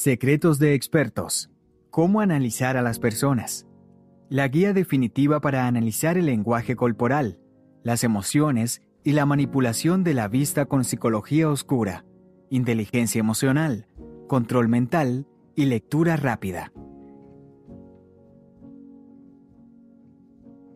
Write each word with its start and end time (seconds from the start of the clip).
Secretos 0.00 0.60
de 0.60 0.74
expertos. 0.74 1.50
Cómo 1.90 2.20
analizar 2.20 2.76
a 2.76 2.82
las 2.82 3.00
personas. 3.00 3.66
La 4.28 4.46
guía 4.46 4.72
definitiva 4.72 5.40
para 5.40 5.66
analizar 5.66 6.16
el 6.16 6.26
lenguaje 6.26 6.76
corporal, 6.76 7.40
las 7.82 8.04
emociones 8.04 8.80
y 9.02 9.10
la 9.10 9.26
manipulación 9.26 10.04
de 10.04 10.14
la 10.14 10.28
vista 10.28 10.66
con 10.66 10.84
psicología 10.84 11.50
oscura, 11.50 12.04
inteligencia 12.48 13.18
emocional, 13.18 13.88
control 14.28 14.68
mental 14.68 15.26
y 15.56 15.64
lectura 15.64 16.14
rápida. 16.14 16.72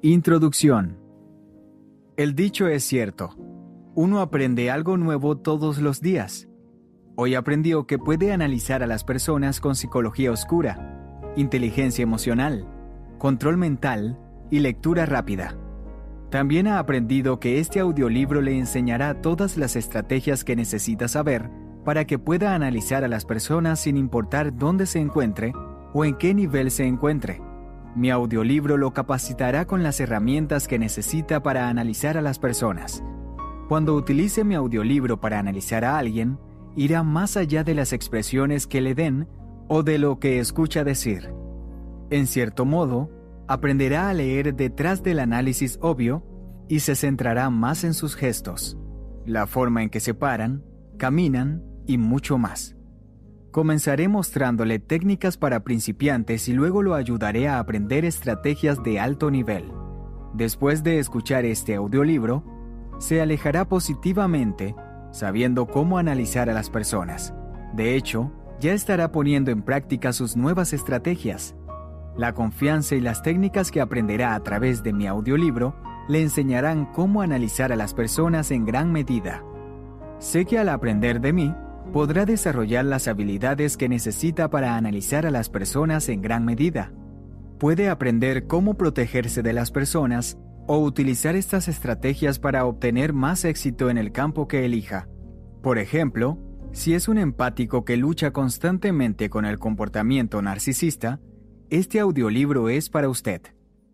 Introducción. 0.02 0.98
El 2.16 2.34
dicho 2.34 2.66
es 2.66 2.82
cierto. 2.82 3.36
Uno 3.94 4.18
aprende 4.18 4.72
algo 4.72 4.96
nuevo 4.96 5.38
todos 5.38 5.78
los 5.78 6.00
días. 6.00 6.48
Hoy 7.14 7.34
aprendió 7.34 7.86
que 7.86 7.98
puede 7.98 8.32
analizar 8.32 8.82
a 8.82 8.86
las 8.86 9.04
personas 9.04 9.60
con 9.60 9.76
psicología 9.76 10.32
oscura, 10.32 11.20
inteligencia 11.36 12.02
emocional, 12.02 12.66
control 13.18 13.58
mental 13.58 14.18
y 14.50 14.60
lectura 14.60 15.04
rápida. 15.04 15.54
También 16.30 16.66
ha 16.66 16.78
aprendido 16.78 17.38
que 17.38 17.58
este 17.58 17.80
audiolibro 17.80 18.40
le 18.40 18.58
enseñará 18.58 19.20
todas 19.20 19.58
las 19.58 19.76
estrategias 19.76 20.42
que 20.42 20.56
necesita 20.56 21.06
saber 21.06 21.50
para 21.84 22.06
que 22.06 22.18
pueda 22.18 22.54
analizar 22.54 23.04
a 23.04 23.08
las 23.08 23.26
personas 23.26 23.80
sin 23.80 23.98
importar 23.98 24.56
dónde 24.56 24.86
se 24.86 24.98
encuentre 24.98 25.52
o 25.92 26.06
en 26.06 26.14
qué 26.14 26.32
nivel 26.32 26.70
se 26.70 26.86
encuentre. 26.86 27.42
Mi 27.94 28.10
audiolibro 28.10 28.78
lo 28.78 28.94
capacitará 28.94 29.66
con 29.66 29.82
las 29.82 30.00
herramientas 30.00 30.66
que 30.66 30.78
necesita 30.78 31.42
para 31.42 31.68
analizar 31.68 32.16
a 32.16 32.22
las 32.22 32.38
personas. 32.38 33.04
Cuando 33.68 33.94
utilice 33.94 34.44
mi 34.44 34.54
audiolibro 34.54 35.20
para 35.20 35.38
analizar 35.38 35.84
a 35.84 35.98
alguien, 35.98 36.38
irá 36.76 37.02
más 37.02 37.36
allá 37.36 37.64
de 37.64 37.74
las 37.74 37.92
expresiones 37.92 38.66
que 38.66 38.80
le 38.80 38.94
den 38.94 39.28
o 39.68 39.82
de 39.82 39.98
lo 39.98 40.18
que 40.18 40.38
escucha 40.38 40.84
decir. 40.84 41.32
En 42.10 42.26
cierto 42.26 42.64
modo, 42.64 43.10
aprenderá 43.48 44.08
a 44.08 44.14
leer 44.14 44.54
detrás 44.54 45.02
del 45.02 45.18
análisis 45.18 45.78
obvio 45.80 46.24
y 46.68 46.80
se 46.80 46.94
centrará 46.94 47.50
más 47.50 47.84
en 47.84 47.94
sus 47.94 48.14
gestos, 48.14 48.78
la 49.26 49.46
forma 49.46 49.82
en 49.82 49.90
que 49.90 50.00
se 50.00 50.14
paran, 50.14 50.64
caminan 50.98 51.62
y 51.86 51.98
mucho 51.98 52.38
más. 52.38 52.76
Comenzaré 53.50 54.08
mostrándole 54.08 54.78
técnicas 54.78 55.36
para 55.36 55.62
principiantes 55.62 56.48
y 56.48 56.54
luego 56.54 56.82
lo 56.82 56.94
ayudaré 56.94 57.48
a 57.48 57.58
aprender 57.58 58.04
estrategias 58.04 58.82
de 58.82 58.98
alto 58.98 59.30
nivel. 59.30 59.70
Después 60.32 60.82
de 60.82 60.98
escuchar 60.98 61.44
este 61.44 61.74
audiolibro, 61.74 62.44
se 62.98 63.20
alejará 63.20 63.68
positivamente 63.68 64.74
sabiendo 65.12 65.66
cómo 65.66 65.98
analizar 65.98 66.50
a 66.50 66.54
las 66.54 66.70
personas. 66.70 67.32
De 67.74 67.94
hecho, 67.94 68.32
ya 68.60 68.72
estará 68.72 69.12
poniendo 69.12 69.50
en 69.50 69.62
práctica 69.62 70.12
sus 70.12 70.36
nuevas 70.36 70.72
estrategias. 70.72 71.54
La 72.16 72.32
confianza 72.32 72.94
y 72.94 73.00
las 73.00 73.22
técnicas 73.22 73.70
que 73.70 73.80
aprenderá 73.80 74.34
a 74.34 74.42
través 74.42 74.82
de 74.82 74.92
mi 74.92 75.06
audiolibro 75.06 75.74
le 76.08 76.20
enseñarán 76.20 76.86
cómo 76.92 77.22
analizar 77.22 77.72
a 77.72 77.76
las 77.76 77.94
personas 77.94 78.50
en 78.50 78.64
gran 78.64 78.92
medida. 78.92 79.42
Sé 80.18 80.44
que 80.44 80.58
al 80.58 80.68
aprender 80.68 81.20
de 81.20 81.32
mí, 81.32 81.54
podrá 81.92 82.24
desarrollar 82.24 82.84
las 82.84 83.08
habilidades 83.08 83.76
que 83.76 83.88
necesita 83.88 84.50
para 84.50 84.76
analizar 84.76 85.26
a 85.26 85.30
las 85.30 85.48
personas 85.48 86.08
en 86.08 86.22
gran 86.22 86.44
medida. 86.44 86.92
Puede 87.58 87.88
aprender 87.88 88.46
cómo 88.46 88.74
protegerse 88.74 89.42
de 89.42 89.52
las 89.52 89.70
personas 89.70 90.38
o 90.66 90.78
utilizar 90.78 91.36
estas 91.36 91.68
estrategias 91.68 92.38
para 92.38 92.64
obtener 92.64 93.12
más 93.12 93.44
éxito 93.44 93.90
en 93.90 93.98
el 93.98 94.12
campo 94.12 94.48
que 94.48 94.64
elija. 94.64 95.08
Por 95.62 95.78
ejemplo, 95.78 96.38
si 96.72 96.94
es 96.94 97.08
un 97.08 97.18
empático 97.18 97.84
que 97.84 97.96
lucha 97.96 98.32
constantemente 98.32 99.28
con 99.28 99.44
el 99.44 99.58
comportamiento 99.58 100.40
narcisista, 100.40 101.20
este 101.70 102.00
audiolibro 102.00 102.68
es 102.68 102.88
para 102.88 103.08
usted. 103.08 103.42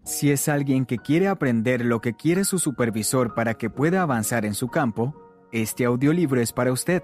Si 0.05 0.31
es 0.31 0.49
alguien 0.49 0.87
que 0.87 0.99
quiere 0.99 1.29
aprender 1.29 1.85
lo 1.85 2.01
que 2.01 2.15
quiere 2.15 2.45
su 2.45 2.59
supervisor 2.59 3.35
para 3.35 3.55
que 3.55 3.69
pueda 3.69 4.03
avanzar 4.03 4.45
en 4.45 4.55
su 4.55 4.69
campo, 4.69 5.15
este 5.53 5.85
audiolibro 5.85 6.41
es 6.41 6.53
para 6.53 6.73
usted. 6.73 7.03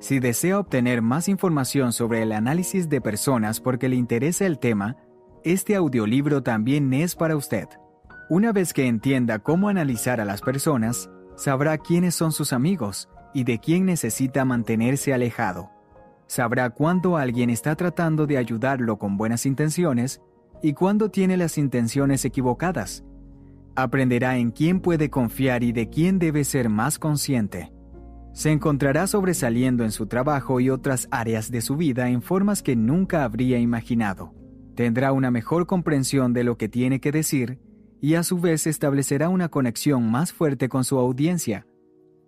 Si 0.00 0.18
desea 0.18 0.58
obtener 0.58 1.02
más 1.02 1.28
información 1.28 1.92
sobre 1.92 2.22
el 2.22 2.32
análisis 2.32 2.88
de 2.88 3.00
personas 3.00 3.60
porque 3.60 3.88
le 3.88 3.96
interesa 3.96 4.46
el 4.46 4.58
tema, 4.58 4.96
este 5.44 5.76
audiolibro 5.76 6.42
también 6.42 6.92
es 6.92 7.14
para 7.14 7.36
usted. 7.36 7.68
Una 8.34 8.50
vez 8.50 8.72
que 8.72 8.86
entienda 8.86 9.40
cómo 9.40 9.68
analizar 9.68 10.18
a 10.18 10.24
las 10.24 10.40
personas, 10.40 11.10
sabrá 11.36 11.76
quiénes 11.76 12.14
son 12.14 12.32
sus 12.32 12.54
amigos 12.54 13.10
y 13.34 13.44
de 13.44 13.58
quién 13.58 13.84
necesita 13.84 14.46
mantenerse 14.46 15.12
alejado. 15.12 15.70
Sabrá 16.28 16.70
cuándo 16.70 17.18
alguien 17.18 17.50
está 17.50 17.76
tratando 17.76 18.26
de 18.26 18.38
ayudarlo 18.38 18.98
con 18.98 19.18
buenas 19.18 19.44
intenciones 19.44 20.22
y 20.62 20.72
cuándo 20.72 21.10
tiene 21.10 21.36
las 21.36 21.58
intenciones 21.58 22.24
equivocadas. 22.24 23.04
Aprenderá 23.76 24.38
en 24.38 24.50
quién 24.50 24.80
puede 24.80 25.10
confiar 25.10 25.62
y 25.62 25.72
de 25.72 25.90
quién 25.90 26.18
debe 26.18 26.44
ser 26.44 26.70
más 26.70 26.98
consciente. 26.98 27.70
Se 28.32 28.50
encontrará 28.50 29.06
sobresaliendo 29.08 29.84
en 29.84 29.90
su 29.90 30.06
trabajo 30.06 30.58
y 30.58 30.70
otras 30.70 31.06
áreas 31.10 31.50
de 31.50 31.60
su 31.60 31.76
vida 31.76 32.08
en 32.08 32.22
formas 32.22 32.62
que 32.62 32.76
nunca 32.76 33.24
habría 33.24 33.58
imaginado. 33.58 34.32
Tendrá 34.74 35.12
una 35.12 35.30
mejor 35.30 35.66
comprensión 35.66 36.32
de 36.32 36.44
lo 36.44 36.56
que 36.56 36.70
tiene 36.70 36.98
que 36.98 37.12
decir 37.12 37.58
y 38.02 38.16
a 38.16 38.24
su 38.24 38.40
vez 38.40 38.66
establecerá 38.66 39.28
una 39.28 39.48
conexión 39.48 40.10
más 40.10 40.32
fuerte 40.32 40.68
con 40.68 40.82
su 40.82 40.98
audiencia. 40.98 41.66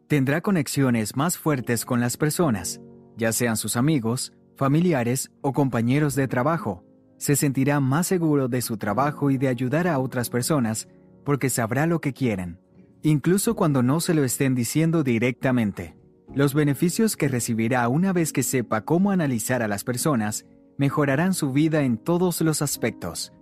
Tendrá 0.06 0.40
conexiones 0.40 1.16
más 1.16 1.36
fuertes 1.36 1.84
con 1.84 1.98
las 2.00 2.16
personas, 2.16 2.80
ya 3.16 3.32
sean 3.32 3.56
sus 3.56 3.76
amigos, 3.76 4.32
familiares 4.56 5.32
o 5.40 5.52
compañeros 5.52 6.14
de 6.14 6.28
trabajo. 6.28 6.84
Se 7.18 7.34
sentirá 7.34 7.80
más 7.80 8.06
seguro 8.06 8.46
de 8.46 8.62
su 8.62 8.76
trabajo 8.76 9.32
y 9.32 9.36
de 9.36 9.48
ayudar 9.48 9.88
a 9.88 9.98
otras 9.98 10.30
personas 10.30 10.86
porque 11.24 11.50
sabrá 11.50 11.86
lo 11.86 12.00
que 12.00 12.12
quieren, 12.12 12.60
incluso 13.02 13.56
cuando 13.56 13.82
no 13.82 13.98
se 13.98 14.14
lo 14.14 14.22
estén 14.22 14.54
diciendo 14.54 15.02
directamente. 15.02 15.96
Los 16.32 16.54
beneficios 16.54 17.16
que 17.16 17.26
recibirá 17.26 17.88
una 17.88 18.12
vez 18.12 18.32
que 18.32 18.44
sepa 18.44 18.84
cómo 18.84 19.10
analizar 19.10 19.60
a 19.60 19.68
las 19.68 19.82
personas 19.82 20.46
mejorarán 20.78 21.34
su 21.34 21.50
vida 21.52 21.82
en 21.82 21.98
todos 21.98 22.40
los 22.42 22.62
aspectos, 22.62 23.32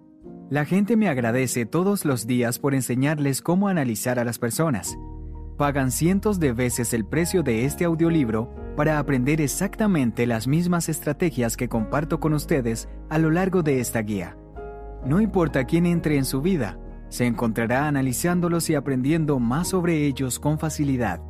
la 0.52 0.66
gente 0.66 0.98
me 0.98 1.08
agradece 1.08 1.64
todos 1.64 2.04
los 2.04 2.26
días 2.26 2.58
por 2.58 2.74
enseñarles 2.74 3.40
cómo 3.40 3.68
analizar 3.68 4.18
a 4.18 4.24
las 4.24 4.38
personas. 4.38 4.98
Pagan 5.56 5.90
cientos 5.90 6.38
de 6.40 6.52
veces 6.52 6.92
el 6.92 7.06
precio 7.06 7.42
de 7.42 7.64
este 7.64 7.86
audiolibro 7.86 8.54
para 8.76 8.98
aprender 8.98 9.40
exactamente 9.40 10.26
las 10.26 10.46
mismas 10.46 10.90
estrategias 10.90 11.56
que 11.56 11.70
comparto 11.70 12.20
con 12.20 12.34
ustedes 12.34 12.90
a 13.08 13.16
lo 13.16 13.30
largo 13.30 13.62
de 13.62 13.80
esta 13.80 14.02
guía. 14.02 14.36
No 15.06 15.22
importa 15.22 15.64
quién 15.64 15.86
entre 15.86 16.18
en 16.18 16.26
su 16.26 16.42
vida, 16.42 16.78
se 17.08 17.24
encontrará 17.24 17.88
analizándolos 17.88 18.68
y 18.68 18.74
aprendiendo 18.74 19.38
más 19.38 19.68
sobre 19.68 20.04
ellos 20.04 20.38
con 20.38 20.58
facilidad. 20.58 21.22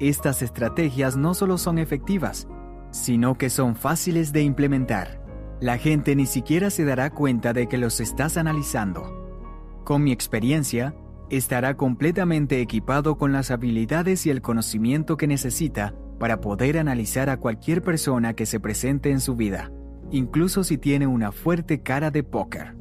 Estas 0.00 0.42
estrategias 0.42 1.16
no 1.16 1.32
solo 1.32 1.56
son 1.56 1.78
efectivas, 1.78 2.46
sino 2.90 3.38
que 3.38 3.48
son 3.48 3.74
fáciles 3.74 4.34
de 4.34 4.42
implementar. 4.42 5.25
La 5.60 5.78
gente 5.78 6.14
ni 6.14 6.26
siquiera 6.26 6.68
se 6.68 6.84
dará 6.84 7.10
cuenta 7.10 7.54
de 7.54 7.66
que 7.66 7.78
los 7.78 8.00
estás 8.00 8.36
analizando. 8.36 9.80
Con 9.84 10.04
mi 10.04 10.12
experiencia, 10.12 10.94
estará 11.30 11.78
completamente 11.78 12.60
equipado 12.60 13.16
con 13.16 13.32
las 13.32 13.50
habilidades 13.50 14.26
y 14.26 14.30
el 14.30 14.42
conocimiento 14.42 15.16
que 15.16 15.26
necesita 15.26 15.94
para 16.18 16.42
poder 16.42 16.76
analizar 16.76 17.30
a 17.30 17.38
cualquier 17.38 17.82
persona 17.82 18.34
que 18.34 18.44
se 18.44 18.60
presente 18.60 19.10
en 19.10 19.20
su 19.20 19.34
vida, 19.34 19.72
incluso 20.10 20.62
si 20.62 20.76
tiene 20.76 21.06
una 21.06 21.32
fuerte 21.32 21.80
cara 21.80 22.10
de 22.10 22.22
póker. 22.22 22.76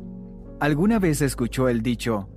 ¿Alguna 0.59 0.99
vez 0.99 1.21
escuchó 1.21 1.69
el 1.69 1.81
dicho, 1.81 2.29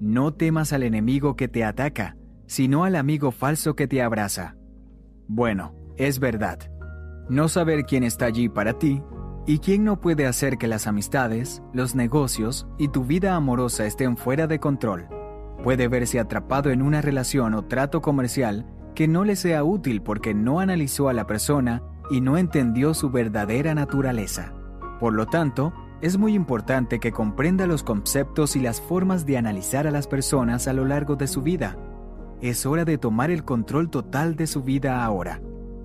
no 0.00 0.34
temas 0.34 0.74
al 0.74 0.82
enemigo 0.82 1.34
que 1.34 1.48
te 1.48 1.64
ataca, 1.64 2.14
sino 2.46 2.84
al 2.84 2.94
amigo 2.94 3.30
falso 3.30 3.74
que 3.74 3.88
te 3.88 4.02
abraza? 4.02 4.54
Bueno, 5.28 5.74
es 5.96 6.18
verdad. 6.18 6.58
No 7.30 7.48
saber 7.48 7.84
quién 7.84 8.04
está 8.04 8.26
allí 8.26 8.48
para 8.48 8.78
ti 8.78 9.02
¿Y 9.48 9.60
quién 9.60 9.82
no 9.82 9.98
puede 9.98 10.26
hacer 10.26 10.58
que 10.58 10.68
las 10.68 10.86
amistades, 10.86 11.62
los 11.72 11.94
negocios 11.94 12.66
y 12.76 12.88
tu 12.88 13.06
vida 13.06 13.34
amorosa 13.34 13.86
estén 13.86 14.18
fuera 14.18 14.46
de 14.46 14.60
control? 14.60 15.08
Puede 15.64 15.88
verse 15.88 16.20
atrapado 16.20 16.68
en 16.70 16.82
una 16.82 17.00
relación 17.00 17.54
o 17.54 17.64
trato 17.64 18.02
comercial 18.02 18.66
que 18.94 19.08
no 19.08 19.24
le 19.24 19.36
sea 19.36 19.64
útil 19.64 20.02
porque 20.02 20.34
no 20.34 20.60
analizó 20.60 21.08
a 21.08 21.14
la 21.14 21.26
persona 21.26 21.82
y 22.10 22.20
no 22.20 22.36
entendió 22.36 22.92
su 22.92 23.08
verdadera 23.08 23.74
naturaleza. 23.74 24.52
Por 25.00 25.14
lo 25.14 25.24
tanto, 25.24 25.72
es 26.02 26.18
muy 26.18 26.34
importante 26.34 27.00
que 27.00 27.12
comprenda 27.12 27.66
los 27.66 27.82
conceptos 27.82 28.54
y 28.54 28.60
las 28.60 28.82
formas 28.82 29.24
de 29.24 29.38
analizar 29.38 29.86
a 29.86 29.90
las 29.90 30.08
personas 30.08 30.68
a 30.68 30.74
lo 30.74 30.84
largo 30.84 31.16
de 31.16 31.26
su 31.26 31.40
vida. 31.40 31.78
Es 32.42 32.66
hora 32.66 32.84
de 32.84 32.98
tomar 32.98 33.30
el 33.30 33.46
control 33.46 33.88
total 33.88 34.36
de 34.36 34.46
su 34.46 34.62
vida 34.62 35.02
ahora. 35.02 35.40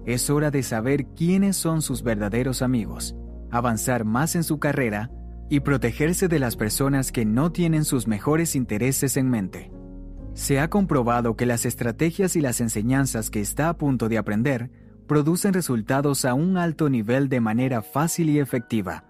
Es 0.05 0.29
hora 0.29 0.51
de 0.51 0.63
saber 0.63 1.05
quiénes 1.15 1.55
son 1.55 1.81
sus 1.81 2.03
verdaderos 2.03 2.61
amigos 2.61 3.15
avanzar 3.53 4.03
más 4.03 4.35
en 4.35 4.43
su 4.43 4.59
carrera 4.59 5.11
y 5.49 5.59
protegerse 5.59 6.27
de 6.27 6.39
las 6.39 6.55
personas 6.55 7.11
que 7.11 7.25
no 7.25 7.51
tienen 7.51 7.85
sus 7.85 8.07
mejores 8.07 8.55
intereses 8.55 9.17
en 9.17 9.29
mente. 9.29 9.71
Se 10.33 10.59
ha 10.59 10.69
comprobado 10.69 11.35
que 11.35 11.45
las 11.45 11.65
estrategias 11.65 12.35
y 12.35 12.41
las 12.41 12.59
enseñanzas 12.59 13.29
que 13.29 13.39
está 13.39 13.69
a 13.69 13.77
punto 13.77 14.09
de 14.09 14.17
aprender 14.17 14.71
producen 15.07 15.53
resultados 15.53 16.25
a 16.25 16.33
un 16.33 16.57
alto 16.57 16.89
nivel 16.89 17.29
de 17.29 17.39
manera 17.39 17.83
fácil 17.83 18.29
y 18.29 18.39
efectiva. 18.39 19.05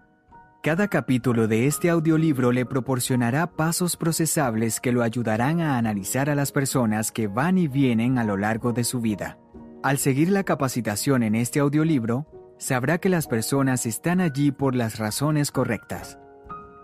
Cada 0.61 0.87
capítulo 0.87 1.47
de 1.47 1.67
este 1.67 1.89
audiolibro 1.89 2.51
le 2.51 2.65
proporcionará 2.65 3.51
pasos 3.51 3.95
procesables 3.95 4.79
que 4.79 4.91
lo 4.91 5.03
ayudarán 5.03 5.61
a 5.61 5.77
analizar 5.77 6.29
a 6.29 6.35
las 6.35 6.51
personas 6.51 7.11
que 7.11 7.27
van 7.27 7.57
y 7.57 7.67
vienen 7.67 8.17
a 8.17 8.23
lo 8.23 8.37
largo 8.37 8.73
de 8.73 8.83
su 8.83 8.99
vida. 8.99 9.37
Al 9.83 9.97
seguir 9.97 10.29
la 10.29 10.43
capacitación 10.43 11.23
en 11.23 11.35
este 11.35 11.59
audiolibro, 11.59 12.27
sabrá 12.57 12.97
que 12.97 13.09
las 13.09 13.27
personas 13.27 13.85
están 13.85 14.21
allí 14.21 14.51
por 14.51 14.75
las 14.75 14.97
razones 14.97 15.51
correctas. 15.51 16.17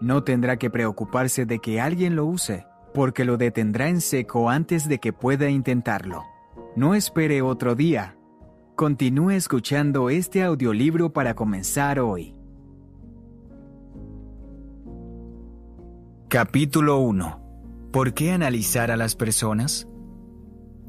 No 0.02 0.24
tendrá 0.24 0.58
que 0.58 0.70
preocuparse 0.70 1.46
de 1.46 1.60
que 1.60 1.82
alguien 1.82 2.16
lo 2.16 2.26
use, 2.26 2.66
porque 2.94 3.26
lo 3.26 3.38
detendrá 3.38 3.90
en 3.90 4.02
seco 4.02 4.50
antes 4.50 4.88
de 4.88 5.00
que 5.00 5.14
pueda 5.14 5.50
intentarlo. 5.50 6.24
No 6.76 6.96
espere 6.96 7.42
otro 7.42 7.76
día. 7.76 8.16
Continúe 8.76 9.32
escuchando 9.32 10.10
este 10.10 10.44
audiolibro 10.44 11.12
para 11.12 11.34
comenzar 11.34 12.00
hoy. 12.00 12.36
Capítulo 16.30 17.00
1. 17.00 17.90
¿Por 17.92 18.14
qué 18.14 18.32
analizar 18.32 18.92
a 18.92 18.98
las 18.98 19.16
personas? 19.16 19.88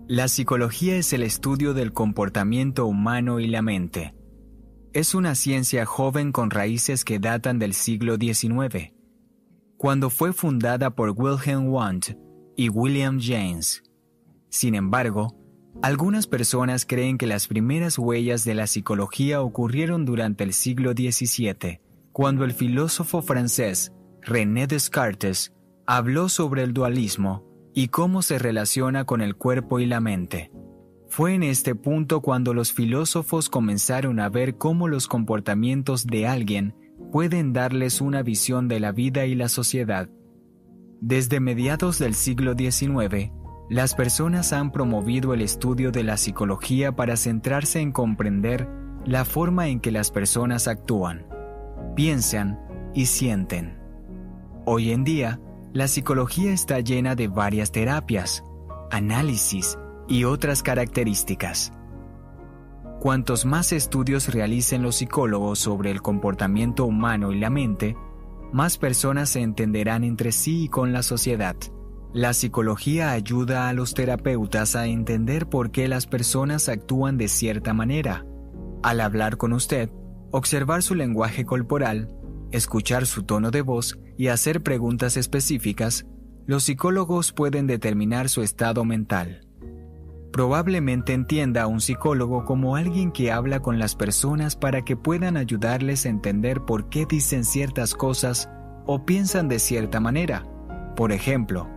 La 0.07 0.29
psicología 0.29 0.97
es 0.97 1.13
el 1.13 1.23
estudio 1.23 1.73
del 1.73 1.93
comportamiento 1.93 2.87
humano 2.87 3.41
y 3.41 3.47
la 3.47 3.63
mente. 3.63 4.15
Es 4.93 5.15
una 5.15 5.37
ciencia 5.37 5.87
joven 5.87 6.33
con 6.33 6.51
raíces 6.51 7.05
que 7.05 7.21
datan 7.21 7.61
del 7.61 7.75
siglo 7.75 8.17
XIX, 8.17 8.93
cuando 9.77 10.11
fue 10.11 10.33
fundada 10.33 10.91
por 10.91 11.11
Wilhelm 11.17 11.69
Wundt 11.69 12.17
y 12.57 12.71
William 12.71 13.21
James. 13.23 13.85
Sin 14.49 14.75
embargo, 14.75 15.37
algunas 15.81 16.27
personas 16.27 16.87
creen 16.87 17.19
que 17.19 17.29
las 17.29 17.47
primeras 17.47 17.99
huellas 17.99 18.45
de 18.45 18.55
la 18.55 18.67
psicología 18.67 19.43
ocurrieron 19.43 20.05
durante 20.05 20.43
el 20.43 20.53
siglo 20.53 20.91
XVII, 20.91 21.81
cuando 22.11 22.45
el 22.45 22.53
filósofo 22.53 23.23
francés 23.23 23.93
René 24.23 24.67
Descartes 24.67 25.53
habló 25.87 26.29
sobre 26.29 26.65
el 26.65 26.73
dualismo 26.73 27.45
y 27.73 27.89
cómo 27.89 28.23
se 28.23 28.41
relaciona 28.41 29.05
con 29.05 29.21
el 29.21 29.37
cuerpo 29.37 29.79
y 29.79 29.87
la 29.87 30.01
mente. 30.01 30.51
Fue 31.11 31.35
en 31.35 31.43
este 31.43 31.75
punto 31.75 32.21
cuando 32.21 32.55
los 32.55 32.73
filósofos 32.73 33.51
comenzaron 33.51 34.21
a 34.21 34.29
ver 34.29 34.59
cómo 34.59 34.87
los 34.87 35.09
comportamientos 35.09 36.07
de 36.07 36.29
alguien 36.29 36.77
pueden 37.11 37.53
darles 37.53 38.01
una 38.01 38.23
visión 38.23 38.69
de 38.69 38.79
la 38.79 38.93
vida 38.93 39.27
y 39.27 39.35
la 39.35 39.49
sociedad. 39.49 40.09
Desde 41.01 41.41
mediados 41.41 41.99
del 41.99 42.15
siglo 42.15 42.55
XIX, 42.57 43.33
las 43.69 43.97
personas 43.97 44.53
han 44.53 44.71
promovido 44.71 45.35
el 45.35 45.43
estudio 45.43 45.91
de 45.91 46.05
la 46.05 46.17
psicología 46.17 46.95
para 46.95 47.17
centrarse 47.17 47.81
en 47.81 47.91
comprender 47.91 48.69
la 49.05 49.25
forma 49.25 49.67
en 49.67 49.81
que 49.81 49.91
las 49.91 50.13
personas 50.13 50.69
actúan, 50.69 51.27
piensan 51.97 52.61
y 52.95 53.07
sienten. 53.07 53.81
Hoy 54.65 54.93
en 54.93 55.03
día, 55.03 55.41
la 55.73 55.89
psicología 55.89 56.53
está 56.53 56.79
llena 56.79 57.17
de 57.17 57.27
varias 57.27 57.73
terapias, 57.73 58.45
análisis 58.93 59.77
y 60.11 60.25
otras 60.25 60.63
características. 60.63 61.73
Cuantos 63.01 63.47
más 63.47 63.73
estudios 63.73 64.35
realicen 64.35 64.83
los 64.83 64.97
psicólogos 64.97 65.59
sobre 65.59 65.91
el 65.91 66.03
comportamiento 66.03 66.85
humano 66.85 67.33
y 67.33 67.39
la 67.39 67.49
mente, 67.49 67.97
más 68.53 68.77
personas 68.77 69.31
se 69.31 69.41
entenderán 69.41 70.05
entre 70.05 70.33
sí 70.33 70.65
y 70.65 70.69
con 70.69 70.93
la 70.93 71.03
sociedad. 71.03 71.57
La 72.13 72.35
psicología 72.35 73.13
ayuda 73.13 73.69
a 73.69 73.73
los 73.73 73.95
terapeutas 73.95 74.75
a 74.75 74.87
entender 74.87 75.47
por 75.47 75.71
qué 75.71 75.87
las 75.87 76.09
personas 76.09 76.69
actúan 76.69 77.17
de 77.17 77.29
cierta 77.29 77.73
manera. 77.73 78.27
Al 78.83 79.01
hablar 79.01 79.37
con 79.37 79.53
usted, 79.53 79.91
observar 80.33 80.83
su 80.83 80.97
lenguaje 80.97 81.45
corporal, 81.47 82.09
escuchar 82.51 83.07
su 83.07 83.23
tono 83.23 83.53
de 83.53 83.63
voz 83.63 83.97
y 84.19 84.27
hacer 84.27 84.63
preguntas 84.63 85.17
específicas, 85.17 86.05
los 86.47 86.65
psicólogos 86.65 87.33
pueden 87.33 87.69
determinar 87.69 88.29
su 88.29 88.43
estado 88.43 88.85
mental. 88.85 89.47
Probablemente 90.33 91.13
entienda 91.13 91.63
a 91.63 91.67
un 91.67 91.81
psicólogo 91.81 92.45
como 92.45 92.77
alguien 92.77 93.11
que 93.11 93.33
habla 93.33 93.61
con 93.61 93.79
las 93.79 93.97
personas 93.97 94.55
para 94.55 94.83
que 94.83 94.97
puedan 94.97 95.37
ayudarles 95.37 96.07
a 96.07 96.09
entender 96.09 96.61
por 96.61 96.89
qué 96.89 97.05
dicen 97.05 97.45
ciertas 97.45 97.95
cosas 97.95 98.49
o 98.87 99.05
piensan 99.05 99.49
de 99.49 99.59
cierta 99.59 99.99
manera. 99.99 100.47
Por 100.95 101.11
ejemplo, 101.11 101.69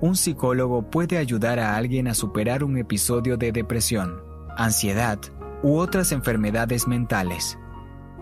un 0.00 0.16
psicólogo 0.16 0.90
puede 0.90 1.18
ayudar 1.18 1.60
a 1.60 1.76
alguien 1.76 2.08
a 2.08 2.14
superar 2.14 2.64
un 2.64 2.78
episodio 2.78 3.36
de 3.36 3.52
depresión, 3.52 4.22
ansiedad 4.56 5.18
u 5.62 5.76
otras 5.76 6.10
enfermedades 6.10 6.88
mentales. 6.88 7.58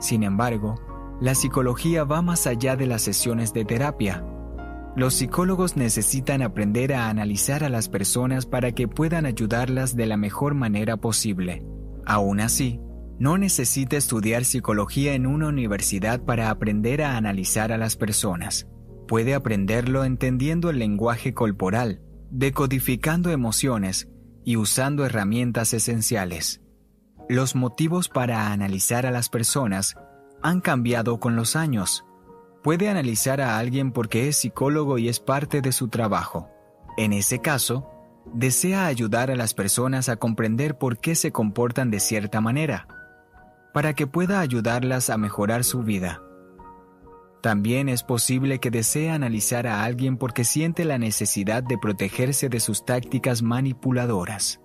Sin 0.01 0.23
embargo, 0.23 0.75
la 1.21 1.35
psicología 1.35 2.05
va 2.05 2.21
más 2.21 2.47
allá 2.47 2.77
de 2.77 2.87
las 2.87 3.03
sesiones 3.03 3.53
de 3.53 3.65
terapia. 3.65 4.25
Los 4.99 5.15
psicólogos 5.15 5.77
necesitan 5.77 6.43
aprender 6.43 6.93
a 6.93 7.09
analizar 7.09 7.65
a 7.65 7.71
las 7.71 7.89
personas 7.89 8.45
para 8.45 8.73
que 8.73 8.87
puedan 8.87 9.25
ayudarlas 9.25 9.97
de 9.97 10.05
la 10.05 10.19
mejor 10.19 10.55
manera 10.55 10.99
posible. 10.99 11.65
Aún 12.05 12.41
así, 12.41 12.81
no 13.19 13.39
necesita 13.39 13.97
estudiar 13.97 14.45
psicología 14.45 15.15
en 15.15 15.27
una 15.27 15.49
universidad 15.49 16.21
para 16.21 16.51
aprender 16.51 17.01
a 17.01 17.17
analizar 17.17 17.73
a 17.73 17.79
las 17.79 17.97
personas 17.97 18.67
puede 19.09 19.35
aprenderlo 19.35 20.05
entendiendo 20.05 20.71
el 20.71 20.79
lenguaje 20.79 21.35
corporal, 21.35 22.03
decodificando 22.31 23.31
emociones 23.31 24.09
y 24.45 24.57
usando 24.57 25.05
herramientas 25.05 25.73
esenciales. 25.73 26.61
Los 27.29 27.57
motivos 27.57 28.09
para 28.09 28.53
analizar 28.53 29.07
a 29.07 29.11
las 29.11 29.31
personas 29.31 29.97
han 30.43 30.61
cambiado 30.61 31.19
con 31.19 31.35
los 31.35 31.57
años. 31.57 32.05
Puede 32.63 32.89
analizar 32.89 33.41
a 33.41 33.59
alguien 33.59 33.93
porque 33.93 34.29
es 34.29 34.37
psicólogo 34.37 34.99
y 34.99 35.09
es 35.09 35.21
parte 35.21 35.61
de 35.61 35.73
su 35.73 35.89
trabajo. 35.89 36.49
En 36.97 37.13
ese 37.13 37.41
caso, 37.41 37.89
desea 38.35 38.87
ayudar 38.87 39.31
a 39.31 39.37
las 39.37 39.55
personas 39.55 40.09
a 40.09 40.17
comprender 40.17 40.77
por 40.77 40.99
qué 40.99 41.15
se 41.15 41.33
comportan 41.33 41.91
de 41.91 42.01
cierta 42.01 42.41
manera, 42.41 42.89
para 43.73 43.95
que 43.95 44.07
pueda 44.07 44.41
ayudarlas 44.41 45.11
a 45.11 45.17
mejorar 45.17 45.65
su 45.65 45.83
vida. 45.83 46.23
También 47.41 47.89
es 47.89 48.03
posible 48.03 48.59
que 48.59 48.71
desee 48.71 49.11
analizar 49.11 49.67
a 49.69 49.85
alguien 49.85 50.17
porque 50.17 50.45
siente 50.45 50.85
la 50.85 50.99
necesidad 50.99 51.63
de 51.63 51.79
protegerse 51.79 52.49
de 52.49 52.59
sus 52.59 52.85
tácticas 52.85 53.43
manipuladoras. 53.43 54.61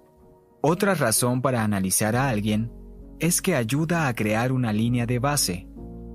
Otra 0.61 0.95
razón 0.95 1.41
para 1.41 1.63
analizar 1.63 2.15
a 2.15 2.29
alguien 2.29 2.71
es 3.19 3.41
que 3.41 3.55
ayuda 3.55 4.07
a 4.07 4.15
crear 4.15 4.51
una 4.51 4.73
línea 4.73 5.05
de 5.05 5.19
base. 5.19 5.67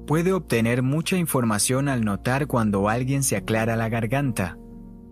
Puede 0.08 0.32
obtener 0.32 0.82
mucha 0.82 1.18
información 1.18 1.86
al 1.86 2.02
notar 2.02 2.46
cuando 2.46 2.88
alguien 2.88 3.22
se 3.22 3.36
aclara 3.36 3.76
la 3.76 3.90
garganta, 3.90 4.56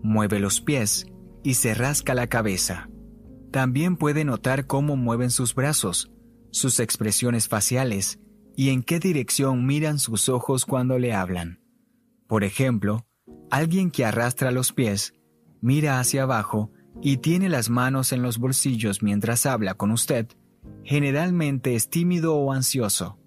mueve 0.01 0.39
los 0.39 0.59
pies 0.59 1.05
y 1.43 1.53
se 1.53 1.75
rasca 1.75 2.15
la 2.15 2.25
cabeza. 2.25 2.89
También 3.51 3.95
puede 3.95 4.25
notar 4.25 4.65
cómo 4.65 4.95
mueven 4.95 5.29
sus 5.29 5.53
brazos, 5.53 6.11
sus 6.49 6.79
expresiones 6.79 7.47
faciales 7.47 8.19
y 8.55 8.71
en 8.71 8.81
qué 8.81 8.97
dirección 8.97 9.67
miran 9.67 9.99
sus 9.99 10.29
ojos 10.29 10.65
cuando 10.65 10.97
le 10.97 11.13
hablan. 11.13 11.59
Por 12.25 12.43
ejemplo, 12.43 13.05
alguien 13.51 13.91
que 13.91 14.03
arrastra 14.03 14.49
los 14.49 14.73
pies, 14.73 15.13
mira 15.61 15.99
hacia 15.99 16.23
abajo 16.23 16.71
y 17.03 17.17
tiene 17.17 17.49
las 17.49 17.69
manos 17.69 18.13
en 18.13 18.23
los 18.23 18.39
bolsillos 18.39 19.03
mientras 19.03 19.45
habla 19.45 19.75
con 19.75 19.91
usted, 19.91 20.25
generalmente 20.83 21.75
es 21.75 21.87
tímido 21.87 22.35
o 22.35 22.51
ansioso. 22.51 23.19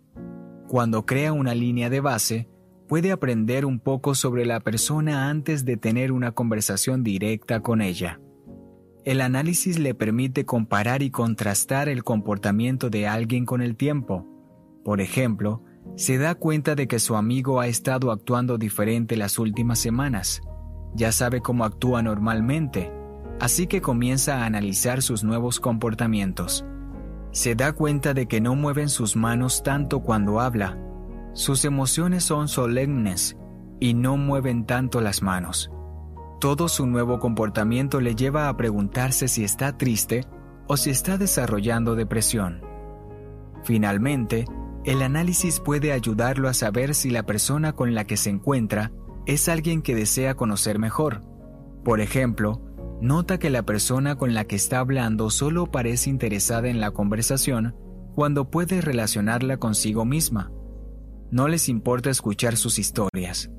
Cuando 0.71 1.05
crea 1.05 1.33
una 1.33 1.53
línea 1.53 1.91
de 1.91 1.99
base, 1.99 2.49
puede 2.87 3.11
aprender 3.11 3.67
un 3.67 3.81
poco 3.81 4.15
sobre 4.15 4.47
la 4.47 4.61
persona 4.61 5.29
antes 5.29 5.65
de 5.65 5.77
tener 5.77 6.13
una 6.13 6.31
conversación 6.31 7.03
directa 7.03 7.59
con 7.59 7.83
ella. 7.83 8.21
El 9.05 9.21
análisis 9.21 9.81
le 9.81 9.97
permite 9.97 10.45
comparar 10.45 11.03
y 11.03 11.11
contrastar 11.11 11.89
el 11.89 12.05
comportamiento 12.05 12.89
de 12.89 13.09
alguien 13.09 13.47
con 13.47 13.63
el 13.63 13.75
tiempo, 13.75 14.29
por 14.85 15.01
ejemplo, 15.01 15.65
se 15.97 16.19
da 16.19 16.37
cuenta 16.37 16.77
de 16.77 16.87
que 16.87 17.01
su 17.01 17.17
amigo 17.17 17.59
ha 17.59 17.67
estado 17.67 18.13
actuando 18.13 18.57
diferente 18.57 19.17
las 19.17 19.41
últimas 19.41 19.81
semanas. 19.81 20.41
Ya 20.95 21.11
sabe 21.11 21.41
cómo 21.41 21.65
actúa 21.65 22.01
normalmente, 22.01 22.93
así 23.41 23.67
que 23.67 23.81
comienza 23.81 24.37
a 24.37 24.47
analizar 24.47 25.03
sus 25.03 25.25
nuevos 25.25 25.59
comportamientos. 25.59 26.65
Se 27.33 27.55
da 27.55 27.73
cuenta 27.73 28.13
de 28.13 28.27
que 28.27 28.41
no 28.41 28.57
mueven 28.57 28.89
sus 28.89 29.17
manos 29.17 29.63
tanto 29.63 30.01
cuando 30.01 30.41
habla. 30.41 30.79
Sus 31.33 31.65
emociones 31.65 32.25
son 32.25 32.49
solemnes 32.49 33.37
y 33.79 33.95
no 33.95 34.17
mueven 34.17 34.67
tanto 34.67 35.01
las 35.01 35.23
manos. 35.23 35.71
Todo 36.41 36.69
su 36.69 36.87
nuevo 36.87 37.19
comportamiento 37.19 38.01
le 38.01 38.15
lleva 38.15 38.49
a 38.49 38.57
preguntarse 38.57 39.29
si 39.29 39.45
está 39.45 39.77
triste 39.77 40.25
o 40.67 40.77
si 40.77 40.91
está 40.91 41.19
desarrollando 41.19 41.95
depresión. 41.95 42.63
Finalmente, 43.63 44.47
el 44.85 45.03
análisis 45.03 45.61
puede 45.61 45.93
ayudarlo 45.93 46.49
a 46.49 46.55
saber 46.55 46.95
si 46.95 47.11
la 47.11 47.25
persona 47.25 47.75
con 47.75 47.95
la 47.95 48.05
que 48.05 48.17
se 48.17 48.31
encuentra 48.31 48.91
es 49.27 49.49
alguien 49.49 49.83
que 49.83 49.95
desea 49.95 50.35
conocer 50.35 50.79
mejor. 50.79 51.23
Por 51.85 52.01
ejemplo, 52.01 52.61
nota 53.01 53.39
que 53.39 53.51
la 53.51 53.63
persona 53.63 54.17
con 54.17 54.35
la 54.35 54.45
que 54.45 54.57
está 54.57 54.79
hablando 54.79 55.31
solo 55.31 55.67
parece 55.67 56.11
interesada 56.11 56.69
en 56.69 56.81
la 56.81 56.91
conversación 56.91 57.75
cuando 58.15 58.51
puede 58.51 58.81
relacionarla 58.81 59.57
consigo 59.59 60.05
misma. 60.05 60.51
No 61.31 61.49
les 61.49 61.69
importa 61.69 62.11
escuchar 62.11 62.57
sus 62.57 62.79
historias. 62.79 63.51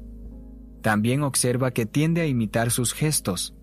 También 0.82 1.24
observa 1.24 1.72
que 1.72 1.86
tiende 1.86 2.22
a 2.22 2.28
imitar 2.28 2.72
sus 2.72 2.94
gestos, 2.94 3.56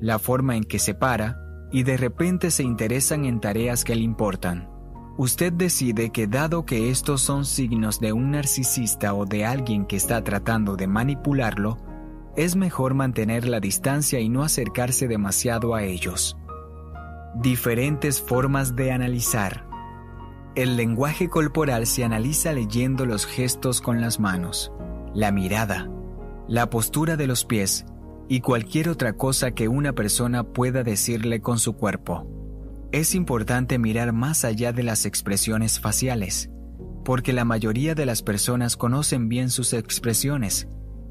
la 0.00 0.18
forma 0.18 0.56
en 0.56 0.64
que 0.64 0.78
se 0.78 0.94
para 0.94 1.40
y 1.72 1.82
de 1.82 1.96
repente 1.96 2.50
se 2.50 2.62
interesan 2.62 3.24
en 3.24 3.40
tareas 3.40 3.84
que 3.84 3.94
le 3.94 4.02
importan. 4.02 4.68
Usted 5.16 5.52
decide 5.52 6.10
que 6.10 6.28
dado 6.28 6.64
que 6.64 6.90
estos 6.90 7.20
son 7.22 7.44
signos 7.44 7.98
de 7.98 8.12
un 8.12 8.30
narcisista 8.30 9.14
o 9.14 9.26
de 9.26 9.44
alguien 9.44 9.84
que 9.84 9.96
está 9.96 10.22
tratando 10.22 10.76
de 10.76 10.86
manipularlo, 10.86 11.76
es 12.36 12.56
mejor 12.56 12.94
mantener 12.94 13.46
la 13.46 13.60
distancia 13.60 14.20
y 14.20 14.28
no 14.28 14.42
acercarse 14.42 15.08
demasiado 15.08 15.74
a 15.74 15.82
ellos. 15.82 16.36
Diferentes 17.34 18.20
formas 18.20 18.76
de 18.76 18.92
analizar. 18.92 19.66
El 20.54 20.76
lenguaje 20.76 21.28
corporal 21.28 21.86
se 21.86 22.04
analiza 22.04 22.52
leyendo 22.52 23.06
los 23.06 23.26
gestos 23.26 23.80
con 23.80 24.00
las 24.00 24.18
manos, 24.18 24.72
la 25.14 25.30
mirada, 25.30 25.90
la 26.48 26.70
postura 26.70 27.16
de 27.16 27.26
los 27.26 27.44
pies 27.44 27.86
y 28.28 28.40
cualquier 28.40 28.88
otra 28.88 29.14
cosa 29.14 29.52
que 29.52 29.68
una 29.68 29.92
persona 29.92 30.44
pueda 30.44 30.82
decirle 30.82 31.40
con 31.40 31.58
su 31.58 31.74
cuerpo. 31.74 32.26
Es 32.92 33.14
importante 33.14 33.78
mirar 33.78 34.12
más 34.12 34.44
allá 34.44 34.72
de 34.72 34.82
las 34.82 35.06
expresiones 35.06 35.78
faciales, 35.80 36.50
porque 37.04 37.32
la 37.32 37.44
mayoría 37.44 37.94
de 37.94 38.06
las 38.06 38.22
personas 38.22 38.76
conocen 38.76 39.28
bien 39.28 39.50
sus 39.50 39.72
expresiones 39.72 40.68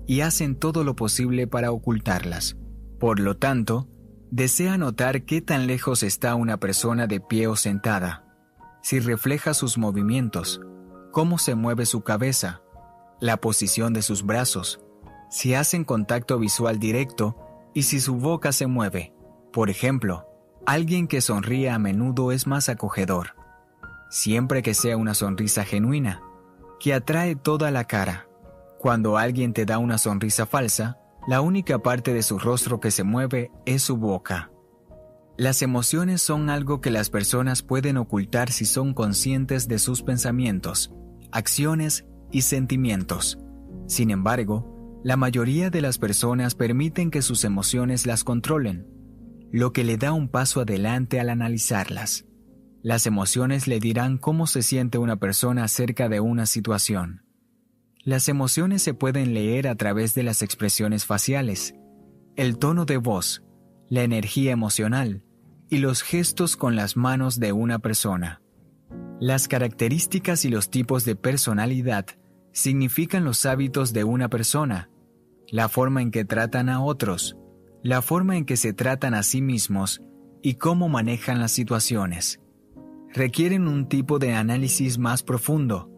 y 0.07 0.21
hacen 0.21 0.55
todo 0.55 0.83
lo 0.83 0.95
posible 0.95 1.45
para 1.45 1.71
ocultarlas. 1.71 2.55
Por 2.99 3.19
lo 3.19 3.37
tanto, 3.37 3.87
desea 4.31 4.77
notar 4.77 5.23
qué 5.23 5.41
tan 5.41 5.67
lejos 5.67 6.01
está 6.01 6.33
una 6.35 6.57
persona 6.57 7.05
de 7.05 7.19
pie 7.19 7.47
o 7.47 7.55
sentada, 7.55 8.25
si 8.81 8.99
refleja 8.99 9.53
sus 9.53 9.77
movimientos, 9.77 10.61
cómo 11.11 11.37
se 11.37 11.55
mueve 11.55 11.85
su 11.85 12.01
cabeza, 12.01 12.61
la 13.19 13.37
posición 13.37 13.93
de 13.93 14.01
sus 14.01 14.25
brazos, 14.25 14.79
si 15.29 15.53
hacen 15.53 15.83
contacto 15.83 16.39
visual 16.39 16.79
directo 16.79 17.35
y 17.73 17.83
si 17.83 17.99
su 17.99 18.15
boca 18.15 18.51
se 18.51 18.65
mueve. 18.67 19.13
Por 19.51 19.69
ejemplo, 19.69 20.25
alguien 20.65 21.07
que 21.07 21.21
sonríe 21.21 21.69
a 21.69 21.79
menudo 21.79 22.31
es 22.31 22.47
más 22.47 22.69
acogedor, 22.69 23.35
siempre 24.09 24.61
que 24.61 24.73
sea 24.73 24.95
una 24.95 25.13
sonrisa 25.13 25.65
genuina, 25.65 26.21
que 26.79 26.93
atrae 26.93 27.35
toda 27.35 27.71
la 27.71 27.85
cara. 27.85 28.26
Cuando 28.79 29.17
alguien 29.17 29.53
te 29.53 29.65
da 29.65 29.79
una 29.79 29.97
sonrisa 29.97 30.45
falsa, 30.45 30.99
la 31.27 31.41
única 31.41 31.79
parte 31.79 32.13
de 32.13 32.23
su 32.23 32.39
rostro 32.39 32.79
que 32.79 32.91
se 32.91 33.03
mueve 33.03 33.51
es 33.65 33.81
su 33.81 33.97
boca. 33.97 34.51
Las 35.37 35.61
emociones 35.61 36.21
son 36.21 36.49
algo 36.49 36.79
que 36.81 36.89
las 36.89 37.09
personas 37.09 37.61
pueden 37.63 37.97
ocultar 37.97 38.51
si 38.51 38.65
son 38.65 38.93
conscientes 38.93 39.67
de 39.67 39.77
sus 39.77 40.01
pensamientos, 40.01 40.91
acciones 41.31 42.05
y 42.31 42.41
sentimientos. 42.41 43.37
Sin 43.87 44.09
embargo, 44.09 44.99
la 45.03 45.15
mayoría 45.15 45.69
de 45.69 45.81
las 45.81 45.97
personas 45.97 46.55
permiten 46.55 47.11
que 47.11 47.21
sus 47.21 47.43
emociones 47.43 48.05
las 48.05 48.23
controlen, 48.23 48.87
lo 49.51 49.73
que 49.73 49.83
le 49.83 49.97
da 49.97 50.11
un 50.11 50.27
paso 50.27 50.61
adelante 50.61 51.19
al 51.19 51.29
analizarlas. 51.29 52.25
Las 52.81 53.05
emociones 53.05 53.67
le 53.67 53.79
dirán 53.79 54.17
cómo 54.17 54.47
se 54.47 54.61
siente 54.61 54.97
una 54.97 55.17
persona 55.17 55.63
acerca 55.63 56.09
de 56.09 56.19
una 56.19 56.45
situación. 56.45 57.26
Las 58.07 58.29
emociones 58.29 58.83
se 58.83 58.93
pueden 58.93 59.33
leer 59.33 59.67
a 59.67 59.75
través 59.75 60.15
de 60.15 60.23
las 60.23 60.41
expresiones 60.41 61.05
faciales, 61.05 61.75
el 62.37 62.57
tono 62.57 62.85
de 62.85 62.95
voz, 62.95 63.43
la 63.89 64.03
energía 64.03 64.53
emocional 64.53 65.23
y 65.69 65.79
los 65.79 66.03
gestos 66.03 66.55
con 66.55 66.77
las 66.77 66.95
manos 66.95 67.37
de 67.37 67.51
una 67.51 67.79
persona. 67.79 68.41
Las 69.19 69.49
características 69.49 70.45
y 70.45 70.49
los 70.49 70.69
tipos 70.69 71.03
de 71.03 71.17
personalidad 71.17 72.05
significan 72.53 73.25
los 73.25 73.45
hábitos 73.45 73.91
de 73.91 74.05
una 74.05 74.29
persona, 74.29 74.89
la 75.49 75.67
forma 75.67 76.01
en 76.01 76.09
que 76.09 76.23
tratan 76.23 76.69
a 76.69 76.81
otros, 76.81 77.35
la 77.83 78.01
forma 78.01 78.37
en 78.37 78.45
que 78.45 78.55
se 78.55 78.71
tratan 78.71 79.15
a 79.15 79.23
sí 79.23 79.41
mismos 79.41 80.01
y 80.41 80.53
cómo 80.53 80.87
manejan 80.87 81.41
las 81.41 81.51
situaciones. 81.51 82.39
Requieren 83.13 83.67
un 83.67 83.89
tipo 83.89 84.17
de 84.17 84.33
análisis 84.33 84.97
más 84.97 85.23
profundo, 85.23 85.91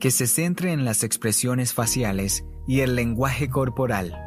que 0.00 0.10
se 0.10 0.26
centre 0.26 0.72
en 0.72 0.84
las 0.84 1.04
expresiones 1.04 1.74
faciales 1.74 2.44
y 2.66 2.80
el 2.80 2.96
lenguaje 2.96 3.48
corporal. 3.50 4.18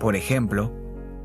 Por 0.00 0.16
ejemplo, 0.16 0.74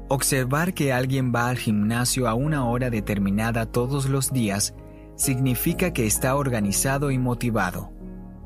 observar 0.09 0.73
que 0.73 0.91
alguien 0.91 1.31
va 1.33 1.49
al 1.49 1.57
gimnasio 1.57 2.27
a 2.27 2.33
una 2.33 2.65
hora 2.65 2.89
determinada 2.89 3.65
todos 3.65 4.09
los 4.09 4.31
días 4.31 4.75
significa 5.15 5.93
que 5.93 6.05
está 6.05 6.35
organizado 6.35 7.11
y 7.11 7.17
motivado. 7.17 7.93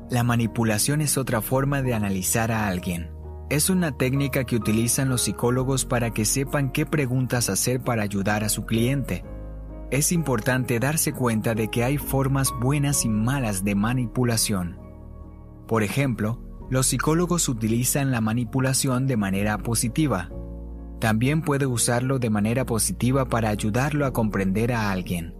La 0.09 0.23
manipulación 0.23 1.01
es 1.01 1.17
otra 1.17 1.41
forma 1.41 1.81
de 1.81 1.95
analizar 1.95 2.51
a 2.51 2.67
alguien. 2.67 3.09
Es 3.49 3.69
una 3.69 3.91
técnica 3.97 4.43
que 4.43 4.55
utilizan 4.55 5.09
los 5.09 5.21
psicólogos 5.23 5.85
para 5.85 6.11
que 6.11 6.25
sepan 6.25 6.71
qué 6.71 6.85
preguntas 6.85 7.49
hacer 7.49 7.81
para 7.81 8.03
ayudar 8.03 8.43
a 8.43 8.49
su 8.49 8.65
cliente. 8.65 9.23
Es 9.89 10.11
importante 10.11 10.79
darse 10.79 11.13
cuenta 11.13 11.55
de 11.55 11.69
que 11.69 11.83
hay 11.83 11.97
formas 11.97 12.51
buenas 12.59 13.05
y 13.05 13.09
malas 13.09 13.63
de 13.63 13.75
manipulación. 13.75 14.84
Por 15.67 15.83
ejemplo, 15.83 16.41
los 16.69 16.87
psicólogos 16.87 17.49
utilizan 17.49 18.11
la 18.11 18.21
manipulación 18.21 19.07
de 19.07 19.17
manera 19.17 19.57
positiva. 19.57 20.29
También 20.99 21.41
puede 21.41 21.65
usarlo 21.65 22.19
de 22.19 22.29
manera 22.29 22.65
positiva 22.65 23.25
para 23.25 23.49
ayudarlo 23.49 24.05
a 24.05 24.13
comprender 24.13 24.71
a 24.71 24.91
alguien 24.91 25.35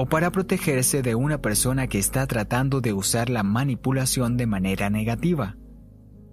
o 0.00 0.06
para 0.06 0.30
protegerse 0.30 1.02
de 1.02 1.16
una 1.16 1.42
persona 1.42 1.88
que 1.88 1.98
está 1.98 2.24
tratando 2.28 2.80
de 2.80 2.92
usar 2.92 3.28
la 3.28 3.42
manipulación 3.42 4.36
de 4.36 4.46
manera 4.46 4.90
negativa. 4.90 5.56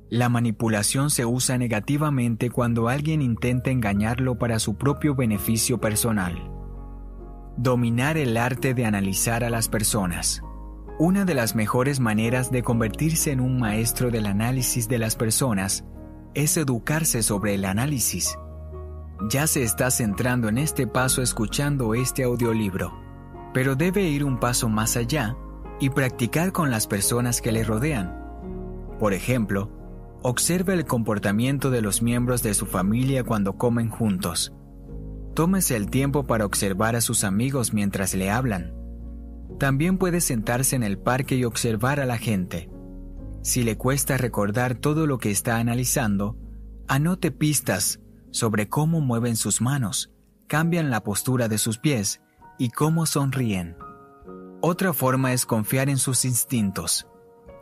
La 0.07 0.29
manipulación 0.29 1.09
se 1.09 1.25
usa 1.25 1.57
negativamente 1.57 2.51
cuando 2.51 2.89
alguien 2.89 3.23
intenta 3.23 3.71
engañarlo 3.71 4.37
para 4.37 4.59
su 4.59 4.77
propio 4.77 5.15
beneficio 5.15 5.79
personal. 5.79 6.51
Dominar 7.57 8.17
el 8.17 8.37
arte 8.37 8.75
de 8.75 8.85
analizar 8.85 9.43
a 9.43 9.49
las 9.49 9.67
personas. 9.67 10.43
Una 10.97 11.25
de 11.25 11.33
las 11.33 11.55
mejores 11.55 11.99
maneras 11.99 12.51
de 12.51 12.63
convertirse 12.63 13.31
en 13.31 13.41
un 13.41 13.59
maestro 13.59 14.11
del 14.11 14.25
análisis 14.25 14.87
de 14.87 14.97
las 14.97 15.15
personas 15.15 15.83
es 16.33 16.55
educarse 16.57 17.23
sobre 17.23 17.55
el 17.55 17.65
análisis. 17.65 18.37
Ya 19.29 19.47
se 19.47 19.63
está 19.63 19.91
centrando 19.91 20.49
en 20.49 20.57
este 20.57 20.87
paso 20.87 21.21
escuchando 21.21 21.95
este 21.95 22.23
audiolibro, 22.23 22.93
pero 23.53 23.75
debe 23.75 24.03
ir 24.03 24.23
un 24.23 24.39
paso 24.39 24.69
más 24.69 24.97
allá 24.97 25.35
y 25.79 25.89
practicar 25.89 26.51
con 26.51 26.71
las 26.71 26.87
personas 26.87 27.41
que 27.41 27.51
le 27.51 27.63
rodean. 27.63 28.17
Por 28.99 29.13
ejemplo, 29.13 29.75
Observe 30.27 30.73
el 30.73 30.85
comportamiento 30.85 31.69
de 31.69 31.83
los 31.83 32.01
miembros 32.01 32.41
de 32.41 32.55
su 32.55 32.65
familia 32.65 33.23
cuando 33.23 33.59
comen 33.59 33.91
juntos. 33.91 34.55
Tómese 35.35 35.75
el 35.75 35.91
tiempo 35.91 36.23
para 36.25 36.47
observar 36.47 36.95
a 36.95 37.01
sus 37.01 37.23
amigos 37.23 37.75
mientras 37.75 38.15
le 38.15 38.31
hablan. 38.31 38.73
También 39.59 39.97
puede 39.97 40.21
sentarse 40.21 40.75
en 40.75 40.83
el 40.83 40.97
parque 40.97 41.35
y 41.35 41.45
observar 41.45 41.99
a 41.99 42.05
la 42.05 42.17
gente. 42.17 42.69
Si 43.41 43.63
le 43.63 43.77
cuesta 43.77 44.17
recordar 44.17 44.75
todo 44.75 45.07
lo 45.07 45.17
que 45.17 45.31
está 45.31 45.57
analizando, 45.57 46.37
anote 46.87 47.31
pistas 47.31 47.99
sobre 48.31 48.67
cómo 48.67 49.01
mueven 49.01 49.35
sus 49.35 49.61
manos, 49.61 50.11
cambian 50.47 50.89
la 50.89 51.03
postura 51.03 51.47
de 51.47 51.57
sus 51.57 51.77
pies 51.77 52.21
y 52.57 52.69
cómo 52.69 53.05
sonríen. 53.05 53.77
Otra 54.61 54.93
forma 54.93 55.31
es 55.33 55.45
confiar 55.45 55.89
en 55.89 55.97
sus 55.97 56.25
instintos 56.25 57.07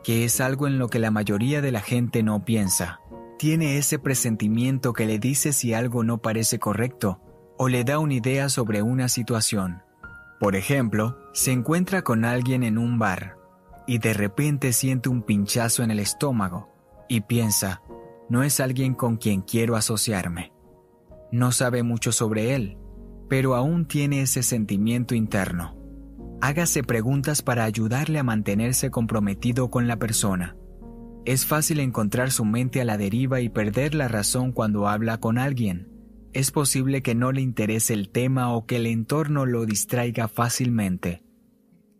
que 0.04 0.24
es 0.24 0.40
algo 0.40 0.68
en 0.68 0.78
lo 0.78 0.88
que 0.88 1.00
la 1.00 1.10
mayoría 1.10 1.62
de 1.62 1.72
la 1.72 1.80
gente 1.80 2.22
no 2.22 2.44
piensa. 2.44 3.00
Tiene 3.38 3.78
ese 3.78 3.98
presentimiento 3.98 4.92
que 4.92 5.06
le 5.06 5.18
dice 5.18 5.52
si 5.52 5.72
algo 5.74 6.04
no 6.04 6.18
parece 6.18 6.60
correcto 6.60 7.20
o 7.56 7.68
le 7.68 7.84
da 7.84 7.98
una 7.98 8.14
idea 8.14 8.48
sobre 8.50 8.82
una 8.82 9.08
situación. 9.08 9.82
Por 10.38 10.56
ejemplo, 10.56 11.18
se 11.34 11.50
encuentra 11.50 12.02
con 12.02 12.24
alguien 12.24 12.62
en 12.62 12.78
un 12.78 12.98
bar 12.98 13.36
y 13.88 13.98
de 13.98 14.14
repente 14.14 14.72
siente 14.72 15.08
un 15.08 15.22
pinchazo 15.22 15.82
en 15.82 15.90
el 15.90 15.98
estómago 15.98 16.72
y 17.08 17.22
piensa, 17.22 17.82
no 18.30 18.44
es 18.44 18.60
alguien 18.60 18.94
con 18.94 19.16
quien 19.16 19.42
quiero 19.42 19.74
asociarme. 19.74 20.52
No 21.32 21.50
sabe 21.50 21.82
mucho 21.82 22.12
sobre 22.12 22.54
él, 22.54 22.78
pero 23.28 23.56
aún 23.56 23.86
tiene 23.86 24.22
ese 24.22 24.44
sentimiento 24.44 25.16
interno. 25.16 25.76
Hágase 26.40 26.84
preguntas 26.84 27.42
para 27.42 27.64
ayudarle 27.64 28.20
a 28.20 28.24
mantenerse 28.24 28.92
comprometido 28.92 29.70
con 29.70 29.88
la 29.88 29.98
persona. 29.98 30.56
Es 31.24 31.46
fácil 31.46 31.80
encontrar 31.80 32.30
su 32.30 32.44
mente 32.44 32.80
a 32.80 32.84
la 32.84 32.96
deriva 32.96 33.40
y 33.40 33.48
perder 33.48 33.94
la 33.94 34.06
razón 34.06 34.52
cuando 34.52 34.86
habla 34.86 35.18
con 35.18 35.38
alguien. 35.38 35.93
Es 36.34 36.50
posible 36.50 37.02
que 37.02 37.14
no 37.14 37.32
le 37.32 37.40
interese 37.40 37.94
el 37.94 38.10
tema 38.10 38.52
o 38.52 38.66
que 38.66 38.76
el 38.76 38.86
entorno 38.86 39.46
lo 39.46 39.64
distraiga 39.64 40.28
fácilmente. 40.28 41.22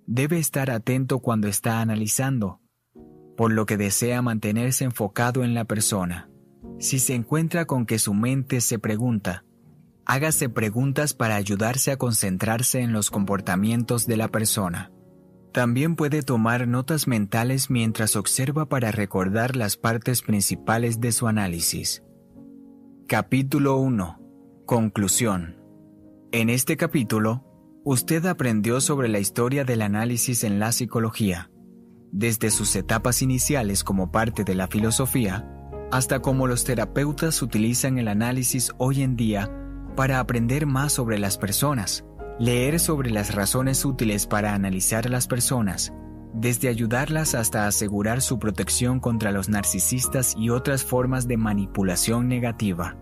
Debe 0.06 0.38
estar 0.38 0.70
atento 0.70 1.20
cuando 1.20 1.48
está 1.48 1.80
analizando, 1.80 2.60
por 3.36 3.52
lo 3.52 3.64
que 3.64 3.78
desea 3.78 4.20
mantenerse 4.20 4.84
enfocado 4.84 5.44
en 5.44 5.54
la 5.54 5.64
persona. 5.64 6.28
Si 6.78 6.98
se 6.98 7.14
encuentra 7.14 7.64
con 7.64 7.86
que 7.86 7.98
su 7.98 8.12
mente 8.12 8.60
se 8.60 8.78
pregunta, 8.78 9.44
Hágase 10.06 10.50
preguntas 10.50 11.14
para 11.14 11.36
ayudarse 11.36 11.90
a 11.90 11.96
concentrarse 11.96 12.80
en 12.80 12.92
los 12.92 13.10
comportamientos 13.10 14.06
de 14.06 14.18
la 14.18 14.28
persona. 14.28 14.92
También 15.52 15.96
puede 15.96 16.22
tomar 16.22 16.68
notas 16.68 17.06
mentales 17.06 17.70
mientras 17.70 18.16
observa 18.16 18.66
para 18.66 18.90
recordar 18.90 19.56
las 19.56 19.76
partes 19.76 20.20
principales 20.20 21.00
de 21.00 21.12
su 21.12 21.26
análisis. 21.26 22.02
Capítulo 23.06 23.78
1. 23.78 24.23
Conclusión. 24.66 25.58
En 26.32 26.48
este 26.48 26.78
capítulo, 26.78 27.44
usted 27.84 28.24
aprendió 28.24 28.80
sobre 28.80 29.08
la 29.08 29.18
historia 29.18 29.62
del 29.62 29.82
análisis 29.82 30.42
en 30.42 30.58
la 30.58 30.72
psicología, 30.72 31.50
desde 32.12 32.50
sus 32.50 32.74
etapas 32.74 33.20
iniciales 33.20 33.84
como 33.84 34.10
parte 34.10 34.42
de 34.42 34.54
la 34.54 34.66
filosofía, 34.66 35.46
hasta 35.92 36.20
cómo 36.20 36.46
los 36.46 36.64
terapeutas 36.64 37.42
utilizan 37.42 37.98
el 37.98 38.08
análisis 38.08 38.72
hoy 38.78 39.02
en 39.02 39.16
día 39.16 39.54
para 39.96 40.18
aprender 40.18 40.64
más 40.64 40.94
sobre 40.94 41.18
las 41.18 41.36
personas, 41.36 42.06
leer 42.38 42.80
sobre 42.80 43.10
las 43.10 43.34
razones 43.34 43.84
útiles 43.84 44.26
para 44.26 44.54
analizar 44.54 45.06
a 45.06 45.10
las 45.10 45.26
personas, 45.26 45.92
desde 46.32 46.68
ayudarlas 46.68 47.34
hasta 47.34 47.66
asegurar 47.66 48.22
su 48.22 48.38
protección 48.38 48.98
contra 48.98 49.30
los 49.30 49.50
narcisistas 49.50 50.34
y 50.38 50.48
otras 50.48 50.84
formas 50.84 51.28
de 51.28 51.36
manipulación 51.36 52.28
negativa. 52.28 52.96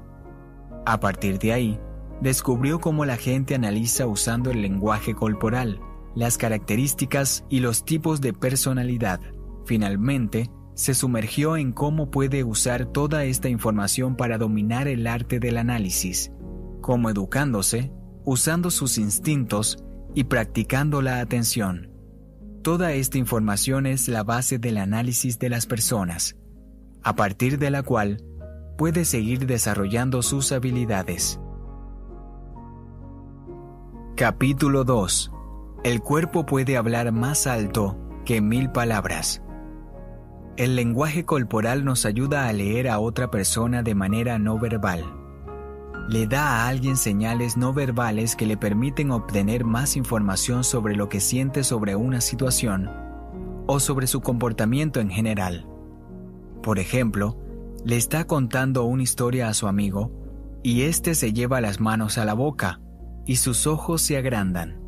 A 0.85 0.99
partir 1.01 1.39
de 1.39 1.53
ahí, 1.53 1.81
descubrió 2.21 2.81
cómo 2.81 3.05
la 3.05 3.17
gente 3.17 3.55
analiza 3.55 4.07
usando 4.07 4.51
el 4.51 4.63
lenguaje 4.63 5.15
corporal, 5.15 5.81
las 6.15 6.39
características 6.39 7.45
y 7.49 7.61
los 7.61 7.85
tipos 7.85 8.21
de 8.21 8.33
personalidad. 8.33 9.21
Finalmente, 9.65 10.51
se 10.75 10.95
sumergió 10.95 11.57
en 11.57 11.73
cómo 11.73 12.11
puede 12.11 12.45
usar 12.45 12.87
toda 12.87 13.25
esta 13.25 13.49
información 13.49 14.17
para 14.17 14.39
dominar 14.39 14.89
el 14.89 15.07
arte 15.07 15.39
del 15.39 15.59
análisis, 15.59 16.33
como 16.81 17.11
educándose, 17.11 17.93
usando 18.25 18.71
sus 18.71 18.99
instintos 18.99 19.85
y 20.15 20.25
practicando 20.25 21.03
la 21.03 21.21
atención. 21.21 21.91
Toda 22.63 22.93
esta 22.93 23.19
información 23.19 23.87
es 23.87 24.09
la 24.09 24.23
base 24.23 24.59
del 24.59 24.79
análisis 24.79 25.39
de 25.39 25.49
las 25.49 25.67
personas, 25.67 26.37
a 27.03 27.17
partir 27.17 27.59
de 27.59 27.71
la 27.71 27.83
cual 27.83 28.25
puede 28.83 29.05
seguir 29.05 29.47
desarrollando 29.47 30.23
sus 30.23 30.51
habilidades. 30.51 31.39
Capítulo 34.17 34.83
2. 34.83 35.31
El 35.85 36.01
cuerpo 36.01 36.45
puede 36.45 36.77
hablar 36.77 37.13
más 37.13 37.47
alto 37.47 37.97
que 38.25 38.41
mil 38.41 38.73
palabras. 38.73 39.41
El 40.57 40.75
lenguaje 40.75 41.25
corporal 41.25 41.85
nos 41.85 42.05
ayuda 42.07 42.49
a 42.49 42.53
leer 42.53 42.89
a 42.89 42.99
otra 42.99 43.31
persona 43.31 43.85
de 43.85 43.95
manera 43.95 44.41
no 44.41 44.59
verbal. 44.59 45.05
Le 46.09 46.27
da 46.27 46.49
a 46.49 46.67
alguien 46.67 46.97
señales 46.97 47.57
no 47.57 47.73
verbales 47.73 48.35
que 48.35 48.47
le 48.47 48.57
permiten 48.57 49.13
obtener 49.13 49.65
más 49.65 49.97
información 49.97 50.65
sobre 50.65 50.97
lo 50.97 51.09
que 51.09 51.21
siente 51.21 51.63
sobre 51.63 51.95
una 51.95 52.21
situación 52.21 52.91
o 53.69 53.79
sobre 53.79 54.09
su 54.09 54.23
comportamiento 54.23 54.99
en 54.99 55.09
general. 55.09 55.69
Por 56.65 56.81
ejemplo, 56.81 57.42
le 57.85 57.97
está 57.97 58.27
contando 58.27 58.85
una 58.85 59.03
historia 59.03 59.49
a 59.49 59.55
su 59.55 59.67
amigo 59.67 60.13
y 60.63 60.83
éste 60.83 61.15
se 61.15 61.33
lleva 61.33 61.61
las 61.61 61.81
manos 61.81 62.19
a 62.19 62.25
la 62.25 62.35
boca 62.35 62.81
y 63.27 63.37
sus 63.37 63.67
ojos 63.67 64.03
se 64.03 64.17
agrandan. 64.17 64.81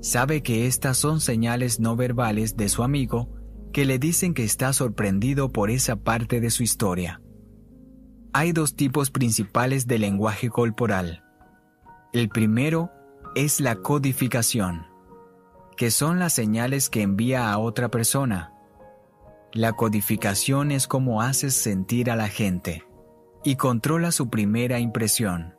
Sabe 0.00 0.42
que 0.42 0.66
estas 0.66 0.98
son 0.98 1.20
señales 1.20 1.80
no 1.80 1.96
verbales 1.96 2.56
de 2.56 2.68
su 2.68 2.82
amigo 2.82 3.30
que 3.72 3.84
le 3.84 3.98
dicen 3.98 4.34
que 4.34 4.44
está 4.44 4.72
sorprendido 4.72 5.50
por 5.50 5.70
esa 5.70 5.96
parte 5.96 6.40
de 6.40 6.50
su 6.50 6.62
historia. 6.62 7.20
Hay 8.32 8.52
dos 8.52 8.76
tipos 8.76 9.10
principales 9.10 9.86
de 9.86 9.98
lenguaje 9.98 10.50
corporal. 10.50 11.24
El 12.12 12.28
primero 12.28 12.90
es 13.34 13.60
la 13.60 13.76
codificación, 13.76 14.86
que 15.76 15.90
son 15.90 16.18
las 16.18 16.34
señales 16.34 16.88
que 16.88 17.02
envía 17.02 17.50
a 17.50 17.58
otra 17.58 17.90
persona. 17.90 18.52
La 19.56 19.72
codificación 19.72 20.70
es 20.70 20.86
como 20.86 21.22
haces 21.22 21.54
sentir 21.54 22.10
a 22.10 22.14
la 22.14 22.28
gente 22.28 22.84
y 23.42 23.56
controla 23.56 24.12
su 24.12 24.28
primera 24.28 24.80
impresión. 24.80 25.54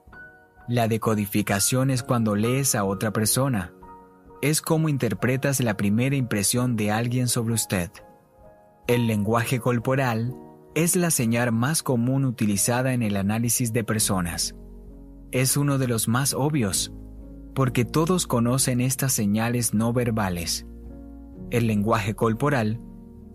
La 0.67 0.88
decodificación 0.88 1.89
es 1.89 2.04
cuando 2.04 2.36
lees 2.36 2.76
a 2.76 2.84
otra 2.84 3.12
persona. 3.12 3.74
Es 4.43 4.62
como 4.62 4.88
interpretas 4.88 5.62
la 5.62 5.78
primera 5.78 6.15
impresión 6.15 6.76
de 6.76 6.91
alguien 6.91 7.28
sobre 7.28 7.56
usted. 7.56 7.89
El 8.86 9.08
lenguaje 9.08 9.60
corporal 9.60 10.36
es 10.76 10.95
la 10.95 11.10
señal 11.10 11.52
más 11.52 11.82
común 11.82 12.24
utilizada 12.24 12.93
en 12.93 13.02
el 13.02 13.17
análisis 13.17 13.74
de 13.74 13.84
personas. 13.84 14.54
Es 15.32 15.58
uno 15.58 15.80
de 15.80 15.88
los 15.88 16.08
más 16.08 16.36
obvios, 16.36 16.93
porque 17.56 17.84
todos 17.84 18.28
conocen 18.28 18.80
estas 18.80 19.13
señales 19.13 19.74
no 19.74 19.91
verbales. 19.91 20.67
El 21.50 21.65
lenguaje 21.65 22.13
corporal 22.13 22.80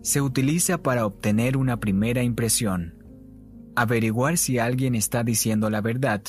se 0.03 0.21
utiliza 0.21 0.83
para 0.83 1.05
obtener 1.05 1.57
una 1.57 1.79
primera 1.79 2.23
impresión, 2.23 3.03
averiguar 3.75 4.37
si 4.37 4.59
alguien 4.59 4.95
está 4.95 5.23
diciendo 5.23 5.69
la 5.69 5.81
verdad, 5.81 6.21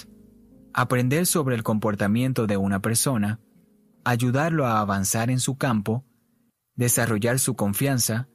aprender 0.72 1.26
sobre 1.26 1.56
el 1.56 1.64
comportamiento 1.64 2.46
de 2.46 2.56
una 2.56 2.80
persona, 2.80 3.40
ayudarlo 4.04 4.64
a 4.66 4.80
avanzar 4.80 5.28
en 5.28 5.40
su 5.40 5.58
campo, 5.58 6.06
desarrollar 6.76 7.40
su 7.40 7.56
confianza, 7.56 8.28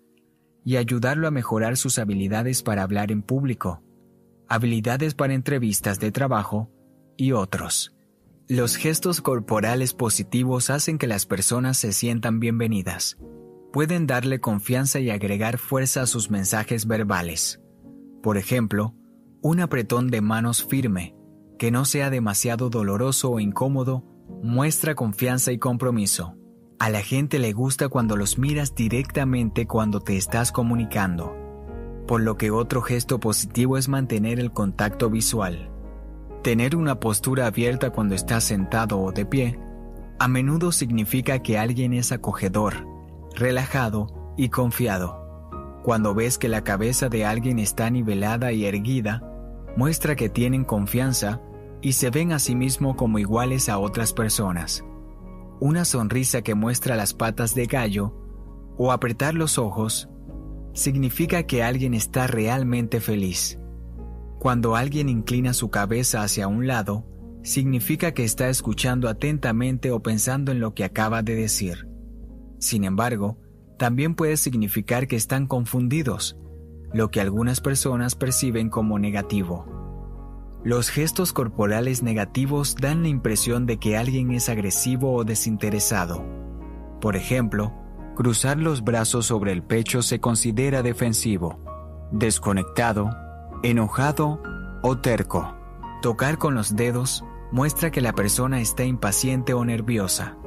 y 0.65 0.75
ayudarlo 0.75 1.27
a 1.27 1.31
mejorar 1.31 1.77
sus 1.77 1.99
habilidades 1.99 2.61
para 2.61 2.83
hablar 2.83 3.11
en 3.11 3.21
público, 3.23 3.81
habilidades 4.49 5.15
para 5.15 5.33
entrevistas 5.33 5.99
de 5.99 6.11
trabajo. 6.11 6.69
Y 7.17 7.33
otros. 7.33 7.95
Los 8.47 8.77
gestos 8.77 9.19
corporales 9.19 9.93
positivos 9.93 10.69
hacen 10.69 10.97
que 10.97 11.07
las 11.07 11.25
personas 11.25 11.77
se 11.77 11.91
sientan 11.91 12.39
bienvenidas. 12.39 13.17
Pueden 13.71 14.07
darle 14.07 14.39
confianza 14.39 14.99
y 14.99 15.09
agregar 15.09 15.57
fuerza 15.57 16.01
a 16.01 16.07
sus 16.07 16.31
mensajes 16.31 16.87
verbales. 16.87 17.61
Por 18.23 18.37
ejemplo, 18.37 18.95
un 19.41 19.59
apretón 19.59 20.09
de 20.09 20.21
manos 20.21 20.63
firme, 20.63 21.15
que 21.57 21.71
no 21.71 21.85
sea 21.85 22.09
demasiado 22.09 22.69
doloroso 22.69 23.31
o 23.31 23.39
incómodo, 23.39 24.03
muestra 24.41 24.95
confianza 24.95 25.51
y 25.51 25.59
compromiso. 25.59 26.35
A 26.79 26.89
la 26.89 27.01
gente 27.01 27.39
le 27.39 27.53
gusta 27.53 27.89
cuando 27.89 28.15
los 28.15 28.37
miras 28.37 28.73
directamente 28.73 29.67
cuando 29.67 29.99
te 29.99 30.17
estás 30.17 30.51
comunicando, 30.51 31.35
por 32.07 32.21
lo 32.21 32.37
que 32.37 32.51
otro 32.51 32.81
gesto 32.81 33.19
positivo 33.19 33.77
es 33.77 33.87
mantener 33.87 34.39
el 34.39 34.51
contacto 34.51 35.09
visual. 35.09 35.69
Tener 36.41 36.75
una 36.75 36.99
postura 36.99 37.47
abierta 37.47 37.91
cuando 37.91 38.15
estás 38.15 38.45
sentado 38.45 38.99
o 38.99 39.11
de 39.11 39.25
pie 39.25 39.59
a 40.21 40.27
menudo 40.27 40.73
significa 40.73 41.39
que 41.39 41.57
alguien 41.57 41.93
es 41.93 42.11
acogedor, 42.11 42.85
relajado 43.35 44.33
y 44.37 44.49
confiado. 44.49 45.17
Cuando 45.83 46.13
ves 46.13 46.37
que 46.37 46.49
la 46.49 46.63
cabeza 46.63 47.09
de 47.09 47.25
alguien 47.25 47.59
está 47.59 47.89
nivelada 47.89 48.51
y 48.51 48.65
erguida, 48.65 49.23
muestra 49.75 50.15
que 50.15 50.29
tienen 50.29 50.63
confianza 50.63 51.41
y 51.81 51.93
se 51.93 52.09
ven 52.09 52.31
a 52.31 52.39
sí 52.39 52.55
mismo 52.55 52.95
como 52.95 53.19
iguales 53.19 53.69
a 53.69 53.77
otras 53.79 54.13
personas 54.13 54.83
una 55.59 55.83
sonrisa 55.83 56.41
que 56.41 56.55
muestra 56.55 56.95
las 56.95 57.13
patas 57.13 57.53
de 57.53 57.65
gallo 57.65 58.13
o 58.77 58.91
apretar 58.91 59.33
los 59.33 59.57
ojos 59.57 60.09
significa 60.73 61.43
que 61.43 61.63
alguien 61.63 61.93
está 61.93 62.27
realmente 62.27 63.01
feliz. 63.01 63.59
Cuando 64.39 64.77
alguien 64.77 65.09
inclina 65.09 65.53
su 65.53 65.69
cabeza 65.69 66.23
hacia 66.23 66.47
un 66.47 66.65
lado, 66.65 67.05
significa 67.43 68.13
que 68.13 68.23
está 68.23 68.47
escuchando 68.47 69.09
atentamente 69.09 69.91
o 69.91 70.01
pensando 70.01 70.53
en 70.53 70.61
lo 70.61 70.73
que 70.73 70.85
acaba 70.85 71.23
de 71.23 71.35
decir. 71.35 71.88
Sin 72.59 72.83
embargo, 72.83 73.37
también 73.77 74.13
puede 74.13 74.37
significar 74.37 75.07
que 75.07 75.15
están 75.15 75.47
confundidos, 75.47 76.37
lo 76.93 77.09
que 77.09 77.21
algunas 77.21 77.61
personas 77.61 78.15
perciben 78.15 78.69
como 78.69 78.99
negativo. 78.99 79.65
Los 80.63 80.89
gestos 80.89 81.31
corporales 81.31 82.03
negativos 82.03 82.75
dan 82.75 83.03
la 83.03 83.07
impresión 83.07 83.65
de 83.65 83.77
que 83.77 83.95
alguien 83.95 84.31
es 84.31 84.49
agresivo 84.49 85.13
o 85.13 85.23
desinteresado. 85.23 86.25
Por 86.99 87.15
ejemplo, 87.15 87.73
cruzar 88.17 88.57
los 88.57 88.83
brazos 88.83 89.27
sobre 89.27 89.53
el 89.53 89.63
pecho 89.63 90.01
se 90.01 90.19
considera 90.19 90.83
defensivo, 90.83 91.57
desconectado, 92.11 93.09
enojado 93.63 94.41
o 94.83 94.97
terco. 94.97 95.55
Tocar 96.01 96.37
con 96.37 96.55
los 96.55 96.75
dedos 96.75 97.23
muestra 97.53 97.91
que 97.91 98.01
la 98.01 98.11
persona 98.11 98.59
está 98.59 98.83
impaciente 98.83 99.53
o 99.53 99.63
nerviosa, 99.63 100.37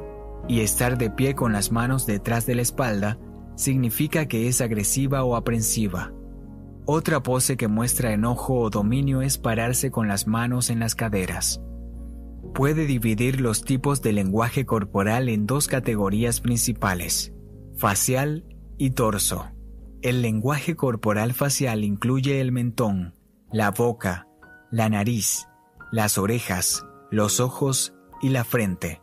y 0.49 0.61
estar 0.61 0.99
de 0.99 1.11
pie 1.11 1.35
con 1.35 1.53
las 1.53 1.73
manos 1.73 2.07
detrás 2.07 2.47
de 2.47 2.55
la 2.55 2.63
espalda 2.63 3.19
significa 3.55 4.27
que 4.27 4.49
es 4.49 4.61
agresiva 4.61 5.25
o 5.25 5.37
aprensiva. 5.37 6.13
Otra 6.85 7.23
pose 7.23 7.57
que 7.57 7.69
muestra 7.69 8.13
enojo 8.13 8.59
o 8.59 8.71
dominio 8.71 9.23
es 9.23 9.39
pararse 9.39 9.91
con 9.91 10.09
las 10.09 10.27
manos 10.27 10.69
en 10.69 10.81
las 10.81 10.95
caderas. 10.95 11.61
Puede 12.55 12.87
dividir 12.87 13.41
los 13.41 13.63
tipos 13.63 14.03
de 14.03 14.13
lenguaje 14.13 14.67
corporal 14.67 15.29
en 15.29 15.47
dos 15.47 15.69
categorías 15.69 16.41
principales, 16.41 17.33
facial 17.77 18.45
y 18.79 18.91
torso. 18.91 19.47
El 20.03 20.23
lenguaje 20.23 20.75
corporal 20.75 21.35
facial 21.35 21.85
incluye 21.85 22.41
el 22.41 22.51
mentón, 22.51 23.15
la 23.53 23.71
boca, 23.71 24.27
la 24.73 24.89
nariz, 24.89 25.47
las 25.93 26.19
orejas, 26.19 26.85
los 27.11 27.39
ojos 27.39 27.95
y 28.21 28.31
la 28.31 28.43
frente. 28.43 29.02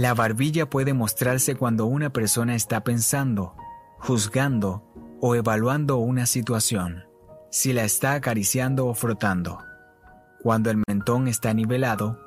La 0.00 0.14
barbilla 0.14 0.64
puede 0.64 0.94
mostrarse 0.94 1.56
cuando 1.56 1.84
una 1.84 2.10
persona 2.10 2.54
está 2.54 2.82
pensando, 2.82 3.54
juzgando 3.98 4.82
o 5.20 5.34
evaluando 5.34 5.98
una 5.98 6.24
situación, 6.24 7.04
si 7.50 7.74
la 7.74 7.84
está 7.84 8.14
acariciando 8.14 8.86
o 8.86 8.94
frotando. 8.94 9.58
Cuando 10.42 10.70
el 10.70 10.82
mentón 10.88 11.28
está 11.28 11.52
nivelado, 11.52 12.18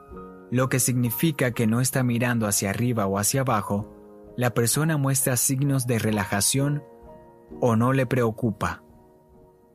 lo 0.51 0.69
que 0.69 0.79
significa 0.79 1.49
que 1.49 1.65
no 1.65 1.81
está 1.81 2.03
mirando 2.03 2.45
hacia 2.45 2.69
arriba 2.69 3.07
o 3.07 3.17
hacia 3.17 3.41
abajo, 3.41 3.91
la 4.37 4.51
persona 4.51 4.97
muestra 4.97 5.35
signos 5.35 5.87
de 5.87 5.97
relajación 5.97 6.83
o 7.59 7.75
no 7.75 7.91
le 7.91 8.05
preocupa. 8.05 8.83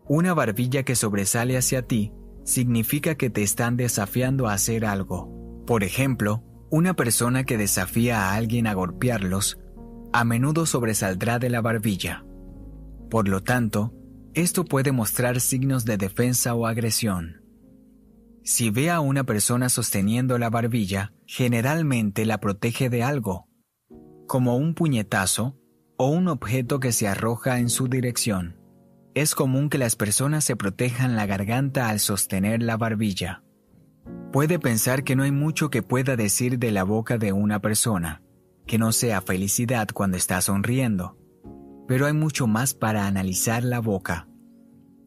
Una 0.07 0.35
barbilla 0.35 0.85
que 0.85 0.95
sobresale 0.95 1.57
hacia 1.57 1.83
ti 1.83 2.13
significa 2.45 3.17
que 3.17 3.29
te 3.29 3.43
están 3.43 3.77
desafiando 3.77 4.47
a 4.47 4.53
hacer 4.53 4.85
algo. 4.85 5.65
Por 5.67 5.83
ejemplo, 5.83 6.45
una 6.71 6.95
persona 6.95 7.45
que 7.45 7.57
desafía 7.57 8.23
a 8.23 8.35
alguien 8.35 8.67
a 8.67 8.75
golpearlos 8.75 9.59
a 10.13 10.25
menudo 10.25 10.67
sobresaldrá 10.67 11.39
de 11.39 11.51
la 11.51 11.61
barbilla. 11.61 12.25
Por 13.11 13.29
lo 13.29 13.43
tanto, 13.43 13.95
esto 14.35 14.65
puede 14.65 14.93
mostrar 14.93 15.41
signos 15.41 15.85
de 15.85 15.97
defensa 15.97 16.55
o 16.55 16.67
agresión. 16.67 17.43
Si 18.43 18.71
ve 18.71 18.91
a 18.91 19.01
una 19.01 19.25
persona 19.25 19.69
sosteniendo 19.69 20.39
la 20.39 20.49
barbilla, 20.49 21.13
generalmente 21.27 22.25
la 22.25 22.39
protege 22.39 22.89
de 22.89 23.03
algo, 23.03 23.49
como 24.27 24.57
un 24.57 24.75
puñetazo 24.75 25.59
o 25.99 26.09
un 26.09 26.29
objeto 26.29 26.81
que 26.81 26.93
se 26.93 27.09
arroja 27.09 27.59
en 27.59 27.69
su 27.69 27.89
dirección. 27.89 28.57
Es 29.15 29.35
común 29.35 29.69
que 29.69 29.79
las 29.79 29.97
personas 29.97 30.45
se 30.45 30.57
protejan 30.57 31.17
la 31.17 31.27
garganta 31.27 31.89
al 31.89 31.99
sostener 31.99 32.63
la 32.63 32.77
barbilla. 32.77 33.43
Puede 34.33 34.59
pensar 34.59 35.05
que 35.05 35.17
no 35.17 35.23
hay 35.23 35.33
mucho 35.33 35.71
que 35.71 35.83
pueda 35.83 36.15
decir 36.15 36.59
de 36.59 36.71
la 36.71 36.85
boca 36.85 37.17
de 37.17 37.33
una 37.33 37.61
persona, 37.61 38.23
que 38.67 38.77
no 38.77 38.93
sea 38.93 39.23
felicidad 39.23 39.89
cuando 39.95 40.19
está 40.19 40.43
sonriendo, 40.43 41.17
pero 41.87 42.07
hay 42.07 42.13
mucho 42.13 42.47
más 42.47 42.75
para 42.75 43.07
analizar 43.07 43.65
la 43.65 43.81
boca. 43.81 44.29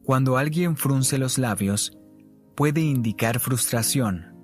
Cuando 0.02 0.36
alguien 0.38 0.76
frunce 0.76 1.18
los 1.18 1.38
labios, 1.38 1.96
puede 2.56 2.80
indicar 2.80 3.38
frustración, 3.38 4.36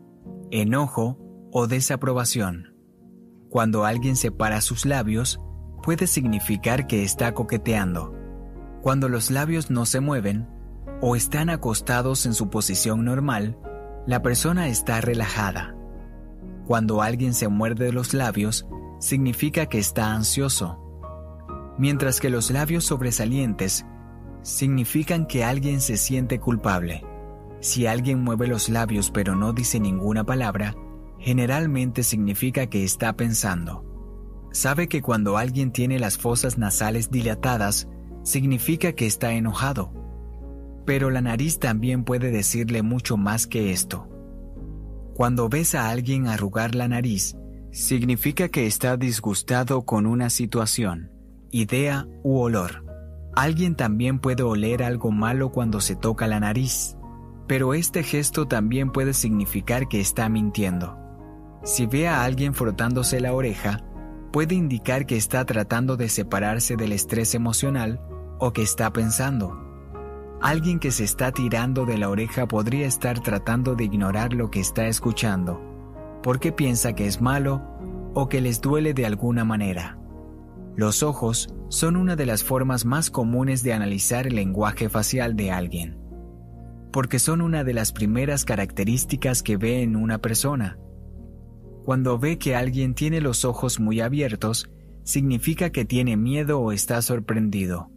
enojo 0.53 1.19
o 1.51 1.67
desaprobación. 1.67 2.77
Cuando 3.51 3.85
alguien 3.85 4.15
separa 4.15 4.61
sus 4.61 4.87
labios, 4.87 5.41
puede 5.83 6.07
significar 6.07 6.87
que 6.87 7.03
está 7.03 7.35
coqueteando. 7.35 8.15
Cuando 8.81 9.09
los 9.09 9.33
labios 9.33 9.71
no 9.71 9.87
se 9.87 9.99
mueven 9.99 10.49
o 11.01 11.17
están 11.17 11.51
acostados 11.51 12.27
en 12.27 12.35
su 12.35 12.49
posición 12.49 13.05
normal, 13.05 13.59
la 14.09 14.23
persona 14.23 14.69
está 14.69 15.03
relajada. 15.03 15.77
Cuando 16.67 17.03
alguien 17.03 17.35
se 17.35 17.47
muerde 17.49 17.93
los 17.93 18.15
labios, 18.15 18.67
significa 19.01 19.67
que 19.67 19.79
está 19.79 20.15
ansioso. 20.15 20.81
Mientras 21.77 22.19
que 22.19 22.31
los 22.31 22.51
labios 22.51 22.85
sobresalientes 22.85 23.85
significan 24.41 25.27
que 25.27 25.45
alguien 25.45 25.83
se 25.83 25.99
siente 25.99 26.41
culpable. 26.41 27.05
Si 27.61 27.87
alguien 27.87 28.25
mueve 28.25 28.47
los 28.47 28.71
labios 28.71 29.11
pero 29.11 29.37
no 29.37 29.53
dice 29.53 29.79
ninguna 29.79 30.25
palabra, 30.25 30.75
generalmente 31.19 32.03
significa 32.03 32.67
que 32.67 32.85
está 32.85 33.15
pensando. 33.15 33.85
Sabe 34.53 34.89
que 34.89 35.03
cuando 35.03 35.37
alguien 35.37 35.71
tiene 35.71 35.99
las 35.99 36.17
fosas 36.17 36.57
nasales 36.57 37.11
dilatadas, 37.11 37.89
significa 38.23 38.95
que 38.95 39.05
está 39.05 39.35
enojado. 39.35 39.93
Pero 40.89 41.11
la 41.11 41.21
nariz 41.21 41.59
también 41.59 42.03
puede 42.03 42.31
decirle 42.31 42.81
mucho 42.81 43.19
más 43.19 43.47
que 43.47 43.73
esto. 43.73 44.09
Cuando 45.13 45.51
ves 45.51 45.75
a 45.75 45.91
alguien 45.91 46.27
arrugar 46.27 46.75
la 46.75 46.89
nariz, 46.89 47.37
significa 47.71 48.49
que 48.49 48.67
está 48.67 48.97
disgustado 48.97 49.83
con 49.83 50.07
una 50.07 50.31
situación, 50.31 51.11
idea 51.51 52.09
u 52.23 52.39
olor. 52.39 52.87
Alguien 53.37 53.75
también 53.75 54.19
puede 54.19 54.45
oler 54.45 54.83
algo 54.83 55.11
malo 55.11 55.53
cuando 55.53 55.83
se 55.83 55.95
toca 55.95 56.27
la 56.27 56.41
nariz, 56.41 56.97
pero 57.47 57.75
este 57.75 58.03
gesto 58.03 58.49
también 58.49 58.91
puede 58.91 59.13
significar 59.13 59.89
que 59.89 60.01
está 60.01 60.31
mintiendo. 60.31 60.97
Si 61.65 61.85
ve 61.85 62.09
a 62.09 62.25
alguien 62.25 62.55
frotándose 62.55 63.21
la 63.21 63.35
oreja, 63.35 63.85
puede 64.33 64.55
indicar 64.55 65.05
que 65.05 65.19
está 65.19 65.45
tratando 65.45 65.99
de 65.99 66.09
separarse 66.09 66.77
del 66.77 66.93
estrés 66.93 67.35
emocional 67.35 68.01
o 68.41 68.55
que 68.55 68.63
está 68.63 68.91
pensando. 68.91 69.68
Alguien 70.41 70.79
que 70.79 70.93
se 70.93 71.03
está 71.03 71.33
tirando 71.33 71.85
de 71.85 71.99
la 71.99 72.09
oreja 72.09 72.47
podría 72.47 72.87
estar 72.87 73.21
tratando 73.21 73.75
de 73.75 73.85
ignorar 73.85 74.33
lo 74.33 74.51
que 74.53 74.61
está 74.61 74.87
escuchando, 74.87 75.61
porque 76.23 76.53
piensa 76.53 76.95
que 76.95 77.07
es 77.07 77.21
malo 77.21 77.61
o 78.15 78.29
que 78.29 78.41
les 78.41 78.61
duele 78.61 78.95
de 78.95 79.05
alguna 79.05 79.45
manera. 79.45 79.99
Los 80.77 81.03
ojos 81.03 81.53
son 81.69 81.97
una 81.97 82.15
de 82.15 82.25
las 82.25 82.45
formas 82.45 82.85
más 82.85 83.11
comunes 83.11 83.65
de 83.65 83.73
analizar 83.73 84.29
el 84.29 84.37
lenguaje 84.37 84.89
facial 84.89 85.35
de 85.35 85.51
alguien, 85.51 85.99
porque 86.93 87.19
son 87.19 87.41
una 87.41 87.65
de 87.65 87.75
las 87.75 87.91
primeras 87.91 88.45
características 88.45 89.43
que 89.43 89.57
ve 89.57 89.83
en 89.83 89.97
una 89.97 90.19
persona. 90.19 90.79
Cuando 91.85 92.17
ve 92.17 92.39
que 92.39 92.55
alguien 92.55 92.95
tiene 92.95 93.21
los 93.21 93.45
ojos 93.45 93.81
muy 93.81 94.01
abiertos, 94.01 94.71
significa 95.03 95.71
que 95.71 95.85
tiene 95.85 96.17
miedo 96.17 96.61
o 96.61 96.71
está 96.71 97.03
sorprendido. 97.03 97.91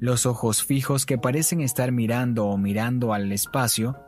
Los 0.00 0.24
ojos 0.24 0.64
fijos 0.64 1.04
que 1.04 1.18
parecen 1.18 1.60
estar 1.60 1.92
mirando 1.92 2.46
o 2.46 2.56
mirando 2.56 3.12
al 3.12 3.30
espacio 3.32 3.98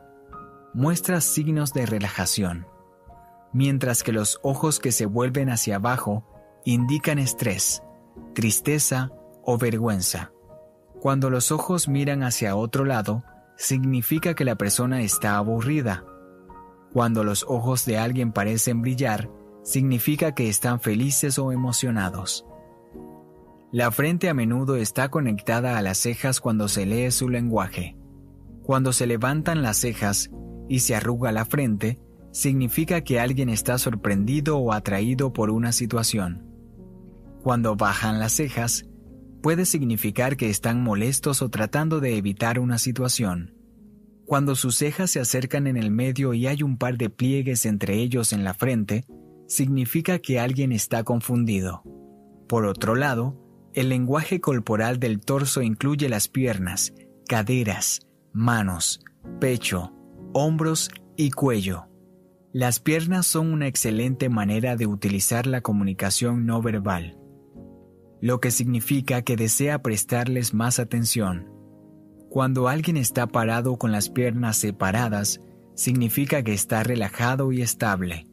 muestran 0.73 1.21
signos 1.21 1.71
de 1.71 1.85
relajación, 1.85 2.65
mientras 3.53 4.01
que 4.01 4.11
los 4.11 4.39
ojos 4.41 4.79
que 4.79 4.91
se 4.91 5.05
vuelven 5.05 5.51
hacia 5.51 5.75
abajo 5.75 6.25
indican 6.65 7.19
estrés, 7.19 7.83
tristeza 8.33 9.11
o 9.43 9.59
vergüenza. 9.59 10.31
Cuando 10.99 11.29
los 11.29 11.51
ojos 11.51 11.87
miran 11.87 12.23
hacia 12.23 12.55
otro 12.55 12.85
lado, 12.85 13.23
significa 13.55 14.33
que 14.33 14.45
la 14.45 14.55
persona 14.55 15.03
está 15.03 15.37
aburrida. 15.37 16.05
Cuando 16.91 17.23
los 17.23 17.45
ojos 17.47 17.85
de 17.85 17.99
alguien 17.99 18.31
parecen 18.31 18.81
brillar, 18.81 19.29
significa 19.61 20.33
que 20.33 20.49
están 20.49 20.79
felices 20.79 21.37
o 21.37 21.51
emocionados. 21.51 22.47
La 23.73 23.89
frente 23.89 24.29
a 24.29 24.35
menudo 24.35 24.75
está 24.75 25.09
conectada 25.09 25.79
a 25.79 25.81
las 25.81 25.97
cejas 25.97 26.39
cuando 26.39 26.67
se 26.67 26.85
lee 26.85 27.09
su 27.09 27.27
lenguaje. 27.27 27.97
Cuando 28.61 28.93
se 28.93 29.07
levantan 29.07 29.63
las 29.63 29.77
cejas 29.77 30.29
y 30.69 30.81
se 30.81 30.93
arruga 30.93 31.31
la 31.31 31.43
frente, 31.43 31.99
significa 32.31 33.01
que 33.01 33.19
alguien 33.19 33.49
está 33.49 33.79
sorprendido 33.79 34.59
o 34.59 34.73
atraído 34.73 35.33
por 35.33 35.49
una 35.49 35.71
situación. 35.71 36.45
Cuando 37.41 37.75
bajan 37.75 38.19
las 38.19 38.33
cejas, 38.33 38.85
puede 39.41 39.65
significar 39.65 40.37
que 40.37 40.51
están 40.51 40.83
molestos 40.83 41.41
o 41.41 41.49
tratando 41.49 41.99
de 41.99 42.15
evitar 42.15 42.59
una 42.59 42.77
situación. 42.77 43.55
Cuando 44.27 44.53
sus 44.53 44.75
cejas 44.75 45.09
se 45.09 45.19
acercan 45.19 45.65
en 45.65 45.77
el 45.77 45.89
medio 45.89 46.35
y 46.35 46.45
hay 46.45 46.61
un 46.61 46.77
par 46.77 46.99
de 46.99 47.09
pliegues 47.09 47.65
entre 47.65 47.95
ellos 47.95 48.33
en 48.33 48.43
la 48.43 48.53
frente, 48.53 49.03
significa 49.47 50.19
que 50.19 50.39
alguien 50.39 50.71
está 50.71 51.03
confundido. 51.03 51.81
Por 52.47 52.67
otro 52.67 52.93
lado, 52.93 53.42
el 53.73 53.89
lenguaje 53.89 54.39
corporal 54.39 54.99
del 54.99 55.19
torso 55.19 55.61
incluye 55.61 56.07
las 56.07 56.27
piernas, 56.27 56.93
caderas, 57.27 58.01
manos, 58.31 59.03
pecho, 59.39 59.91
hombros 60.33 60.91
y 61.15 61.31
cuello. 61.31 61.87
Las 62.51 62.79
piernas 62.79 63.25
son 63.25 63.51
una 63.51 63.67
excelente 63.67 64.29
manera 64.29 64.75
de 64.75 64.85
utilizar 64.85 65.47
la 65.47 65.61
comunicación 65.61 66.45
no 66.45 66.61
verbal, 66.61 67.17
lo 68.21 68.39
que 68.39 68.51
significa 68.51 69.23
que 69.23 69.35
desea 69.35 69.81
prestarles 69.81 70.53
más 70.53 70.77
atención. 70.77 71.49
Cuando 72.29 72.67
alguien 72.67 72.97
está 72.97 73.25
parado 73.25 73.77
con 73.77 73.91
las 73.91 74.09
piernas 74.09 74.57
separadas, 74.57 75.39
significa 75.73 76.43
que 76.43 76.53
está 76.53 76.83
relajado 76.83 77.51
y 77.51 77.63
estable. 77.63 78.27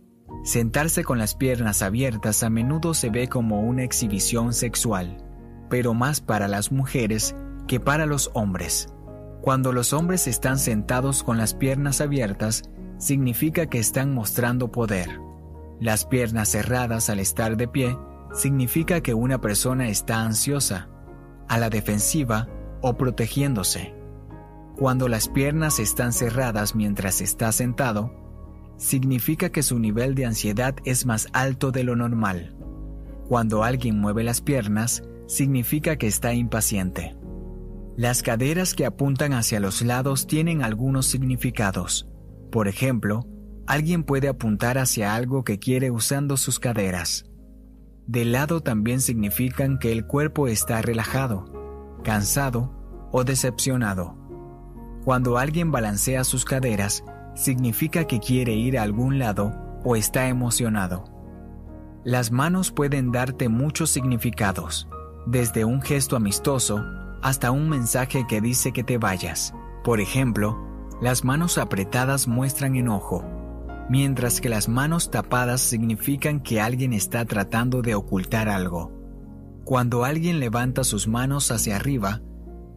Sentarse 0.45 1.03
con 1.03 1.19
las 1.19 1.35
piernas 1.35 1.81
abiertas 1.81 2.43
a 2.43 2.51
menudo 2.51 2.93
se 2.93 3.09
ve 3.09 3.29
como 3.29 3.63
una 3.63 3.85
exhibición 3.85 4.53
sexual 4.53 5.30
pero 5.71 5.95
más 5.95 6.21
para 6.21 6.49
las 6.49 6.73
mujeres 6.73 7.35
que 7.67 7.81
para 7.81 8.05
los 8.05 8.31
hombres. 8.35 8.93
Cuando 9.41 9.73
los 9.73 9.95
hombres 9.95 10.27
están 10.27 10.59
sentados 10.59 11.23
con 11.23 11.39
las 11.39 11.55
piernas 11.55 12.03
abiertas, 12.03 12.65
significa 12.99 13.67
que 13.67 13.79
están 13.79 14.13
mostrando 14.13 14.71
poder. 14.71 15.09
Las 15.81 16.05
piernas 16.05 16.51
cerradas 16.51 17.09
al 17.09 17.21
estar 17.21 17.57
de 17.57 17.67
pie 17.67 17.97
significa 18.35 19.01
que 19.01 19.15
una 19.15 19.41
persona 19.41 19.89
está 19.89 20.23
ansiosa, 20.23 20.91
a 21.49 21.59
la 21.59 21.71
defensiva 21.71 22.49
o 22.83 22.97
protegiéndose. 22.97 23.95
Cuando 24.77 25.09
las 25.09 25.29
piernas 25.29 25.79
están 25.79 26.13
cerradas 26.13 26.75
mientras 26.75 27.21
está 27.21 27.51
sentado, 27.53 28.13
significa 28.77 29.51
que 29.51 29.63
su 29.63 29.79
nivel 29.79 30.15
de 30.15 30.27
ansiedad 30.27 30.75
es 30.85 31.07
más 31.07 31.29
alto 31.33 31.71
de 31.71 31.85
lo 31.85 31.97
normal. 31.97 32.57
Cuando 33.29 33.63
alguien 33.63 33.99
mueve 33.99 34.25
las 34.25 34.41
piernas, 34.41 35.03
significa 35.31 35.97
que 35.97 36.07
está 36.07 36.35
impaciente. 36.35 37.17
Las 37.97 38.23
caderas 38.23 38.75
que 38.75 38.87
apuntan 38.87 39.33
hacia 39.33 39.61
los 39.61 39.83
lados 39.83 40.27
tienen 40.27 40.63
algunos 40.63 41.07
significados. 41.07 42.09
Por 42.51 42.69
ejemplo, 42.69 43.27
Alguien 43.71 44.03
puede 44.03 44.27
apuntar 44.27 44.79
hacia 44.79 45.15
algo 45.15 45.45
que 45.45 45.61
quiere 45.61 45.93
usando 45.93 46.37
sus 46.37 46.59
caderas. 46.59 47.25
De 48.09 48.25
lado 48.25 48.63
también 48.63 49.01
significan 49.01 49.79
que 49.79 49.93
el 49.93 50.09
cuerpo 50.09 50.49
está 50.49 50.83
relajado, 50.83 51.45
cansado 52.03 52.75
o 53.13 53.23
decepcionado. 53.23 54.17
Cuando 55.05 55.39
alguien 55.39 55.71
balancea 55.71 56.25
sus 56.25 56.45
caderas, 56.45 57.05
significa 57.37 58.09
que 58.09 58.19
quiere 58.19 58.55
ir 58.55 58.77
a 58.77 58.83
algún 58.83 59.21
lado 59.21 59.55
o 59.85 59.95
está 59.95 60.27
emocionado. 60.27 61.05
Las 62.03 62.33
manos 62.33 62.73
pueden 62.73 63.13
darte 63.13 63.49
muchos 63.49 63.91
significados, 63.91 64.89
desde 65.27 65.65
un 65.65 65.83
gesto 65.83 66.17
amistoso 66.17 66.85
hasta 67.23 67.51
un 67.51 67.69
mensaje 67.69 68.27
que 68.29 68.41
dice 68.41 68.73
que 68.73 68.85
te 68.85 68.99
vayas. 68.99 69.55
Por 69.85 70.01
ejemplo, 70.01 70.59
las 71.01 71.25
manos 71.25 71.59
apretadas 71.59 72.29
muestran 72.29 72.77
enojo, 72.77 73.25
mientras 73.89 74.41
que 74.41 74.49
las 74.49 74.69
manos 74.69 75.11
tapadas 75.11 75.61
significan 75.61 76.41
que 76.41 76.61
alguien 76.61 76.93
está 76.93 77.25
tratando 77.25 77.83
de 77.83 77.95
ocultar 77.95 78.49
algo. 78.49 78.93
Cuando 79.65 80.05
alguien 80.05 80.41
levanta 80.41 80.85
sus 80.85 81.09
manos 81.09 81.51
hacia 81.51 81.77
arriba, 81.77 82.21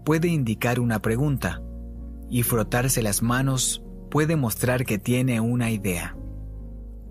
puede 0.06 0.28
indicar 0.28 0.80
una 0.80 1.02
pregunta, 1.02 1.62
y 2.30 2.44
frotarse 2.44 3.02
las 3.02 3.22
manos 3.22 3.84
puede 4.10 4.36
mostrar 4.36 4.86
que 4.86 4.98
tiene 4.98 5.40
una 5.40 5.72
idea. 5.72 6.16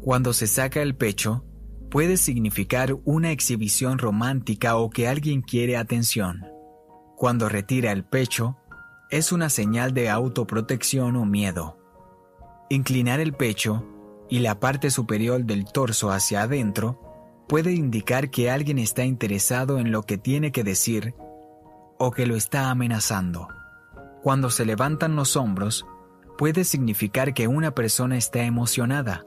Cuando 0.01 0.33
se 0.33 0.47
saca 0.47 0.83
el 0.83 0.97
pecho, 0.97 1.45
puede 1.93 2.17
significar 2.17 2.97
una 3.05 3.33
exhibición 3.33 3.99
romántica 3.99 4.77
o 4.77 4.89
que 4.89 5.09
alguien 5.09 5.43
quiere 5.43 5.77
atención. 5.77 6.47
Cuando 7.17 7.51
retira 7.51 7.93
el 7.93 8.03
pecho, 8.03 8.57
es 9.11 9.31
una 9.31 9.51
señal 9.51 9.93
de 9.93 10.09
autoprotección 10.09 11.17
o 11.17 11.27
miedo. 11.27 11.79
Inclinar 12.71 13.21
el 13.21 13.35
pecho 13.35 13.87
y 14.31 14.39
la 14.39 14.59
parte 14.59 14.91
superior 14.91 15.45
del 15.45 15.67
torso 15.67 16.11
hacia 16.11 16.41
adentro 16.41 17.45
puede 17.47 17.73
indicar 17.73 18.31
que 18.31 18.51
alguien 18.51 18.79
está 18.79 19.05
interesado 19.05 19.79
en 19.79 19.93
lo 19.93 20.05
que 20.05 20.17
tiene 20.17 20.51
que 20.51 20.65
decir 20.65 21.15
o 21.99 22.11
que 22.11 22.25
lo 22.25 22.37
está 22.37 22.71
amenazando. 22.71 23.49
Cuando 24.23 24.49
se 24.49 24.65
levantan 24.65 25.15
los 25.15 25.37
hombros, 25.37 25.85
puede 26.39 26.65
significar 26.65 27.35
que 27.35 27.49
una 27.49 27.75
persona 27.75 28.17
está 28.17 28.45
emocionada, 28.45 29.27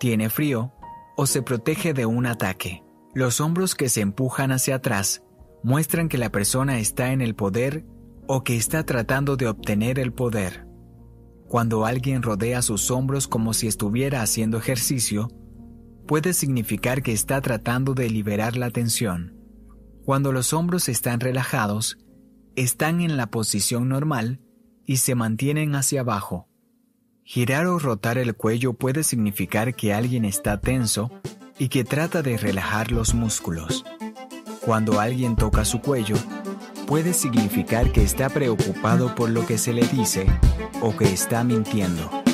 tiene 0.00 0.30
frío 0.30 0.72
o 1.16 1.26
se 1.26 1.42
protege 1.42 1.94
de 1.94 2.06
un 2.06 2.26
ataque. 2.26 2.82
Los 3.14 3.40
hombros 3.40 3.74
que 3.74 3.88
se 3.88 4.02
empujan 4.02 4.52
hacia 4.52 4.76
atrás 4.76 5.22
muestran 5.62 6.08
que 6.08 6.18
la 6.18 6.30
persona 6.30 6.78
está 6.78 7.12
en 7.12 7.22
el 7.22 7.34
poder 7.34 7.84
o 8.28 8.44
que 8.44 8.56
está 8.56 8.84
tratando 8.84 9.36
de 9.36 9.48
obtener 9.48 9.98
el 9.98 10.12
poder. 10.12 10.66
Cuando 11.48 11.86
alguien 11.86 12.22
rodea 12.22 12.60
sus 12.60 12.90
hombros 12.90 13.28
como 13.28 13.54
si 13.54 13.66
estuviera 13.66 14.20
haciendo 14.20 14.58
ejercicio, 14.58 15.28
puede 16.06 16.34
significar 16.34 17.02
que 17.02 17.12
está 17.12 17.40
tratando 17.40 17.94
de 17.94 18.10
liberar 18.10 18.56
la 18.56 18.70
tensión. 18.70 19.36
Cuando 20.04 20.32
los 20.32 20.52
hombros 20.52 20.88
están 20.88 21.20
relajados, 21.20 21.98
están 22.54 23.00
en 23.00 23.16
la 23.16 23.30
posición 23.30 23.88
normal 23.88 24.40
y 24.84 24.98
se 24.98 25.14
mantienen 25.14 25.74
hacia 25.74 26.00
abajo. 26.00 26.45
Girar 27.28 27.66
o 27.66 27.80
rotar 27.80 28.18
el 28.18 28.36
cuello 28.36 28.74
puede 28.74 29.02
significar 29.02 29.74
que 29.74 29.92
alguien 29.92 30.24
está 30.24 30.60
tenso 30.60 31.10
y 31.58 31.70
que 31.70 31.82
trata 31.82 32.22
de 32.22 32.36
relajar 32.36 32.92
los 32.92 33.14
músculos. 33.14 33.84
Cuando 34.60 35.00
alguien 35.00 35.34
toca 35.34 35.64
su 35.64 35.80
cuello, 35.80 36.14
puede 36.86 37.12
significar 37.12 37.90
que 37.90 38.04
está 38.04 38.28
preocupado 38.28 39.12
por 39.16 39.30
lo 39.30 39.44
que 39.44 39.58
se 39.58 39.72
le 39.72 39.84
dice 39.88 40.26
o 40.80 40.96
que 40.96 41.12
está 41.12 41.42
mintiendo. 41.42 42.25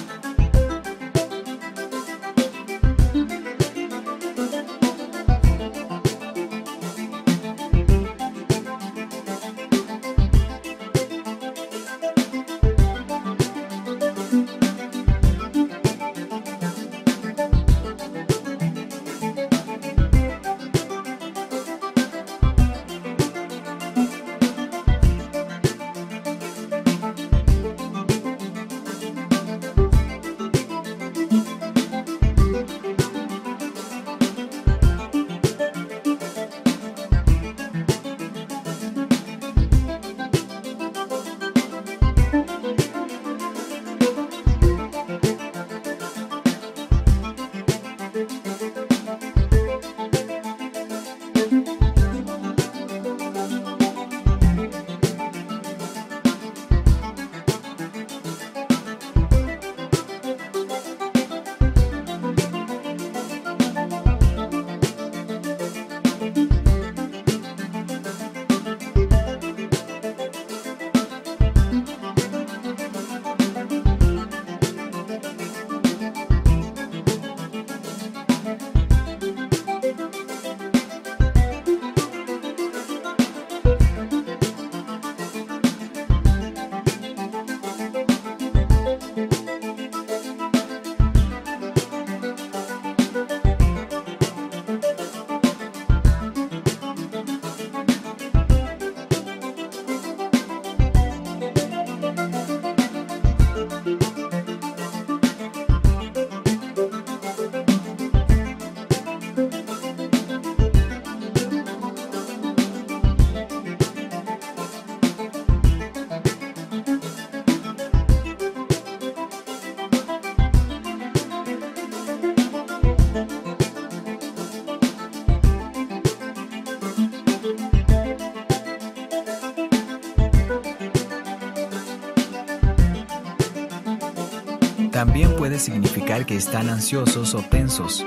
Puede 135.53 135.65
significar 135.65 136.25
que 136.25 136.35
están 136.35 136.71
ansiosos 136.71 137.35
o 137.35 137.43
tensos, 137.43 138.07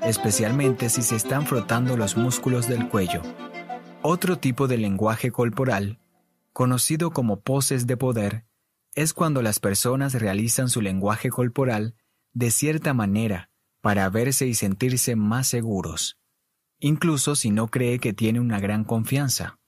especialmente 0.00 0.88
si 0.90 1.02
se 1.02 1.16
están 1.16 1.44
frotando 1.44 1.96
los 1.96 2.16
músculos 2.16 2.68
del 2.68 2.88
cuello. 2.88 3.20
Otro 4.00 4.38
tipo 4.38 4.68
de 4.68 4.78
lenguaje 4.78 5.32
corporal, 5.32 5.98
conocido 6.52 7.10
como 7.10 7.40
poses 7.40 7.88
de 7.88 7.96
poder, 7.96 8.44
es 8.94 9.12
cuando 9.12 9.42
las 9.42 9.58
personas 9.58 10.14
realizan 10.14 10.68
su 10.68 10.80
lenguaje 10.80 11.30
corporal 11.30 11.96
de 12.32 12.52
cierta 12.52 12.94
manera 12.94 13.50
para 13.80 14.08
verse 14.08 14.46
y 14.46 14.54
sentirse 14.54 15.16
más 15.16 15.48
seguros, 15.48 16.16
incluso 16.78 17.34
si 17.34 17.50
no 17.50 17.66
cree 17.66 17.98
que 17.98 18.12
tiene 18.12 18.38
una 18.38 18.60
gran 18.60 18.84
confianza. 18.84 19.58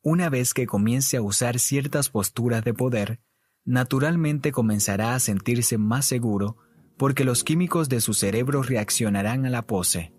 Una 0.00 0.30
vez 0.30 0.54
que 0.54 0.66
comience 0.66 1.18
a 1.18 1.22
usar 1.22 1.58
ciertas 1.58 2.08
posturas 2.08 2.64
de 2.64 2.72
poder, 2.72 3.20
naturalmente 3.64 4.52
comenzará 4.52 5.14
a 5.14 5.20
sentirse 5.20 5.78
más 5.78 6.06
seguro 6.06 6.56
porque 6.96 7.24
los 7.24 7.44
químicos 7.44 7.88
de 7.88 8.00
su 8.00 8.14
cerebro 8.14 8.62
reaccionarán 8.62 9.46
a 9.46 9.50
la 9.50 9.62
pose. 9.62 10.12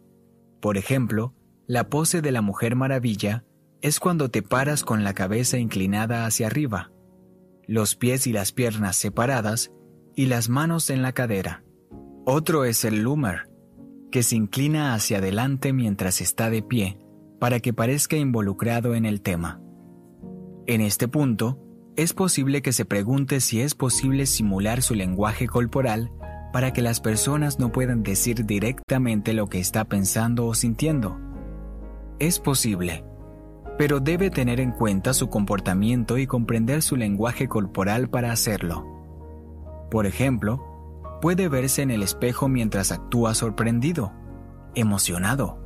Por 0.62 0.78
ejemplo, 0.78 1.34
la 1.68 1.90
pose 1.90 2.22
de 2.22 2.32
la 2.32 2.42
Mujer 2.42 2.76
Maravilla 2.76 3.46
es 3.82 4.00
cuando 4.00 4.30
te 4.30 4.42
paras 4.42 4.84
con 4.84 5.04
la 5.04 5.14
cabeza 5.14 5.58
inclinada 5.58 6.26
hacia 6.26 6.48
arriba, 6.48 6.92
los 7.68 7.96
pies 7.96 8.28
y 8.28 8.34
las 8.34 8.52
piernas 8.52 8.96
separadas 8.96 9.72
y 10.16 10.26
las 10.26 10.50
manos 10.50 10.90
en 10.90 11.02
la 11.02 11.14
cadera. 11.14 11.64
Otro 12.26 12.66
es 12.66 12.84
el 12.86 13.04
loomer, 13.04 13.50
que 14.12 14.24
se 14.24 14.36
inclina 14.36 14.94
hacia 14.94 15.20
adelante 15.20 15.74
mientras 15.74 16.22
está 16.22 16.50
de 16.50 16.62
pie 16.62 17.00
para 17.40 17.60
que 17.60 17.74
parezca 17.74 18.16
involucrado 18.16 18.96
en 18.96 19.06
el 19.06 19.22
tema. 19.22 19.62
En 20.68 20.82
este 20.82 21.08
punto, 21.08 21.60
es 21.98 22.14
posible 22.14 22.62
que 22.62 22.74
se 22.74 22.86
pregunte 22.86 23.40
si 23.40 23.62
es 23.62 23.74
posible 23.74 24.26
simular 24.26 24.82
su 24.82 24.96
lenguaje 24.96 25.48
corporal 25.48 26.12
para 26.52 26.74
que 26.74 26.82
las 26.82 27.00
personas 27.00 27.60
no 27.60 27.72
puedan 27.72 28.04
decir 28.04 28.46
directamente 28.46 29.34
lo 29.34 29.48
que 29.48 29.60
está 29.60 29.86
pensando 29.86 30.46
o 30.46 30.54
sintiendo. 30.54 31.18
Es 32.20 32.40
posible, 32.40 33.06
pero 33.78 34.00
debe 34.00 34.30
tener 34.30 34.60
en 34.60 34.72
cuenta 34.72 35.14
su 35.14 35.30
comportamiento 35.30 36.18
y 36.18 36.28
comprender 36.28 36.82
su 36.82 36.98
lenguaje 36.98 37.48
corporal 37.48 38.10
para 38.10 38.32
hacerlo. 38.32 38.86
Por 39.90 40.06
ejemplo, 40.06 41.18
puede 41.22 41.48
verse 41.48 41.82
en 41.82 41.92
el 41.92 42.04
espejo 42.04 42.50
mientras 42.50 42.92
actúa 42.92 43.36
sorprendido, 43.36 44.12
emocionado, 44.76 45.64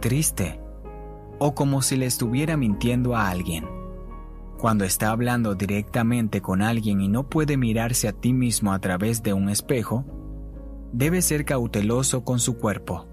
triste 0.00 0.60
o 1.38 1.54
como 1.54 1.82
si 1.82 1.96
le 1.96 2.06
estuviera 2.06 2.56
mintiendo 2.56 3.14
a 3.14 3.28
alguien. 3.28 3.75
Cuando 4.58 4.84
está 4.84 5.10
hablando 5.10 5.54
directamente 5.54 6.40
con 6.40 6.62
alguien 6.62 7.00
y 7.00 7.08
no 7.08 7.28
puede 7.28 7.56
mirarse 7.56 8.08
a 8.08 8.12
ti 8.12 8.32
mismo 8.32 8.72
a 8.72 8.80
través 8.80 9.22
de 9.22 9.32
un 9.32 9.48
espejo, 9.48 10.04
debe 10.92 11.20
ser 11.20 11.44
cauteloso 11.44 12.24
con 12.24 12.38
su 12.38 12.56
cuerpo, 12.56 13.06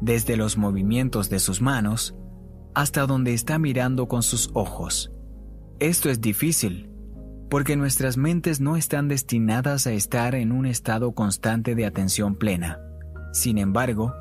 desde 0.00 0.36
los 0.36 0.56
movimientos 0.56 1.28
de 1.28 1.40
sus 1.40 1.60
manos 1.60 2.14
hasta 2.74 3.06
donde 3.06 3.32
está 3.32 3.58
mirando 3.58 4.06
con 4.08 4.22
sus 4.22 4.50
ojos. 4.54 5.12
Esto 5.78 6.10
es 6.10 6.20
difícil, 6.20 6.90
porque 7.50 7.76
nuestras 7.76 8.16
mentes 8.16 8.60
no 8.60 8.76
están 8.76 9.08
destinadas 9.08 9.86
a 9.86 9.92
estar 9.92 10.34
en 10.34 10.52
un 10.52 10.66
estado 10.66 11.12
constante 11.12 11.74
de 11.74 11.86
atención 11.86 12.34
plena. 12.34 12.80
Sin 13.32 13.58
embargo, 13.58 14.14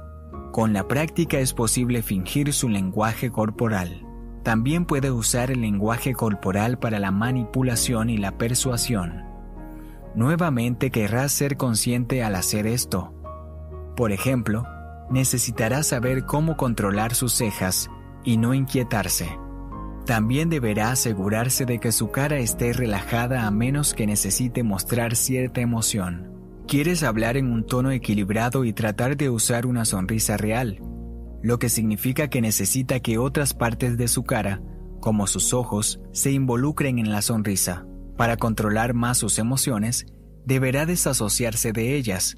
con 0.52 0.74
la 0.74 0.88
práctica 0.88 1.40
es 1.40 1.54
posible 1.54 2.02
fingir 2.02 2.54
su 2.54 2.70
lenguaje 2.70 3.30
corporal. 3.30 4.05
También 4.46 4.86
puede 4.86 5.10
usar 5.10 5.50
el 5.50 5.62
lenguaje 5.62 6.14
corporal 6.14 6.78
para 6.78 7.00
la 7.00 7.10
manipulación 7.10 8.12
y 8.12 8.18
la 8.18 8.38
persuasión. 8.38 9.24
Nuevamente 10.14 10.92
querrás 10.92 11.32
ser 11.32 11.58
consciente 11.58 12.24
al 12.24 12.36
hacer 12.36 12.68
esto. 12.68 13.12
Por 13.96 14.12
ejemplo, 14.12 14.64
necesitará 15.10 15.82
saber 15.82 16.26
cómo 16.26 16.58
controlar 16.58 17.16
sus 17.16 17.34
cejas 17.34 17.90
y 18.24 18.38
no 18.38 18.54
inquietarse. 18.54 19.36
También 20.06 20.52
deberá 20.52 20.92
asegurarse 20.92 21.66
de 21.66 21.80
que 21.80 21.92
su 21.92 22.12
cara 22.12 22.38
esté 22.38 22.72
relajada 22.72 23.48
a 23.48 23.52
menos 23.52 23.96
que 23.96 24.06
necesite 24.06 24.62
mostrar 24.62 25.16
cierta 25.16 25.62
emoción. 25.62 26.32
Quieres 26.68 27.02
hablar 27.02 27.36
en 27.36 27.52
un 27.52 27.66
tono 27.66 27.90
equilibrado 27.90 28.64
y 28.64 28.74
tratar 28.74 29.18
de 29.18 29.32
usar 29.32 29.66
una 29.66 29.86
sonrisa 29.86 30.38
real, 30.38 30.80
lo 31.46 31.60
que 31.60 31.70
significa 31.70 32.28
que 32.28 32.42
necesita 32.42 33.02
que 33.02 33.20
otras 33.20 33.54
partes 33.54 34.00
de 34.00 34.08
su 34.08 34.24
cara, 34.24 34.64
como 35.00 35.28
sus 35.28 35.54
ojos, 35.54 36.00
se 36.12 36.32
involucren 36.32 36.98
en 36.98 37.12
la 37.12 37.22
sonrisa. 37.22 37.86
Para 38.18 38.36
controlar 38.36 38.96
más 38.96 39.20
sus 39.20 39.38
emociones, 39.38 40.08
deberá 40.44 40.88
desasociarse 40.88 41.72
de 41.72 41.98
ellas, 41.98 42.36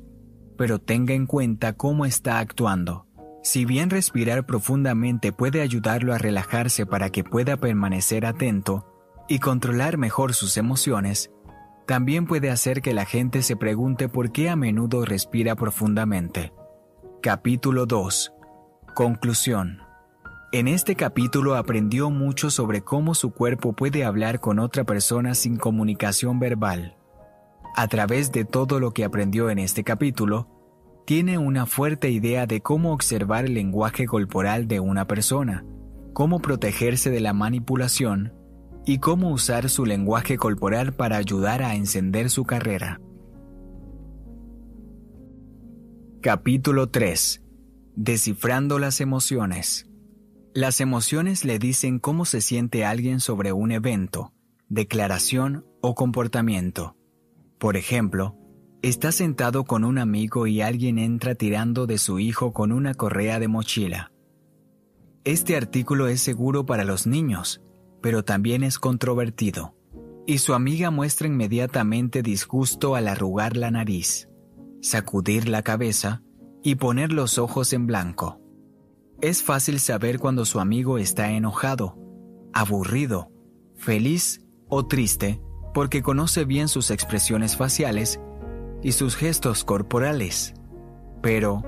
pero 0.57 0.79
tenga 0.79 1.13
en 1.13 1.25
cuenta 1.25 1.71
cómo 1.71 2.05
está 2.05 2.39
actuando. 2.39 3.07
Si 3.43 3.63
bien 3.63 3.89
respirar 3.89 4.45
profundamente 4.45 5.31
puede 5.31 5.61
ayudarlo 5.61 6.13
a 6.13 6.17
relajarse 6.17 6.85
para 6.85 7.09
que 7.09 7.23
pueda 7.23 7.55
permanecer 7.55 8.25
atento 8.25 8.85
y 9.29 9.39
controlar 9.39 9.97
mejor 9.97 10.33
sus 10.33 10.57
emociones, 10.57 11.31
también 11.85 12.25
puede 12.25 12.49
hacer 12.49 12.81
que 12.81 12.93
la 12.93 13.05
gente 13.05 13.41
se 13.41 13.55
pregunte 13.55 14.09
por 14.09 14.33
qué 14.33 14.49
a 14.49 14.57
menudo 14.57 15.05
respira 15.05 15.55
profundamente. 15.55 16.51
Capítulo 17.21 17.85
2 17.85 18.33
Conclusión. 18.97 19.83
En 20.51 20.67
este 20.67 20.95
capítulo 20.95 21.53
aprendió 21.53 22.09
mucho 22.09 22.49
sobre 22.49 22.81
cómo 22.81 23.13
su 23.13 23.29
cuerpo 23.29 23.73
puede 23.73 24.03
hablar 24.03 24.39
con 24.39 24.57
otra 24.57 24.85
persona 24.85 25.35
sin 25.35 25.57
comunicación 25.57 26.39
verbal. 26.39 26.97
A 27.75 27.87
través 27.89 28.31
de 28.31 28.43
todo 28.43 28.79
lo 28.79 28.93
que 28.93 29.03
aprendió 29.03 29.51
en 29.51 29.59
este 29.59 29.83
capítulo, 29.83 30.47
tiene 31.05 31.37
una 31.37 31.67
fuerte 31.67 32.09
idea 32.09 32.47
de 32.47 32.61
cómo 32.61 32.91
observar 32.91 33.45
el 33.45 33.53
lenguaje 33.53 34.07
corporal 34.07 34.67
de 34.67 34.79
una 34.79 35.05
persona, 35.05 35.63
cómo 36.13 36.39
protegerse 36.39 37.11
de 37.11 37.19
la 37.19 37.33
manipulación 37.33 38.33
y 38.83 38.97
cómo 38.97 39.29
usar 39.29 39.69
su 39.69 39.85
lenguaje 39.85 40.37
corporal 40.37 40.93
para 40.93 41.17
ayudar 41.17 41.61
a 41.61 41.75
encender 41.75 42.31
su 42.31 42.45
carrera. 42.45 42.99
Capítulo 46.19 46.89
3 46.89 47.43
Descifrando 47.99 48.77
las 48.77 49.01
emociones. 49.01 49.89
Las 50.53 50.81
emociones 50.81 51.43
le 51.43 51.57
dicen 51.57 51.97
cómo 51.97 52.25
se 52.25 52.41
siente 52.41 52.85
alguien 52.85 53.19
sobre 53.19 53.53
un 53.53 53.71
evento, 53.71 54.33
declaración 54.69 55.65
o 55.81 55.95
comportamiento. 55.95 56.95
Por 57.57 57.75
ejemplo, 57.75 58.37
está 58.83 59.11
sentado 59.11 59.63
con 59.63 59.83
un 59.83 59.97
amigo 59.97 60.45
y 60.45 60.61
alguien 60.61 60.99
entra 60.99 61.33
tirando 61.33 61.87
de 61.87 61.97
su 61.97 62.19
hijo 62.19 62.53
con 62.53 62.71
una 62.71 62.93
correa 62.93 63.39
de 63.39 63.47
mochila. 63.47 64.11
Este 65.23 65.57
artículo 65.57 66.07
es 66.07 66.21
seguro 66.21 66.67
para 66.67 66.85
los 66.85 67.07
niños, 67.07 67.63
pero 67.99 68.23
también 68.23 68.63
es 68.63 68.77
controvertido, 68.77 69.75
y 70.27 70.37
su 70.37 70.53
amiga 70.53 70.91
muestra 70.91 71.25
inmediatamente 71.25 72.21
disgusto 72.21 72.93
al 72.93 73.07
arrugar 73.07 73.57
la 73.57 73.71
nariz, 73.71 74.29
sacudir 74.81 75.49
la 75.49 75.63
cabeza 75.63 76.21
y 76.67 76.75
poner 76.75 77.13
los 77.13 77.37
ojos 77.37 77.71
en 77.71 77.87
blanco. 77.87 78.41
Es 79.21 79.41
fácil 79.41 79.79
saber 79.79 80.19
cuando 80.19 80.43
su 80.43 80.59
amigo 80.59 80.97
está 80.97 81.31
enojado, 81.31 81.97
aburrido, 82.53 83.31
feliz 83.77 84.41
o 84.67 84.85
triste 84.85 85.41
porque 85.73 86.01
conoce 86.01 86.43
bien 86.43 86.67
sus 86.67 86.91
expresiones 86.91 87.55
faciales 87.55 88.19
y 88.83 88.91
sus 88.91 89.15
gestos 89.15 89.63
corporales. 89.63 90.55
Pero, 91.21 91.63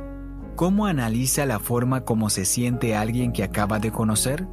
¿cómo 0.57 0.85
analiza 0.85 1.45
la 1.45 1.59
forma 1.59 2.03
como 2.03 2.29
se 2.29 2.43
siente 2.43 2.97
alguien 2.97 3.31
que 3.31 3.43
acaba 3.43 3.79
de 3.79 3.93
conocer? 3.93 4.49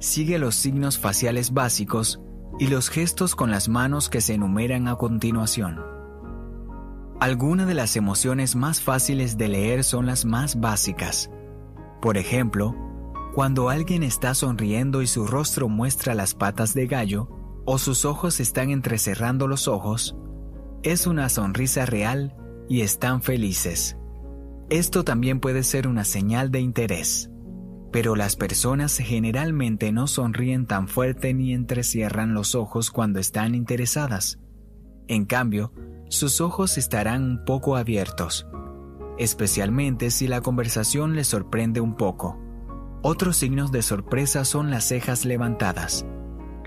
Sigue 0.00 0.38
los 0.38 0.54
signos 0.54 0.98
faciales 0.98 1.54
básicos 1.54 2.20
y 2.58 2.66
los 2.66 2.90
gestos 2.90 3.34
con 3.34 3.50
las 3.50 3.70
manos 3.70 4.10
que 4.10 4.20
se 4.20 4.34
enumeran 4.34 4.86
a 4.86 4.96
continuación. 4.96 5.80
Algunas 7.22 7.68
de 7.68 7.74
las 7.74 7.94
emociones 7.94 8.56
más 8.56 8.82
fáciles 8.82 9.38
de 9.38 9.46
leer 9.46 9.84
son 9.84 10.06
las 10.06 10.24
más 10.24 10.58
básicas. 10.58 11.30
Por 12.00 12.18
ejemplo, 12.18 12.74
cuando 13.32 13.68
alguien 13.68 14.02
está 14.02 14.34
sonriendo 14.34 15.02
y 15.02 15.06
su 15.06 15.28
rostro 15.28 15.68
muestra 15.68 16.16
las 16.16 16.34
patas 16.34 16.74
de 16.74 16.88
gallo, 16.88 17.28
o 17.64 17.78
sus 17.78 18.04
ojos 18.04 18.40
están 18.40 18.70
entrecerrando 18.70 19.46
los 19.46 19.68
ojos, 19.68 20.16
es 20.82 21.06
una 21.06 21.28
sonrisa 21.28 21.86
real 21.86 22.34
y 22.68 22.80
están 22.80 23.22
felices. 23.22 23.96
Esto 24.68 25.04
también 25.04 25.38
puede 25.38 25.62
ser 25.62 25.86
una 25.86 26.04
señal 26.04 26.50
de 26.50 26.58
interés, 26.58 27.30
pero 27.92 28.16
las 28.16 28.34
personas 28.34 28.98
generalmente 28.98 29.92
no 29.92 30.08
sonríen 30.08 30.66
tan 30.66 30.88
fuerte 30.88 31.34
ni 31.34 31.54
entrecierran 31.54 32.34
los 32.34 32.56
ojos 32.56 32.90
cuando 32.90 33.20
están 33.20 33.54
interesadas. 33.54 34.40
En 35.06 35.24
cambio, 35.24 35.72
sus 36.12 36.42
ojos 36.42 36.76
estarán 36.76 37.24
un 37.24 37.44
poco 37.46 37.74
abiertos, 37.74 38.46
especialmente 39.18 40.10
si 40.10 40.28
la 40.28 40.42
conversación 40.42 41.16
les 41.16 41.28
sorprende 41.28 41.80
un 41.80 41.96
poco. 41.96 42.38
Otros 43.00 43.38
signos 43.38 43.72
de 43.72 43.80
sorpresa 43.80 44.44
son 44.44 44.70
las 44.70 44.84
cejas 44.84 45.24
levantadas, 45.24 46.04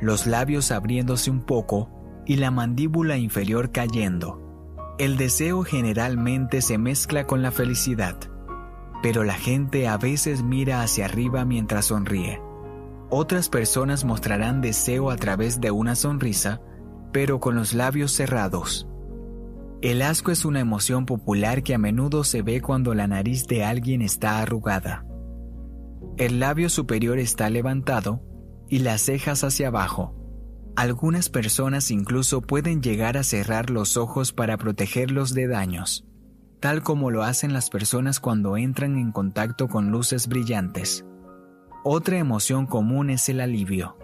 los 0.01 0.25
labios 0.25 0.71
abriéndose 0.71 1.29
un 1.29 1.41
poco 1.41 1.91
y 2.25 2.38
la 2.38 2.49
mandíbula 2.49 3.17
inferior 3.17 3.71
cayendo. 3.71 4.41
El 4.97 5.15
deseo 5.15 5.62
generalmente 5.62 6.62
se 6.62 6.79
mezcla 6.79 7.27
con 7.27 7.43
la 7.43 7.51
felicidad, 7.51 8.17
pero 9.03 9.23
la 9.23 9.36
gente 9.36 9.88
a 9.88 9.97
veces 9.97 10.41
mira 10.41 10.81
hacia 10.81 11.06
arriba 11.06 11.46
mientras 11.46 11.85
sonríe. 11.85 12.41
Otras 13.12 13.50
personas 13.50 14.06
mostrarán 14.06 14.62
deseo 14.62 15.12
a 15.12 15.17
través 15.17 15.62
de 15.62 15.69
una 15.69 15.93
sonrisa, 15.93 16.62
pero 17.12 17.39
con 17.39 17.54
los 17.54 17.73
labios 17.73 18.12
cerrados. 18.12 18.87
El 19.82 20.02
asco 20.02 20.32
es 20.32 20.46
una 20.46 20.62
emoción 20.62 21.06
popular 21.06 21.62
que 21.62 21.76
a 21.76 21.78
menudo 21.78 22.23
se 22.23 22.42
ve 22.42 22.62
cuando 22.62 22.94
la 22.94 23.08
nariz 23.08 23.46
de 23.46 23.63
alguien 23.63 24.02
está 24.02 24.40
arrugada. 24.40 25.06
El 26.17 26.40
labio 26.40 26.69
superior 26.69 27.19
está 27.19 27.50
levantado 27.50 28.21
y 28.69 28.80
las 28.80 29.02
cejas 29.02 29.44
hacia 29.44 29.67
abajo. 29.67 30.15
Algunas 30.76 31.30
personas 31.30 31.92
incluso 31.92 32.42
pueden 32.42 32.82
llegar 32.82 33.17
a 33.17 33.23
cerrar 33.23 33.69
los 33.69 33.98
ojos 33.98 34.32
para 34.32 34.58
protegerlos 34.58 35.34
de 35.34 35.48
daños, 35.48 36.06
tal 36.62 36.82
como 36.82 37.12
lo 37.12 37.23
hacen 37.23 37.54
las 37.54 37.69
personas 37.69 38.19
cuando 38.19 38.58
entran 38.58 38.98
en 38.98 39.12
contacto 39.12 39.67
con 39.67 39.92
luces 39.92 40.28
brillantes. 40.28 41.06
Otra 41.84 42.17
emoción 42.17 42.65
común 42.65 43.10
es 43.10 43.30
el 43.30 43.42
alivio. 43.42 43.98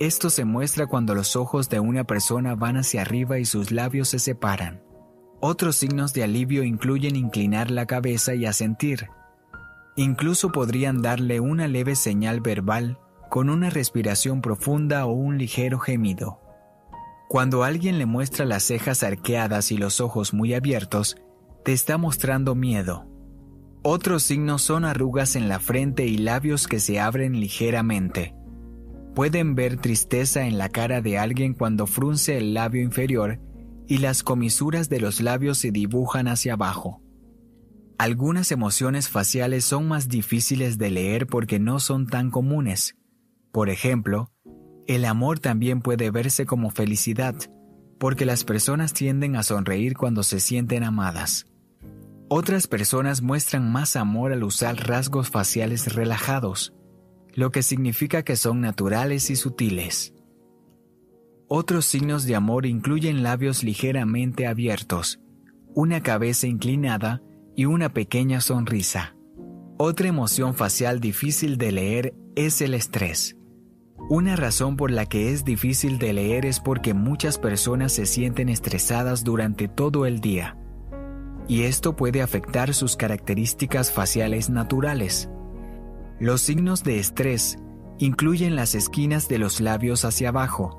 Esto 0.00 0.30
se 0.30 0.44
muestra 0.44 0.86
cuando 0.86 1.14
los 1.14 1.36
ojos 1.36 1.68
de 1.68 1.80
una 1.80 2.04
persona 2.04 2.54
van 2.54 2.78
hacia 2.78 3.02
arriba 3.02 3.38
y 3.38 3.44
sus 3.44 3.70
labios 3.70 4.08
se 4.08 4.18
separan 4.18 4.82
Otros 5.44 5.74
signos 5.74 6.12
de 6.12 6.22
alivio 6.22 6.62
incluyen 6.62 7.16
inclinar 7.16 7.72
la 7.72 7.84
cabeza 7.84 8.32
y 8.36 8.46
asentir. 8.46 9.08
Incluso 9.96 10.52
podrían 10.52 11.02
darle 11.02 11.40
una 11.40 11.66
leve 11.66 11.96
señal 11.96 12.40
verbal 12.40 13.00
con 13.28 13.50
una 13.50 13.68
respiración 13.68 14.40
profunda 14.40 15.04
o 15.04 15.10
un 15.10 15.38
ligero 15.38 15.80
gemido. 15.80 16.38
Cuando 17.28 17.64
alguien 17.64 17.98
le 17.98 18.06
muestra 18.06 18.44
las 18.44 18.62
cejas 18.62 19.02
arqueadas 19.02 19.72
y 19.72 19.78
los 19.78 20.00
ojos 20.00 20.32
muy 20.32 20.54
abiertos, 20.54 21.16
te 21.64 21.72
está 21.72 21.98
mostrando 21.98 22.54
miedo. 22.54 23.08
Otros 23.82 24.22
signos 24.22 24.62
son 24.62 24.84
arrugas 24.84 25.34
en 25.34 25.48
la 25.48 25.58
frente 25.58 26.06
y 26.06 26.18
labios 26.18 26.68
que 26.68 26.78
se 26.78 27.00
abren 27.00 27.40
ligeramente. 27.40 28.32
Pueden 29.16 29.56
ver 29.56 29.76
tristeza 29.78 30.46
en 30.46 30.56
la 30.56 30.68
cara 30.68 31.00
de 31.00 31.18
alguien 31.18 31.52
cuando 31.54 31.88
frunce 31.88 32.38
el 32.38 32.54
labio 32.54 32.80
inferior 32.80 33.40
y 33.92 33.98
las 33.98 34.22
comisuras 34.22 34.88
de 34.88 35.00
los 35.00 35.20
labios 35.20 35.58
se 35.58 35.70
dibujan 35.70 36.26
hacia 36.26 36.54
abajo. 36.54 37.02
Algunas 37.98 38.50
emociones 38.50 39.10
faciales 39.10 39.66
son 39.66 39.86
más 39.86 40.08
difíciles 40.08 40.78
de 40.78 40.90
leer 40.90 41.26
porque 41.26 41.58
no 41.58 41.78
son 41.78 42.06
tan 42.06 42.30
comunes. 42.30 42.96
Por 43.52 43.68
ejemplo, 43.68 44.30
el 44.86 45.04
amor 45.04 45.40
también 45.40 45.82
puede 45.82 46.10
verse 46.10 46.46
como 46.46 46.70
felicidad, 46.70 47.34
porque 47.98 48.24
las 48.24 48.44
personas 48.44 48.94
tienden 48.94 49.36
a 49.36 49.42
sonreír 49.42 49.94
cuando 49.94 50.22
se 50.22 50.40
sienten 50.40 50.84
amadas. 50.84 51.44
Otras 52.30 52.68
personas 52.68 53.20
muestran 53.20 53.70
más 53.70 53.96
amor 53.96 54.32
al 54.32 54.42
usar 54.42 54.88
rasgos 54.88 55.28
faciales 55.28 55.94
relajados, 55.94 56.72
lo 57.34 57.50
que 57.50 57.62
significa 57.62 58.22
que 58.22 58.36
son 58.36 58.62
naturales 58.62 59.28
y 59.28 59.36
sutiles. 59.36 60.14
Otros 61.54 61.84
signos 61.84 62.24
de 62.24 62.34
amor 62.34 62.64
incluyen 62.64 63.22
labios 63.22 63.62
ligeramente 63.62 64.46
abiertos, 64.46 65.20
una 65.74 66.02
cabeza 66.02 66.46
inclinada 66.46 67.20
y 67.54 67.66
una 67.66 67.92
pequeña 67.92 68.40
sonrisa. 68.40 69.16
Otra 69.76 70.08
emoción 70.08 70.54
facial 70.54 70.98
difícil 70.98 71.58
de 71.58 71.70
leer 71.72 72.14
es 72.36 72.62
el 72.62 72.72
estrés. 72.72 73.36
Una 74.08 74.34
razón 74.34 74.78
por 74.78 74.90
la 74.90 75.04
que 75.04 75.30
es 75.30 75.44
difícil 75.44 75.98
de 75.98 76.14
leer 76.14 76.46
es 76.46 76.58
porque 76.58 76.94
muchas 76.94 77.36
personas 77.36 77.92
se 77.92 78.06
sienten 78.06 78.48
estresadas 78.48 79.22
durante 79.22 79.68
todo 79.68 80.06
el 80.06 80.20
día, 80.20 80.56
y 81.48 81.64
esto 81.64 81.96
puede 81.96 82.22
afectar 82.22 82.72
sus 82.72 82.96
características 82.96 83.92
faciales 83.92 84.48
naturales. 84.48 85.28
Los 86.18 86.40
signos 86.40 86.82
de 86.82 86.98
estrés 86.98 87.58
incluyen 87.98 88.56
las 88.56 88.74
esquinas 88.74 89.28
de 89.28 89.36
los 89.36 89.60
labios 89.60 90.06
hacia 90.06 90.30
abajo, 90.30 90.78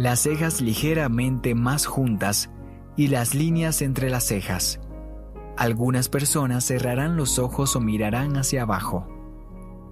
las 0.00 0.20
cejas 0.20 0.62
ligeramente 0.62 1.54
más 1.54 1.84
juntas 1.84 2.48
y 2.96 3.08
las 3.08 3.34
líneas 3.34 3.82
entre 3.82 4.08
las 4.08 4.24
cejas. 4.24 4.80
Algunas 5.58 6.08
personas 6.08 6.64
cerrarán 6.64 7.18
los 7.18 7.38
ojos 7.38 7.76
o 7.76 7.82
mirarán 7.82 8.38
hacia 8.38 8.62
abajo. 8.62 9.06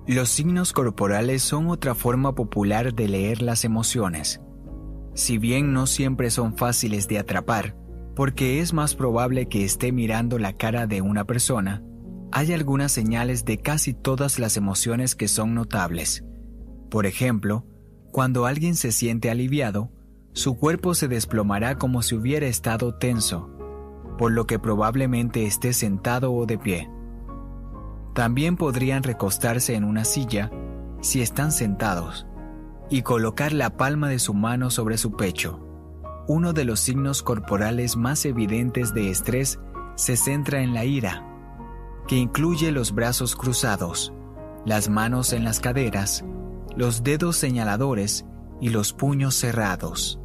Los 0.06 0.30
signos 0.30 0.72
corporales 0.72 1.42
son 1.42 1.68
otra 1.68 1.94
forma 1.94 2.34
popular 2.34 2.94
de 2.94 3.06
leer 3.06 3.42
las 3.42 3.66
emociones. 3.66 4.40
Si 5.12 5.36
bien 5.36 5.74
no 5.74 5.86
siempre 5.86 6.30
son 6.30 6.56
fáciles 6.56 7.06
de 7.06 7.18
atrapar, 7.18 7.76
porque 8.16 8.60
es 8.60 8.72
más 8.72 8.94
probable 8.94 9.46
que 9.46 9.62
esté 9.62 9.92
mirando 9.92 10.38
la 10.38 10.54
cara 10.54 10.86
de 10.86 11.02
una 11.02 11.26
persona, 11.26 11.82
hay 12.32 12.54
algunas 12.54 12.92
señales 12.92 13.44
de 13.44 13.58
casi 13.58 13.92
todas 13.92 14.38
las 14.38 14.56
emociones 14.56 15.14
que 15.14 15.28
son 15.28 15.54
notables. 15.54 16.24
Por 16.88 17.04
ejemplo, 17.04 17.66
cuando 18.10 18.46
alguien 18.46 18.74
se 18.74 18.90
siente 18.90 19.30
aliviado, 19.30 19.92
su 20.38 20.56
cuerpo 20.56 20.94
se 20.94 21.08
desplomará 21.08 21.78
como 21.78 22.00
si 22.00 22.14
hubiera 22.14 22.46
estado 22.46 22.94
tenso, 22.94 23.50
por 24.16 24.30
lo 24.30 24.46
que 24.46 24.60
probablemente 24.60 25.46
esté 25.46 25.72
sentado 25.72 26.32
o 26.32 26.46
de 26.46 26.56
pie. 26.56 26.88
También 28.14 28.56
podrían 28.56 29.02
recostarse 29.02 29.74
en 29.74 29.82
una 29.82 30.04
silla 30.04 30.52
si 31.00 31.22
están 31.22 31.50
sentados 31.50 32.28
y 32.88 33.02
colocar 33.02 33.52
la 33.52 33.76
palma 33.76 34.08
de 34.08 34.20
su 34.20 34.32
mano 34.32 34.70
sobre 34.70 34.96
su 34.96 35.16
pecho. 35.16 35.58
Uno 36.28 36.52
de 36.52 36.64
los 36.64 36.78
signos 36.78 37.24
corporales 37.24 37.96
más 37.96 38.24
evidentes 38.24 38.94
de 38.94 39.10
estrés 39.10 39.58
se 39.96 40.16
centra 40.16 40.62
en 40.62 40.72
la 40.72 40.84
ira, 40.84 41.26
que 42.06 42.14
incluye 42.14 42.70
los 42.70 42.94
brazos 42.94 43.34
cruzados, 43.34 44.12
las 44.64 44.88
manos 44.88 45.32
en 45.32 45.42
las 45.42 45.58
caderas, 45.58 46.24
los 46.76 47.02
dedos 47.02 47.36
señaladores 47.36 48.24
y 48.60 48.68
los 48.68 48.92
puños 48.92 49.34
cerrados. 49.34 50.20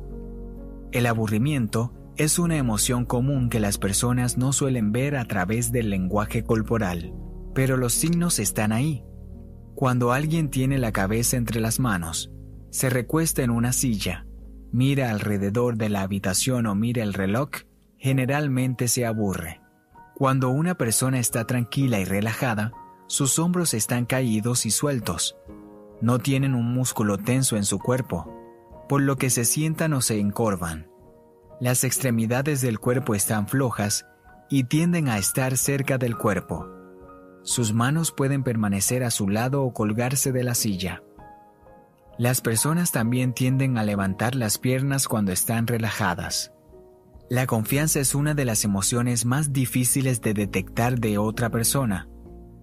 El 0.94 1.08
aburrimiento 1.08 1.92
es 2.18 2.38
una 2.38 2.56
emoción 2.56 3.06
común 3.06 3.50
que 3.50 3.60
las 3.60 3.80
personas 3.80 4.38
no 4.38 4.54
suelen 4.54 4.92
ver 4.92 5.16
a 5.16 5.26
través 5.26 5.72
del 5.72 5.90
lenguaje 5.90 6.44
corporal, 6.44 7.12
pero 7.56 7.78
los 7.78 7.94
signos 7.94 8.38
están 8.38 8.72
ahí. 8.72 9.04
Cuando 9.74 10.12
alguien 10.12 10.52
tiene 10.52 10.78
la 10.78 10.92
cabeza 10.92 11.36
entre 11.36 11.60
las 11.62 11.80
manos, 11.80 12.32
se 12.70 12.92
recuesta 12.92 13.42
en 13.42 13.50
una 13.50 13.74
silla, 13.74 14.28
mira 14.72 15.10
alrededor 15.10 15.78
de 15.78 15.90
la 15.90 16.04
habitación 16.04 16.68
o 16.68 16.76
mira 16.76 17.02
el 17.02 17.16
reloj, 17.16 17.50
generalmente 17.98 18.88
se 18.88 19.08
aburre. 19.08 19.62
Cuando 20.14 20.50
una 20.50 20.76
persona 20.76 21.18
está 21.18 21.48
tranquila 21.48 22.02
y 22.02 22.06
relajada, 22.06 22.72
sus 23.08 23.40
hombros 23.40 23.74
están 23.74 24.06
caídos 24.06 24.68
y 24.68 24.70
sueltos. 24.70 25.38
No 26.02 26.20
tienen 26.20 26.54
un 26.54 26.72
músculo 26.72 27.18
tenso 27.18 27.58
en 27.58 27.66
su 27.66 27.80
cuerpo, 27.80 28.43
por 28.88 29.02
lo 29.02 29.18
que 29.18 29.30
se 29.30 29.46
sientan 29.46 29.94
o 29.94 30.02
se 30.02 30.20
encorvan. 30.20 30.88
Las 31.60 31.84
extremidades 31.84 32.62
del 32.62 32.80
cuerpo 32.80 33.16
están 33.16 33.48
flojas 33.48 34.06
y 34.50 34.66
tienden 34.66 35.08
a 35.08 35.18
estar 35.18 35.58
cerca 35.58 35.98
del 35.98 36.18
cuerpo. 36.18 36.68
Sus 37.44 37.74
manos 37.74 38.12
pueden 38.12 38.44
permanecer 38.44 39.04
a 39.04 39.12
su 39.12 39.28
lado 39.28 39.64
o 39.64 39.74
colgarse 39.74 40.32
de 40.32 40.44
la 40.44 40.56
silla. 40.56 41.04
Las 42.18 42.42
personas 42.42 42.92
también 42.92 43.34
tienden 43.34 43.78
a 43.78 43.84
levantar 43.84 44.36
las 44.36 44.58
piernas 44.58 45.08
cuando 45.08 45.32
están 45.32 45.68
relajadas. 45.68 46.52
La 47.30 47.48
confianza 47.48 48.00
es 48.00 48.14
una 48.14 48.34
de 48.34 48.46
las 48.46 48.64
emociones 48.64 49.26
más 49.26 49.52
difíciles 49.52 50.22
de 50.22 50.34
detectar 50.34 51.00
de 51.00 51.18
otra 51.18 51.50
persona. 51.50 52.08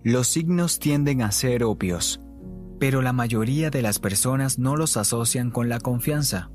Los 0.04 0.28
signos 0.28 0.78
tienden 0.78 1.22
a 1.22 1.32
ser 1.32 1.64
obvios, 1.64 2.20
pero 2.80 3.02
la 3.02 3.12
mayoría 3.12 3.70
de 3.70 3.82
las 3.82 4.00
personas 4.00 4.58
no 4.58 4.74
los 4.74 4.96
asocian 4.96 5.52
con 5.52 5.68
la 5.68 5.78
confianza. 5.78 6.50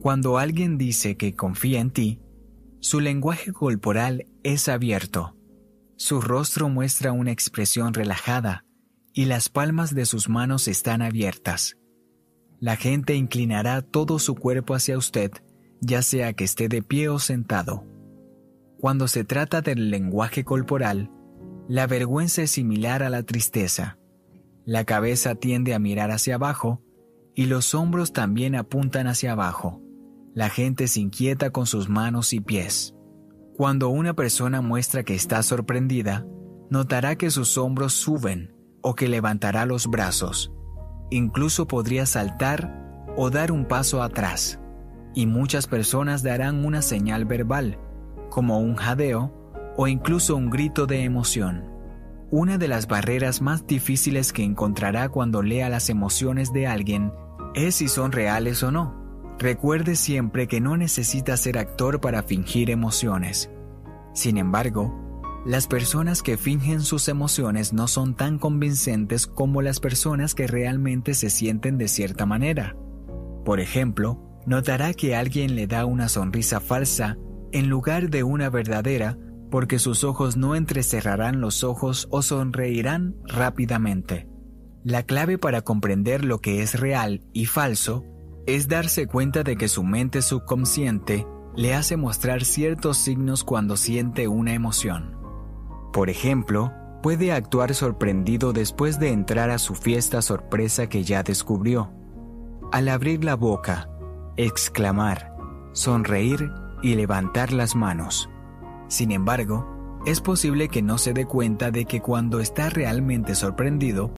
Cuando 0.00 0.38
alguien 0.38 0.78
dice 0.78 1.16
que 1.16 1.34
confía 1.34 1.80
en 1.80 1.90
ti, 1.90 2.20
su 2.78 3.00
lenguaje 3.00 3.52
corporal 3.52 4.26
es 4.44 4.68
abierto. 4.68 5.36
Su 5.96 6.20
rostro 6.20 6.68
muestra 6.68 7.10
una 7.10 7.32
expresión 7.32 7.94
relajada 7.94 8.64
y 9.12 9.24
las 9.24 9.48
palmas 9.48 9.92
de 9.92 10.06
sus 10.06 10.28
manos 10.28 10.68
están 10.68 11.02
abiertas. 11.02 11.76
La 12.60 12.76
gente 12.76 13.16
inclinará 13.16 13.82
todo 13.82 14.20
su 14.20 14.36
cuerpo 14.36 14.74
hacia 14.74 14.96
usted 14.96 15.32
ya 15.84 16.02
sea 16.02 16.32
que 16.32 16.44
esté 16.44 16.68
de 16.68 16.82
pie 16.82 17.08
o 17.08 17.18
sentado. 17.18 17.84
Cuando 18.78 19.08
se 19.08 19.24
trata 19.24 19.60
del 19.60 19.90
lenguaje 19.90 20.44
corporal, 20.44 21.10
la 21.68 21.86
vergüenza 21.86 22.42
es 22.42 22.50
similar 22.50 23.02
a 23.02 23.10
la 23.10 23.22
tristeza. 23.22 23.98
La 24.66 24.84
cabeza 24.84 25.34
tiende 25.34 25.74
a 25.74 25.78
mirar 25.78 26.10
hacia 26.10 26.36
abajo 26.36 26.80
y 27.34 27.46
los 27.46 27.74
hombros 27.74 28.12
también 28.12 28.54
apuntan 28.54 29.06
hacia 29.06 29.32
abajo. 29.32 29.82
La 30.32 30.48
gente 30.48 30.88
se 30.88 31.00
inquieta 31.00 31.50
con 31.50 31.66
sus 31.66 31.88
manos 31.88 32.32
y 32.32 32.40
pies. 32.40 32.94
Cuando 33.56 33.88
una 33.88 34.14
persona 34.14 34.62
muestra 34.62 35.04
que 35.04 35.14
está 35.14 35.42
sorprendida, 35.42 36.26
notará 36.70 37.16
que 37.16 37.30
sus 37.30 37.58
hombros 37.58 37.92
suben 37.92 38.54
o 38.82 38.94
que 38.94 39.08
levantará 39.08 39.66
los 39.66 39.86
brazos. 39.86 40.52
Incluso 41.10 41.66
podría 41.66 42.06
saltar 42.06 43.04
o 43.16 43.30
dar 43.30 43.52
un 43.52 43.66
paso 43.66 44.02
atrás 44.02 44.60
y 45.14 45.26
muchas 45.26 45.66
personas 45.66 46.22
darán 46.22 46.64
una 46.64 46.82
señal 46.82 47.24
verbal, 47.24 47.78
como 48.30 48.58
un 48.58 48.74
jadeo 48.74 49.32
o 49.76 49.86
incluso 49.86 50.36
un 50.36 50.50
grito 50.50 50.86
de 50.86 51.04
emoción. 51.04 51.73
Una 52.36 52.58
de 52.58 52.66
las 52.66 52.88
barreras 52.88 53.40
más 53.40 53.64
difíciles 53.64 54.32
que 54.32 54.42
encontrará 54.42 55.08
cuando 55.08 55.40
lea 55.40 55.68
las 55.68 55.88
emociones 55.88 56.52
de 56.52 56.66
alguien 56.66 57.12
es 57.54 57.76
si 57.76 57.86
son 57.86 58.10
reales 58.10 58.60
o 58.64 58.72
no. 58.72 58.92
Recuerde 59.38 59.94
siempre 59.94 60.48
que 60.48 60.60
no 60.60 60.76
necesita 60.76 61.36
ser 61.36 61.58
actor 61.58 62.00
para 62.00 62.24
fingir 62.24 62.70
emociones. 62.70 63.52
Sin 64.14 64.36
embargo, 64.36 64.92
las 65.46 65.68
personas 65.68 66.24
que 66.24 66.36
fingen 66.36 66.80
sus 66.80 67.06
emociones 67.06 67.72
no 67.72 67.86
son 67.86 68.16
tan 68.16 68.40
convincentes 68.40 69.28
como 69.28 69.62
las 69.62 69.78
personas 69.78 70.34
que 70.34 70.48
realmente 70.48 71.14
se 71.14 71.30
sienten 71.30 71.78
de 71.78 71.86
cierta 71.86 72.26
manera. 72.26 72.74
Por 73.44 73.60
ejemplo, 73.60 74.20
notará 74.44 74.92
que 74.92 75.14
alguien 75.14 75.54
le 75.54 75.68
da 75.68 75.86
una 75.86 76.08
sonrisa 76.08 76.58
falsa 76.58 77.16
en 77.52 77.68
lugar 77.68 78.10
de 78.10 78.24
una 78.24 78.50
verdadera 78.50 79.18
porque 79.54 79.78
sus 79.78 80.02
ojos 80.02 80.36
no 80.36 80.56
entrecerrarán 80.56 81.40
los 81.40 81.62
ojos 81.62 82.08
o 82.10 82.22
sonreirán 82.22 83.14
rápidamente. 83.24 84.26
La 84.82 85.04
clave 85.04 85.38
para 85.38 85.62
comprender 85.62 86.24
lo 86.24 86.40
que 86.40 86.60
es 86.60 86.80
real 86.80 87.22
y 87.32 87.46
falso 87.46 88.04
es 88.48 88.66
darse 88.66 89.06
cuenta 89.06 89.44
de 89.44 89.54
que 89.54 89.68
su 89.68 89.84
mente 89.84 90.22
subconsciente 90.22 91.24
le 91.54 91.72
hace 91.72 91.96
mostrar 91.96 92.44
ciertos 92.44 92.96
signos 92.96 93.44
cuando 93.44 93.76
siente 93.76 94.26
una 94.26 94.54
emoción. 94.54 95.16
Por 95.92 96.10
ejemplo, 96.10 96.72
puede 97.00 97.30
actuar 97.30 97.74
sorprendido 97.74 98.52
después 98.52 98.98
de 98.98 99.12
entrar 99.12 99.50
a 99.50 99.58
su 99.58 99.76
fiesta 99.76 100.20
sorpresa 100.20 100.88
que 100.88 101.04
ya 101.04 101.22
descubrió. 101.22 101.92
Al 102.72 102.88
abrir 102.88 103.22
la 103.22 103.36
boca, 103.36 103.88
exclamar, 104.36 105.32
sonreír 105.74 106.50
y 106.82 106.96
levantar 106.96 107.52
las 107.52 107.76
manos. 107.76 108.28
Sin 108.88 109.12
embargo, 109.12 110.02
es 110.06 110.20
posible 110.20 110.68
que 110.68 110.82
no 110.82 110.98
se 110.98 111.12
dé 111.12 111.24
cuenta 111.24 111.70
de 111.70 111.86
que 111.86 112.00
cuando 112.00 112.40
está 112.40 112.68
realmente 112.68 113.34
sorprendido, 113.34 114.14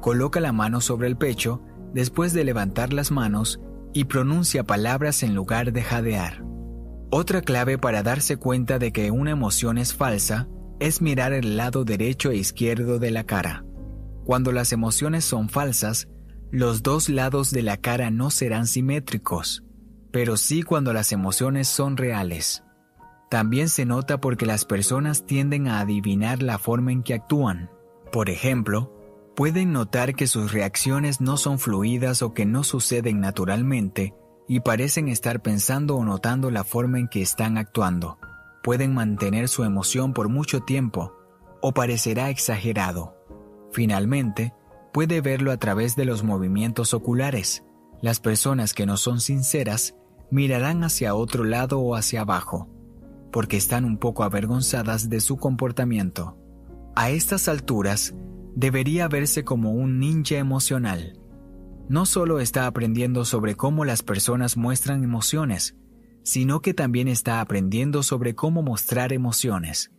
coloca 0.00 0.40
la 0.40 0.52
mano 0.52 0.80
sobre 0.80 1.08
el 1.08 1.16
pecho 1.16 1.62
después 1.94 2.32
de 2.32 2.44
levantar 2.44 2.92
las 2.92 3.10
manos 3.10 3.60
y 3.92 4.04
pronuncia 4.04 4.64
palabras 4.64 5.22
en 5.22 5.34
lugar 5.34 5.72
de 5.72 5.82
jadear. 5.82 6.44
Otra 7.10 7.42
clave 7.42 7.78
para 7.78 8.02
darse 8.02 8.36
cuenta 8.36 8.78
de 8.78 8.92
que 8.92 9.10
una 9.10 9.32
emoción 9.32 9.78
es 9.78 9.94
falsa 9.94 10.48
es 10.78 11.02
mirar 11.02 11.32
el 11.32 11.56
lado 11.56 11.84
derecho 11.84 12.30
e 12.30 12.36
izquierdo 12.36 12.98
de 12.98 13.10
la 13.10 13.24
cara. 13.24 13.64
Cuando 14.24 14.52
las 14.52 14.72
emociones 14.72 15.24
son 15.24 15.48
falsas, 15.48 16.08
los 16.50 16.82
dos 16.82 17.08
lados 17.08 17.50
de 17.50 17.62
la 17.62 17.76
cara 17.76 18.10
no 18.10 18.30
serán 18.30 18.66
simétricos, 18.66 19.64
pero 20.10 20.36
sí 20.36 20.62
cuando 20.62 20.92
las 20.92 21.12
emociones 21.12 21.68
son 21.68 21.96
reales. 21.96 22.64
También 23.30 23.68
se 23.68 23.86
nota 23.86 24.20
porque 24.20 24.44
las 24.44 24.64
personas 24.64 25.24
tienden 25.24 25.68
a 25.68 25.78
adivinar 25.78 26.42
la 26.42 26.58
forma 26.58 26.90
en 26.90 27.04
que 27.04 27.14
actúan. 27.14 27.70
Por 28.10 28.28
ejemplo, 28.28 28.92
pueden 29.36 29.72
notar 29.72 30.16
que 30.16 30.26
sus 30.26 30.52
reacciones 30.52 31.20
no 31.20 31.36
son 31.36 31.60
fluidas 31.60 32.22
o 32.22 32.34
que 32.34 32.44
no 32.44 32.64
suceden 32.64 33.20
naturalmente 33.20 34.14
y 34.48 34.58
parecen 34.58 35.06
estar 35.06 35.42
pensando 35.42 35.94
o 35.94 36.04
notando 36.04 36.50
la 36.50 36.64
forma 36.64 36.98
en 36.98 37.06
que 37.06 37.22
están 37.22 37.56
actuando. 37.56 38.18
Pueden 38.64 38.94
mantener 38.94 39.48
su 39.48 39.62
emoción 39.62 40.12
por 40.12 40.28
mucho 40.28 40.62
tiempo 40.62 41.12
o 41.62 41.72
parecerá 41.72 42.30
exagerado. 42.30 43.14
Finalmente, 43.70 44.54
puede 44.92 45.20
verlo 45.20 45.52
a 45.52 45.56
través 45.56 45.94
de 45.94 46.04
los 46.04 46.24
movimientos 46.24 46.94
oculares. 46.94 47.62
Las 48.02 48.18
personas 48.18 48.74
que 48.74 48.86
no 48.86 48.96
son 48.96 49.20
sinceras 49.20 49.94
mirarán 50.32 50.82
hacia 50.82 51.14
otro 51.14 51.44
lado 51.44 51.78
o 51.78 51.94
hacia 51.94 52.22
abajo, 52.22 52.68
porque 53.32 53.56
están 53.56 53.84
un 53.84 53.98
poco 53.98 54.24
avergonzadas 54.24 55.08
de 55.08 55.20
su 55.20 55.36
comportamiento. 55.36 56.36
A 56.96 57.10
estas 57.10 57.48
alturas, 57.48 58.14
debería 58.54 59.08
verse 59.08 59.44
como 59.44 59.72
un 59.72 60.00
ninja 60.00 60.36
emocional. 60.36 61.18
No 61.88 62.06
solo 62.06 62.40
está 62.40 62.66
aprendiendo 62.66 63.24
sobre 63.24 63.54
cómo 63.54 63.84
las 63.84 64.02
personas 64.02 64.56
muestran 64.56 65.02
emociones, 65.02 65.76
sino 66.22 66.60
que 66.60 66.74
también 66.74 67.08
está 67.08 67.40
aprendiendo 67.40 68.02
sobre 68.02 68.34
cómo 68.34 68.62
mostrar 68.62 69.12
emociones. 69.12 69.90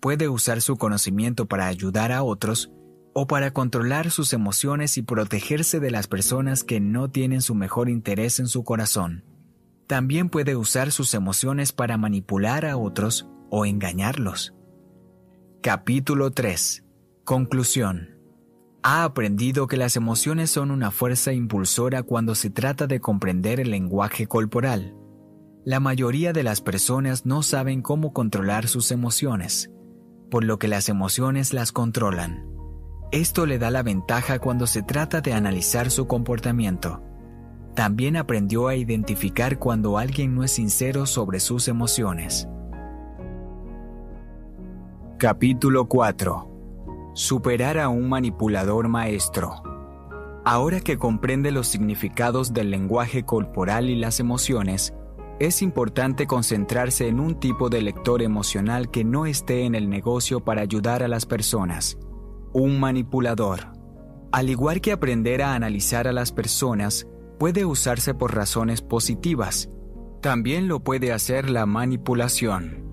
Puede 0.00 0.28
usar 0.28 0.60
su 0.60 0.76
conocimiento 0.76 1.46
para 1.46 1.68
ayudar 1.68 2.12
a 2.12 2.22
otros 2.22 2.70
o 3.14 3.26
para 3.26 3.52
controlar 3.52 4.10
sus 4.10 4.32
emociones 4.32 4.96
y 4.96 5.02
protegerse 5.02 5.80
de 5.80 5.90
las 5.90 6.08
personas 6.08 6.64
que 6.64 6.80
no 6.80 7.10
tienen 7.10 7.42
su 7.42 7.54
mejor 7.54 7.88
interés 7.88 8.40
en 8.40 8.48
su 8.48 8.64
corazón. 8.64 9.24
También 9.92 10.30
puede 10.30 10.56
usar 10.56 10.90
sus 10.90 11.12
emociones 11.12 11.72
para 11.72 11.98
manipular 11.98 12.64
a 12.64 12.78
otros 12.78 13.28
o 13.50 13.66
engañarlos. 13.66 14.54
Capítulo 15.60 16.30
3 16.30 16.82
Conclusión. 17.24 18.16
Ha 18.82 19.04
aprendido 19.04 19.66
que 19.66 19.76
las 19.76 19.96
emociones 19.96 20.50
son 20.50 20.70
una 20.70 20.92
fuerza 20.92 21.34
impulsora 21.34 22.02
cuando 22.04 22.34
se 22.34 22.48
trata 22.48 22.86
de 22.86 23.00
comprender 23.00 23.60
el 23.60 23.70
lenguaje 23.70 24.26
corporal. 24.26 24.96
La 25.62 25.78
mayoría 25.78 26.32
de 26.32 26.42
las 26.42 26.62
personas 26.62 27.26
no 27.26 27.42
saben 27.42 27.82
cómo 27.82 28.14
controlar 28.14 28.68
sus 28.68 28.92
emociones, 28.92 29.70
por 30.30 30.42
lo 30.42 30.58
que 30.58 30.68
las 30.68 30.88
emociones 30.88 31.52
las 31.52 31.70
controlan. 31.70 32.46
Esto 33.10 33.44
le 33.44 33.58
da 33.58 33.70
la 33.70 33.82
ventaja 33.82 34.38
cuando 34.38 34.66
se 34.66 34.82
trata 34.82 35.20
de 35.20 35.34
analizar 35.34 35.90
su 35.90 36.06
comportamiento. 36.06 37.11
También 37.74 38.16
aprendió 38.18 38.68
a 38.68 38.76
identificar 38.76 39.58
cuando 39.58 39.96
alguien 39.96 40.34
no 40.34 40.44
es 40.44 40.50
sincero 40.50 41.06
sobre 41.06 41.40
sus 41.40 41.68
emociones. 41.68 42.46
Capítulo 45.18 45.88
4 45.88 46.48
Superar 47.14 47.78
a 47.78 47.88
un 47.88 48.10
manipulador 48.10 48.88
maestro. 48.88 49.62
Ahora 50.44 50.80
que 50.80 50.98
comprende 50.98 51.50
los 51.50 51.68
significados 51.68 52.52
del 52.52 52.70
lenguaje 52.70 53.24
corporal 53.24 53.88
y 53.88 53.96
las 53.96 54.20
emociones, 54.20 54.92
es 55.38 55.62
importante 55.62 56.26
concentrarse 56.26 57.08
en 57.08 57.20
un 57.20 57.40
tipo 57.40 57.70
de 57.70 57.80
lector 57.80 58.22
emocional 58.22 58.90
que 58.90 59.02
no 59.02 59.24
esté 59.24 59.64
en 59.64 59.74
el 59.74 59.88
negocio 59.88 60.40
para 60.40 60.60
ayudar 60.60 61.02
a 61.02 61.08
las 61.08 61.24
personas. 61.24 61.98
Un 62.52 62.78
manipulador. 62.78 63.72
Al 64.30 64.50
igual 64.50 64.80
que 64.80 64.92
aprender 64.92 65.42
a 65.42 65.54
analizar 65.54 66.06
a 66.06 66.12
las 66.12 66.32
personas, 66.32 67.06
puede 67.42 67.64
usarse 67.64 68.14
por 68.14 68.36
razones 68.36 68.82
positivas. 68.82 69.68
También 70.20 70.68
lo 70.68 70.84
puede 70.84 71.12
hacer 71.12 71.50
la 71.50 71.66
manipulación. 71.66 72.86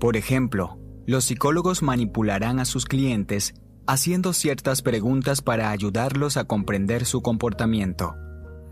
Por 0.00 0.16
ejemplo, 0.16 0.78
los 1.06 1.26
psicólogos 1.26 1.82
manipularán 1.82 2.58
a 2.58 2.64
sus 2.64 2.86
clientes 2.86 3.52
haciendo 3.86 4.32
ciertas 4.32 4.80
preguntas 4.80 5.42
para 5.42 5.68
ayudarlos 5.68 6.38
a 6.38 6.44
comprender 6.44 7.04
su 7.04 7.20
comportamiento. 7.20 8.14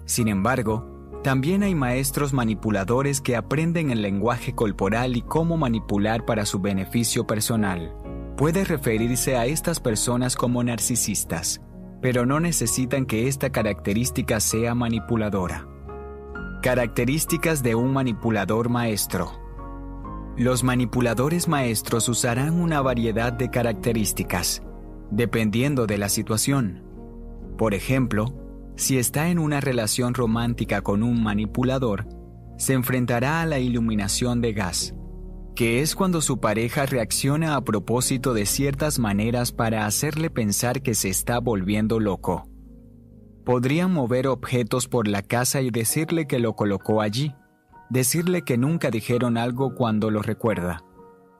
Sin 0.06 0.26
embargo, 0.26 1.20
también 1.22 1.64
hay 1.64 1.74
maestros 1.74 2.32
manipuladores 2.32 3.20
que 3.20 3.36
aprenden 3.36 3.90
el 3.90 4.00
lenguaje 4.00 4.54
corporal 4.54 5.18
y 5.18 5.20
cómo 5.20 5.58
manipular 5.58 6.24
para 6.24 6.46
su 6.46 6.60
beneficio 6.60 7.26
personal. 7.26 7.94
Puede 8.38 8.64
referirse 8.64 9.36
a 9.36 9.44
estas 9.44 9.80
personas 9.80 10.34
como 10.34 10.64
narcisistas, 10.64 11.60
pero 12.00 12.26
no 12.26 12.40
necesitan 12.40 13.06
que 13.06 13.28
esta 13.28 13.50
característica 13.50 14.40
sea 14.40 14.74
manipuladora. 14.74 15.66
Características 16.62 17.62
de 17.62 17.74
un 17.74 17.92
manipulador 17.92 18.68
maestro. 18.68 19.32
Los 20.36 20.64
manipuladores 20.64 21.48
maestros 21.48 22.08
usarán 22.08 22.60
una 22.60 22.80
variedad 22.80 23.32
de 23.32 23.50
características, 23.50 24.62
dependiendo 25.10 25.86
de 25.86 25.98
la 25.98 26.08
situación. 26.08 26.82
Por 27.58 27.74
ejemplo, 27.74 28.34
si 28.76 28.98
está 28.98 29.28
en 29.28 29.38
una 29.38 29.60
relación 29.60 30.14
romántica 30.14 30.80
con 30.80 31.02
un 31.02 31.22
manipulador, 31.22 32.06
se 32.56 32.72
enfrentará 32.72 33.42
a 33.42 33.46
la 33.46 33.58
iluminación 33.58 34.40
de 34.40 34.52
gas, 34.52 34.94
que 35.60 35.82
es 35.82 35.94
cuando 35.94 36.22
su 36.22 36.40
pareja 36.40 36.86
reacciona 36.86 37.54
a 37.54 37.60
propósito 37.60 38.32
de 38.32 38.46
ciertas 38.46 38.98
maneras 38.98 39.52
para 39.52 39.84
hacerle 39.84 40.30
pensar 40.30 40.80
que 40.80 40.94
se 40.94 41.10
está 41.10 41.38
volviendo 41.38 42.00
loco. 42.00 42.48
Podrían 43.44 43.92
mover 43.92 44.26
objetos 44.26 44.88
por 44.88 45.06
la 45.06 45.20
casa 45.20 45.60
y 45.60 45.70
decirle 45.70 46.26
que 46.26 46.38
lo 46.38 46.54
colocó 46.54 47.02
allí 47.02 47.34
decirle 47.90 48.40
que 48.40 48.56
nunca 48.56 48.90
dijeron 48.90 49.36
algo 49.36 49.74
cuando 49.74 50.10
lo 50.10 50.22
recuerda, 50.22 50.82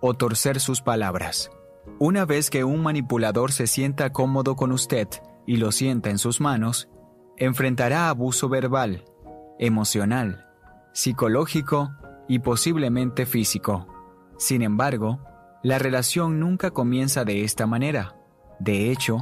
o 0.03 0.13
torcer 0.13 0.61
sus 0.61 0.83
palabras. 0.83 1.51
Una 1.99 2.27
vez 2.27 2.51
que 2.51 2.63
un 2.63 2.83
manipulador 2.83 3.53
se 3.53 3.67
sienta 3.67 4.13
cómodo 4.13 4.55
con 4.55 4.71
usted 4.71 5.09
y 5.47 5.57
lo 5.57 5.73
sienta 5.73 6.11
en 6.11 6.19
sus 6.19 6.43
manos, 6.43 6.91
enfrentará 7.39 8.11
abuso 8.11 8.51
verbal, 8.51 9.03
emocional, 9.59 10.47
psicológico 10.93 11.93
y 12.29 12.41
posiblemente 12.41 13.25
físico. 13.25 13.87
Sin 14.41 14.63
embargo, 14.63 15.21
la 15.63 15.79
relación 15.79 16.41
nunca 16.41 16.71
comienza 16.71 17.27
de 17.27 17.45
esta 17.45 17.67
manera. 17.67 18.17
De 18.59 18.91
hecho, 18.91 19.19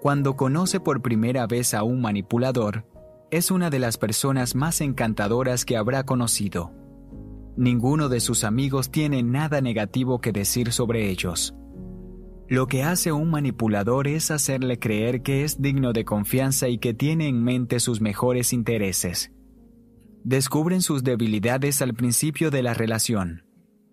cuando 0.00 0.34
conoce 0.34 0.80
por 0.80 1.02
primera 1.02 1.46
vez 1.46 1.74
a 1.74 1.82
un 1.82 2.00
manipulador, 2.00 2.86
es 3.30 3.50
una 3.50 3.68
de 3.68 3.78
las 3.78 3.98
personas 3.98 4.54
más 4.54 4.80
encantadoras 4.80 5.66
que 5.66 5.76
habrá 5.76 6.04
conocido. 6.04 6.72
Ninguno 7.54 8.08
de 8.08 8.20
sus 8.20 8.44
amigos 8.44 8.90
tiene 8.90 9.22
nada 9.22 9.60
negativo 9.60 10.22
que 10.22 10.32
decir 10.32 10.72
sobre 10.72 11.10
ellos. 11.10 11.54
Lo 12.48 12.66
que 12.66 12.82
hace 12.82 13.12
un 13.12 13.30
manipulador 13.30 14.08
es 14.08 14.30
hacerle 14.30 14.78
creer 14.78 15.20
que 15.20 15.44
es 15.44 15.60
digno 15.60 15.92
de 15.92 16.06
confianza 16.06 16.68
y 16.68 16.78
que 16.78 16.94
tiene 16.94 17.28
en 17.28 17.44
mente 17.44 17.78
sus 17.78 18.00
mejores 18.00 18.54
intereses. 18.54 19.32
Descubren 20.24 20.80
sus 20.80 21.04
debilidades 21.04 21.82
al 21.82 21.92
principio 21.92 22.50
de 22.50 22.62
la 22.62 22.72
relación, 22.72 23.42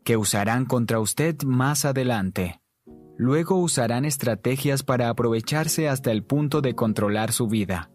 que 0.03 0.17
usarán 0.17 0.65
contra 0.65 0.99
usted 0.99 1.41
más 1.43 1.85
adelante. 1.85 2.61
Luego 3.17 3.57
usarán 3.57 4.05
estrategias 4.05 4.83
para 4.83 5.09
aprovecharse 5.09 5.89
hasta 5.89 6.11
el 6.11 6.23
punto 6.23 6.61
de 6.61 6.75
controlar 6.75 7.31
su 7.31 7.47
vida. 7.47 7.91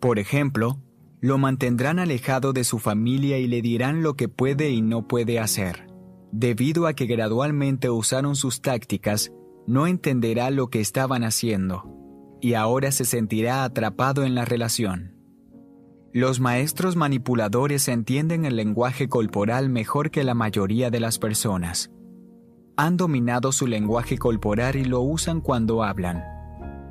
Por 0.00 0.18
ejemplo, 0.18 0.80
lo 1.20 1.38
mantendrán 1.38 1.98
alejado 1.98 2.52
de 2.52 2.64
su 2.64 2.78
familia 2.78 3.38
y 3.38 3.46
le 3.46 3.62
dirán 3.62 4.02
lo 4.02 4.14
que 4.14 4.28
puede 4.28 4.70
y 4.70 4.82
no 4.82 5.06
puede 5.06 5.38
hacer. 5.38 5.86
Debido 6.32 6.86
a 6.86 6.94
que 6.94 7.06
gradualmente 7.06 7.90
usaron 7.90 8.36
sus 8.36 8.60
tácticas, 8.60 9.32
no 9.66 9.86
entenderá 9.86 10.50
lo 10.50 10.68
que 10.68 10.80
estaban 10.80 11.22
haciendo, 11.22 11.84
y 12.40 12.54
ahora 12.54 12.90
se 12.90 13.04
sentirá 13.04 13.64
atrapado 13.64 14.24
en 14.24 14.34
la 14.34 14.44
relación. 14.44 15.11
Los 16.14 16.40
maestros 16.40 16.94
manipuladores 16.94 17.88
entienden 17.88 18.44
el 18.44 18.54
lenguaje 18.56 19.08
corporal 19.08 19.70
mejor 19.70 20.10
que 20.10 20.24
la 20.24 20.34
mayoría 20.34 20.90
de 20.90 21.00
las 21.00 21.18
personas. 21.18 21.90
Han 22.76 22.98
dominado 22.98 23.50
su 23.50 23.66
lenguaje 23.66 24.18
corporal 24.18 24.76
y 24.76 24.84
lo 24.84 25.00
usan 25.00 25.40
cuando 25.40 25.82
hablan. 25.82 26.22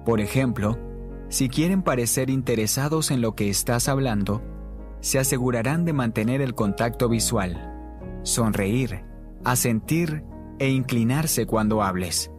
Por 0.05 0.21
ejemplo, 0.21 0.79
si 1.29 1.49
quieren 1.49 1.83
parecer 1.83 2.31
interesados 2.31 3.11
en 3.11 3.21
lo 3.21 3.35
que 3.35 3.47
estás 3.47 3.89
hablando, 3.89 4.41
se 5.01 5.19
asegurarán 5.19 5.85
de 5.85 5.93
mantener 5.93 6.41
el 6.41 6.55
contacto 6.55 7.07
visual, 7.07 8.19
sonreír, 8.23 9.05
asentir 9.43 10.23
e 10.57 10.69
inclinarse 10.69 11.45
cuando 11.45 11.83
hables. 11.83 12.31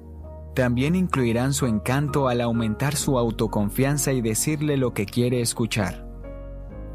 También 0.57 0.97
incluirán 0.97 1.53
su 1.53 1.67
encanto 1.67 2.27
al 2.27 2.41
aumentar 2.41 2.97
su 2.97 3.19
autoconfianza 3.19 4.13
y 4.13 4.21
decirle 4.21 4.77
lo 4.77 4.93
que 4.95 5.07
quiere 5.07 5.41
escuchar. 5.41 6.12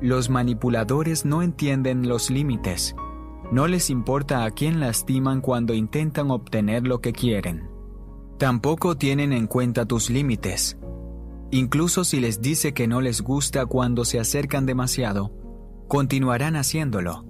Los 0.02 0.30
manipuladores 0.30 1.26
no 1.26 1.42
entienden 1.42 2.08
los 2.08 2.30
límites. 2.30 2.96
No 3.52 3.68
les 3.68 3.90
importa 3.90 4.44
a 4.44 4.52
quién 4.52 4.80
lastiman 4.80 5.42
cuando 5.42 5.74
intentan 5.74 6.30
obtener 6.30 6.86
lo 6.86 7.02
que 7.02 7.14
quieren. 7.14 7.68
Tampoco 8.38 8.96
tienen 8.96 9.34
en 9.34 9.48
cuenta 9.48 9.86
tus 9.86 10.12
límites. 10.12 10.78
Incluso 11.50 12.04
si 12.04 12.20
les 12.20 12.42
dice 12.42 12.74
que 12.74 12.88
no 12.88 13.02
les 13.02 13.22
gusta 13.22 13.66
cuando 13.66 14.06
se 14.06 14.20
acercan 14.20 14.68
demasiado, 14.68 15.32
continuarán 15.88 16.56
haciéndolo. 16.56 17.26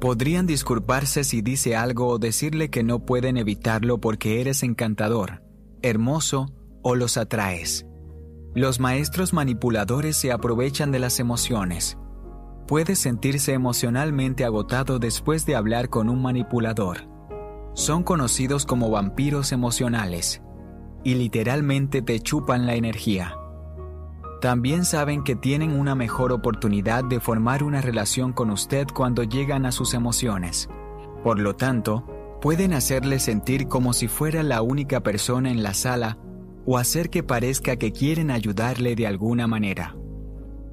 Podrían 0.00 0.46
disculparse 0.46 1.24
si 1.24 1.42
dice 1.42 1.76
algo 1.76 2.06
o 2.06 2.18
decirle 2.18 2.70
que 2.70 2.82
no 2.82 3.04
pueden 3.04 3.36
evitarlo 3.36 4.00
porque 4.00 4.40
eres 4.40 4.62
encantador, 4.62 5.42
hermoso 5.82 6.46
o 6.82 6.94
los 6.94 7.18
atraes. 7.18 7.86
Los 8.54 8.80
maestros 8.80 9.32
manipuladores 9.32 10.16
se 10.16 10.32
aprovechan 10.32 10.90
de 10.90 10.98
las 10.98 11.20
emociones. 11.20 11.98
Puedes 12.66 12.98
sentirse 12.98 13.52
emocionalmente 13.52 14.44
agotado 14.44 14.98
después 14.98 15.46
de 15.46 15.54
hablar 15.54 15.88
con 15.88 16.08
un 16.08 16.20
manipulador. 16.20 17.08
Son 17.74 18.02
conocidos 18.02 18.66
como 18.66 18.90
vampiros 18.90 19.52
emocionales 19.52 20.42
y 21.04 21.14
literalmente 21.14 22.02
te 22.02 22.18
chupan 22.18 22.66
la 22.66 22.74
energía. 22.74 23.36
También 24.40 24.84
saben 24.84 25.22
que 25.22 25.36
tienen 25.36 25.78
una 25.78 25.94
mejor 25.94 26.32
oportunidad 26.32 27.04
de 27.04 27.20
formar 27.20 27.62
una 27.62 27.80
relación 27.80 28.32
con 28.32 28.50
usted 28.50 28.88
cuando 28.92 29.22
llegan 29.22 29.64
a 29.64 29.70
sus 29.70 29.94
emociones. 29.94 30.68
Por 31.22 31.38
lo 31.38 31.54
tanto, 31.54 32.04
pueden 32.40 32.72
hacerle 32.72 33.20
sentir 33.20 33.68
como 33.68 33.92
si 33.92 34.08
fuera 34.08 34.42
la 34.42 34.60
única 34.60 35.00
persona 35.00 35.52
en 35.52 35.62
la 35.62 35.72
sala 35.72 36.18
o 36.70 36.78
hacer 36.78 37.10
que 37.10 37.24
parezca 37.24 37.74
que 37.74 37.90
quieren 37.90 38.30
ayudarle 38.30 38.94
de 38.94 39.08
alguna 39.08 39.48
manera. 39.48 39.96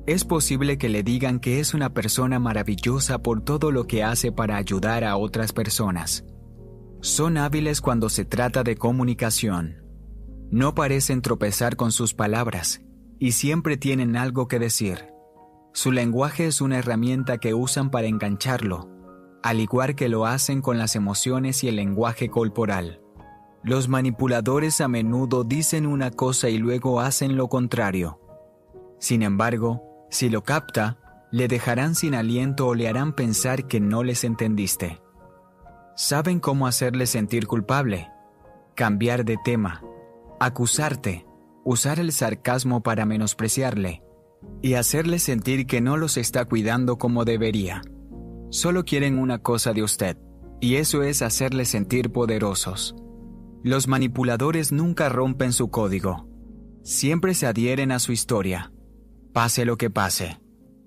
Es 0.06 0.26
posible 0.26 0.78
que 0.78 0.89
le 0.89 1.02
digan 1.02 1.39
que 1.39 1.60
es 1.60 1.74
una 1.74 1.91
persona 1.91 2.38
maravillosa 2.38 3.24
por 3.24 3.41
todo 3.41 3.72
lo 3.72 3.88
que 3.88 4.04
hace 4.04 4.32
para 4.32 4.58
ayudar 4.58 5.04
a 5.04 5.18
otras 5.18 5.54
personas. 5.54 6.24
Son 7.02 7.36
hábiles 7.36 7.82
cuando 7.82 8.10
se 8.10 8.26
trata 8.26 8.62
de 8.62 8.76
comunicación. 8.76 9.78
No 10.52 10.76
parecen 10.76 11.24
tropezar 11.24 11.76
con 11.76 11.91
sus 11.91 12.14
palabras 12.14 12.80
y 13.18 13.32
siempre 13.32 13.76
tienen 13.76 14.18
algo 14.18 14.48
que 14.48 14.60
decir. 14.60 15.08
Su 15.74 15.91
lenguaje 15.91 16.45
es 16.45 16.62
una 16.62 16.78
herramienta 16.78 17.39
que 17.39 17.56
usan 17.56 17.89
para 17.89 18.06
engancharlo, 18.06 18.88
al 19.41 19.60
igual 19.60 19.95
que 19.95 20.10
lo 20.10 20.28
hacen 20.28 20.62
con 20.62 20.78
las 20.78 20.95
emociones 20.95 21.64
y 21.64 21.70
el 21.70 21.78
lenguaje 21.78 22.30
corporal. 22.30 23.02
Los 23.68 23.89
manipuladores 23.89 24.80
a 24.80 24.88
menudo 24.88 25.43
dicen 25.43 25.88
una 25.88 26.09
cosa 26.09 26.47
y 26.47 26.57
luego 26.57 27.01
hacen 27.01 27.36
lo 27.36 27.49
contrario. 27.49 28.18
Sin 28.97 29.22
embargo, 29.22 30.07
si 30.09 30.30
lo 30.30 30.41
capta, 30.41 30.99
le 31.34 31.49
dejarán 31.49 31.93
sin 31.93 32.15
aliento 32.15 32.68
o 32.68 32.76
le 32.76 32.88
harán 32.88 33.11
pensar 33.11 33.68
que 33.68 33.82
no 33.82 34.05
les 34.05 34.24
entendiste. 34.24 35.01
Saben 35.97 36.39
cómo 36.39 36.65
hacerle 36.65 37.07
sentir 37.07 37.45
culpable, 37.45 38.09
cambiar 38.74 39.26
de 39.26 39.36
tema, 39.43 39.84
acusarte, 40.39 41.26
usar 41.65 41.99
el 41.99 42.13
sarcasmo 42.13 42.82
para 42.82 43.05
menospreciarle 43.05 44.01
y 44.61 44.76
hacerle 44.76 45.20
sentir 45.20 45.68
que 45.68 45.82
no 45.82 45.97
los 45.97 46.15
está 46.15 46.45
cuidando 46.45 46.97
como 46.97 47.26
debería. 47.26 47.82
Solo 48.49 48.86
quieren 48.86 49.20
una 49.20 49.39
cosa 49.39 49.74
de 49.74 49.84
usted, 49.84 50.18
y 50.61 50.76
eso 50.76 51.03
es 51.03 51.22
hacerle 51.22 51.65
sentir 51.65 52.13
poderosos. 52.13 52.95
Los 53.68 53.89
manipuladores 53.89 54.72
nunca 54.72 55.09
rompen 55.09 55.51
su 55.51 55.70
código. 55.70 56.26
Siempre 56.84 57.34
se 57.34 57.47
adhieren 57.47 57.91
a 57.91 57.99
su 57.99 58.13
historia, 58.13 58.72
pase 59.34 59.65
lo 59.65 59.78
que 59.78 59.89
pase, 59.89 60.39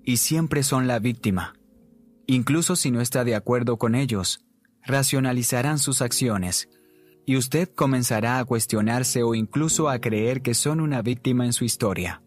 y 0.03 0.17
siempre 0.17 0.63
son 0.63 0.87
la 0.87 0.97
víctima. 0.97 1.53
Incluso 2.25 2.75
si 2.75 2.89
no 2.89 2.99
está 2.99 3.23
de 3.23 3.35
acuerdo 3.35 3.77
con 3.77 3.93
ellos, 3.93 4.43
racionalizarán 4.83 5.77
sus 5.77 6.01
acciones, 6.01 6.69
y 7.27 7.37
usted 7.37 7.69
comenzará 7.69 8.39
a 8.39 8.45
cuestionarse 8.45 9.21
o 9.21 9.35
incluso 9.35 9.87
a 9.87 9.99
creer 9.99 10.41
que 10.41 10.55
son 10.55 10.81
una 10.81 11.03
víctima 11.03 11.45
en 11.45 11.53
su 11.53 11.65
historia. 11.65 12.23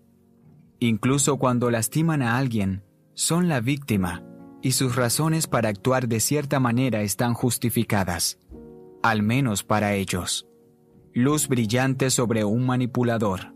Incluso 0.78 1.36
cuando 1.36 1.68
lastiman 1.68 2.22
a 2.22 2.36
alguien, 2.36 2.84
son 3.14 3.48
la 3.48 3.59
víctima, 3.59 4.22
y 4.62 4.70
sus 4.70 4.94
razones 4.94 5.48
para 5.48 5.68
actuar 5.68 6.07
de 6.07 6.20
cierta 6.20 6.61
manera 6.61 7.02
están 7.02 7.34
justificadas 7.34 8.38
al 9.05 9.22
menos 9.22 9.64
para 9.64 9.92
ellos. 9.92 10.48
Luz 11.12 11.46
brillante 11.46 12.09
sobre 12.09 12.42
un 12.42 12.64
manipulador. 12.64 13.55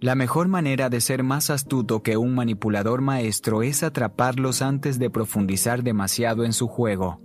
La 0.00 0.14
mejor 0.14 0.48
manera 0.48 0.88
de 0.88 1.02
ser 1.02 1.22
más 1.22 1.50
astuto 1.50 2.02
que 2.02 2.16
un 2.16 2.34
manipulador 2.34 3.02
maestro 3.02 3.62
es 3.62 3.82
atraparlos 3.82 4.62
antes 4.62 4.98
de 4.98 5.10
profundizar 5.10 5.82
demasiado 5.82 6.46
en 6.46 6.54
su 6.54 6.66
juego. 6.66 7.20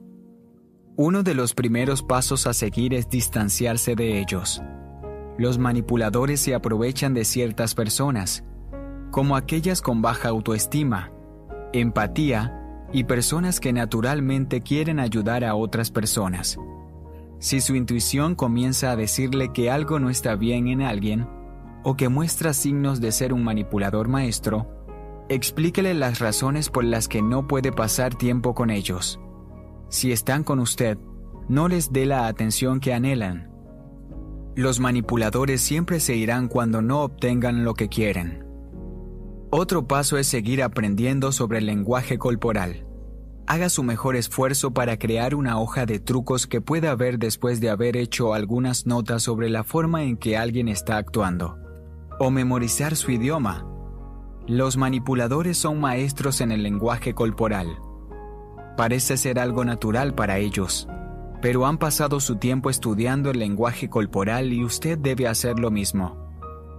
Uno 0.98 1.24
de 1.24 1.34
los 1.34 1.54
primeros 1.54 2.04
pasos 2.04 2.46
a 2.46 2.54
seguir 2.54 2.94
es 2.94 3.08
distanciarse 3.08 3.96
de 3.96 4.20
ellos. 4.20 4.62
Los 5.38 5.58
manipuladores 5.58 6.42
se 6.42 6.56
aprovechan 6.56 7.14
de 7.14 7.24
ciertas 7.24 7.74
personas, 7.74 8.44
como 9.12 9.38
aquellas 9.38 9.82
con 9.82 10.02
baja 10.02 10.28
autoestima, 10.28 11.14
empatía 11.72 12.86
y 12.92 13.06
personas 13.06 13.62
que 13.62 13.72
naturalmente 13.72 14.60
quieren 14.60 15.00
ayudar 15.00 15.46
a 15.46 15.56
otras 15.56 15.90
personas. 15.90 16.60
Si 17.46 17.62
su 17.62 17.76
intuición 17.76 18.34
comienza 18.34 18.90
a 18.90 18.96
decirle 18.96 19.54
que 19.54 19.70
algo 19.70 20.00
no 20.00 20.10
está 20.10 20.36
bien 20.36 20.68
en 20.68 20.82
alguien, 20.82 21.28
o 21.84 21.96
que 21.96 22.10
muestra 22.10 22.54
signos 22.54 23.02
de 23.02 23.12
ser 23.12 23.34
un 23.34 23.44
manipulador 23.44 24.08
maestro, 24.08 24.68
explíquele 25.30 25.94
las 25.94 26.18
razones 26.18 26.72
por 26.72 26.84
las 26.84 27.08
que 27.08 27.22
no 27.22 27.48
puede 27.48 27.72
pasar 27.72 28.16
tiempo 28.16 28.56
con 28.56 28.72
ellos. 28.72 29.20
Si 29.90 30.12
están 30.12 30.44
con 30.44 30.58
usted, 30.58 30.98
no 31.48 31.68
les 31.68 31.94
dé 31.94 32.08
la 32.08 32.26
atención 32.26 32.80
que 32.80 32.96
anhelan. 32.96 33.52
Los 34.56 34.80
manipuladores 34.80 35.62
siempre 35.62 36.00
se 36.00 36.16
irán 36.16 36.48
cuando 36.48 36.82
no 36.82 37.04
obtengan 37.04 37.64
lo 37.64 37.76
que 37.76 37.90
quieren. 37.90 38.44
Otro 39.52 39.86
paso 39.86 40.18
es 40.18 40.26
seguir 40.26 40.64
aprendiendo 40.64 41.32
sobre 41.32 41.60
el 41.60 41.68
lenguaje 41.68 42.18
corporal 42.18 42.88
haga 43.48 43.70
su 43.70 43.84
mejor 43.84 44.16
esfuerzo 44.16 44.72
para 44.72 44.98
crear 44.98 45.36
una 45.36 45.60
hoja 45.60 45.86
de 45.86 46.00
trucos 46.00 46.48
que 46.48 46.62
pueda 46.62 46.96
ver 46.96 47.20
después 47.20 47.62
de 47.62 47.70
haber 47.70 47.98
hecho 47.98 48.34
algunas 48.34 48.86
notas 48.86 49.24
sobre 49.24 49.50
la 49.50 49.64
forma 49.64 50.04
en 50.04 50.18
que 50.18 50.38
alguien 50.38 50.68
está 50.68 50.98
actuando. 50.98 51.58
O 52.20 52.32
memorizar 52.32 52.96
su 52.96 53.12
idioma. 53.12 53.66
Los 54.48 54.78
manipuladores 54.78 55.58
son 55.58 55.80
maestros 55.80 56.42
en 56.42 56.52
el 56.52 56.64
lenguaje 56.64 57.14
corporal. 57.14 57.68
Parece 58.78 59.18
ser 59.18 59.40
algo 59.40 59.66
natural 59.66 60.16
para 60.16 60.38
ellos, 60.38 60.88
pero 61.42 61.66
han 61.66 61.78
pasado 61.78 62.20
su 62.20 62.38
tiempo 62.38 62.70
estudiando 62.70 63.32
el 63.32 63.40
lenguaje 63.40 63.90
corporal 63.90 64.54
y 64.54 64.64
usted 64.64 64.98
debe 64.98 65.28
hacer 65.28 65.60
lo 65.60 65.72
mismo. 65.72 66.18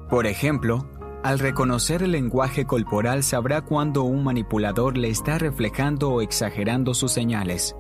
Por 0.08 0.26
ejemplo, 0.26 0.88
al 1.22 1.38
reconocer 1.38 2.02
el 2.02 2.12
lenguaje 2.12 2.66
corporal 2.66 3.22
sabrá 3.22 3.62
cuando 3.62 4.04
un 4.04 4.22
manipulador 4.22 4.96
le 4.96 5.08
está 5.08 5.38
reflejando 5.38 6.10
o 6.10 6.22
exagerando 6.22 6.94
sus 6.94 7.12
señales. 7.12 7.74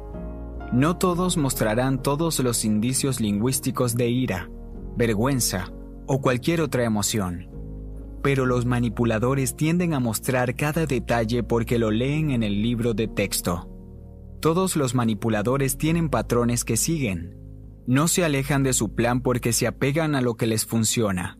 No 0.72 0.96
todos 0.96 1.36
mostrarán 1.36 2.02
todos 2.02 2.40
los 2.40 2.64
indicios 2.64 3.20
lingüísticos 3.20 3.94
de 3.94 4.08
ira, 4.08 4.50
vergüenza 4.96 5.72
o 6.06 6.20
cualquier 6.20 6.60
otra 6.60 6.84
emoción. 6.84 7.48
Pero 8.22 8.46
los 8.46 8.66
manipuladores 8.66 9.54
tienden 9.54 9.94
a 9.94 10.00
mostrar 10.00 10.56
cada 10.56 10.86
detalle 10.86 11.44
porque 11.44 11.78
lo 11.78 11.92
leen 11.92 12.32
en 12.32 12.42
el 12.42 12.62
libro 12.62 12.94
de 12.94 13.06
texto. 13.06 13.70
Todos 14.40 14.74
los 14.74 14.94
manipuladores 14.94 15.78
tienen 15.78 16.08
patrones 16.08 16.64
que 16.64 16.76
siguen. 16.76 17.38
No 17.86 18.08
se 18.08 18.24
alejan 18.24 18.64
de 18.64 18.72
su 18.72 18.94
plan 18.94 19.20
porque 19.20 19.52
se 19.52 19.68
apegan 19.68 20.16
a 20.16 20.20
lo 20.20 20.34
que 20.34 20.48
les 20.48 20.66
funciona 20.66 21.38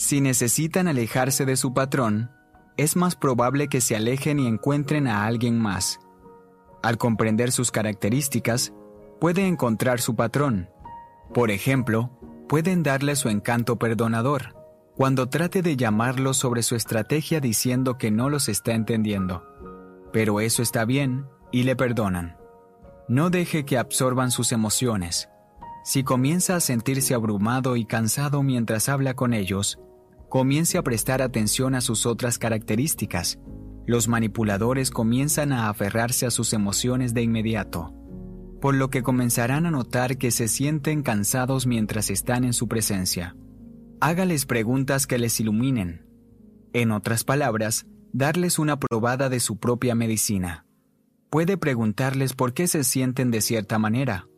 si 0.00 0.22
necesitan 0.22 0.88
alejarse 0.88 1.44
de 1.44 1.56
su 1.56 1.74
patrón, 1.74 2.30
es 2.78 2.96
más 2.96 3.16
probable 3.16 3.68
que 3.68 3.82
se 3.82 3.96
alejen 3.96 4.38
y 4.38 4.46
encuentren 4.46 5.06
a 5.06 5.26
alguien 5.26 5.58
más. 5.58 6.00
Al 6.82 6.96
comprender 6.96 7.52
sus 7.52 7.70
características, 7.70 8.72
puede 9.20 9.46
encontrar 9.46 10.00
su 10.00 10.16
patrón. 10.16 10.70
Por 11.34 11.50
ejemplo, 11.50 12.18
pueden 12.48 12.82
darle 12.82 13.14
su 13.14 13.28
encanto 13.28 13.78
perdonador, 13.78 14.56
cuando 14.96 15.28
trate 15.28 15.60
de 15.60 15.76
llamarlos 15.76 16.38
sobre 16.38 16.62
su 16.62 16.76
estrategia 16.76 17.40
diciendo 17.40 17.98
que 17.98 18.10
no 18.10 18.30
los 18.30 18.48
está 18.48 18.72
entendiendo. 18.72 19.44
pero 20.14 20.40
eso 20.40 20.62
está 20.62 20.86
bien 20.86 21.26
y 21.52 21.64
le 21.64 21.76
perdonan. 21.76 22.38
No 23.06 23.28
deje 23.28 23.66
que 23.66 23.76
absorban 23.76 24.30
sus 24.30 24.50
emociones. 24.50 25.28
Si 25.84 26.04
comienza 26.04 26.56
a 26.56 26.60
sentirse 26.60 27.12
abrumado 27.12 27.76
y 27.76 27.84
cansado 27.84 28.42
mientras 28.42 28.88
habla 28.88 29.14
con 29.14 29.34
ellos, 29.34 29.78
comience 30.30 30.78
a 30.78 30.82
prestar 30.82 31.20
atención 31.20 31.74
a 31.74 31.82
sus 31.82 32.06
otras 32.06 32.38
características. 32.38 33.38
Los 33.84 34.06
manipuladores 34.06 34.90
comienzan 34.90 35.52
a 35.52 35.68
aferrarse 35.68 36.24
a 36.24 36.30
sus 36.30 36.52
emociones 36.52 37.12
de 37.12 37.22
inmediato, 37.22 37.92
por 38.60 38.74
lo 38.76 38.88
que 38.88 39.02
comenzarán 39.02 39.66
a 39.66 39.72
notar 39.72 40.16
que 40.16 40.30
se 40.30 40.46
sienten 40.46 41.02
cansados 41.02 41.66
mientras 41.66 42.10
están 42.10 42.44
en 42.44 42.52
su 42.52 42.68
presencia. 42.68 43.36
Hágales 44.00 44.46
preguntas 44.46 45.08
que 45.08 45.18
les 45.18 45.38
iluminen. 45.40 46.06
En 46.72 46.92
otras 46.92 47.24
palabras, 47.24 47.86
darles 48.12 48.60
una 48.60 48.78
probada 48.78 49.28
de 49.28 49.40
su 49.40 49.58
propia 49.58 49.96
medicina. 49.96 50.64
Puede 51.28 51.58
preguntarles 51.58 52.34
por 52.34 52.54
qué 52.54 52.68
se 52.68 52.84
sienten 52.84 53.32
de 53.32 53.40
cierta 53.40 53.78
manera 53.78 54.28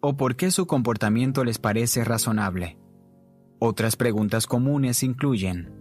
o 0.00 0.16
por 0.16 0.36
qué 0.36 0.50
su 0.50 0.66
comportamiento 0.66 1.44
les 1.44 1.58
parece 1.58 2.04
razonable. 2.04 2.76
Otras 3.58 3.96
preguntas 3.96 4.46
comunes 4.46 5.02
incluyen, 5.02 5.78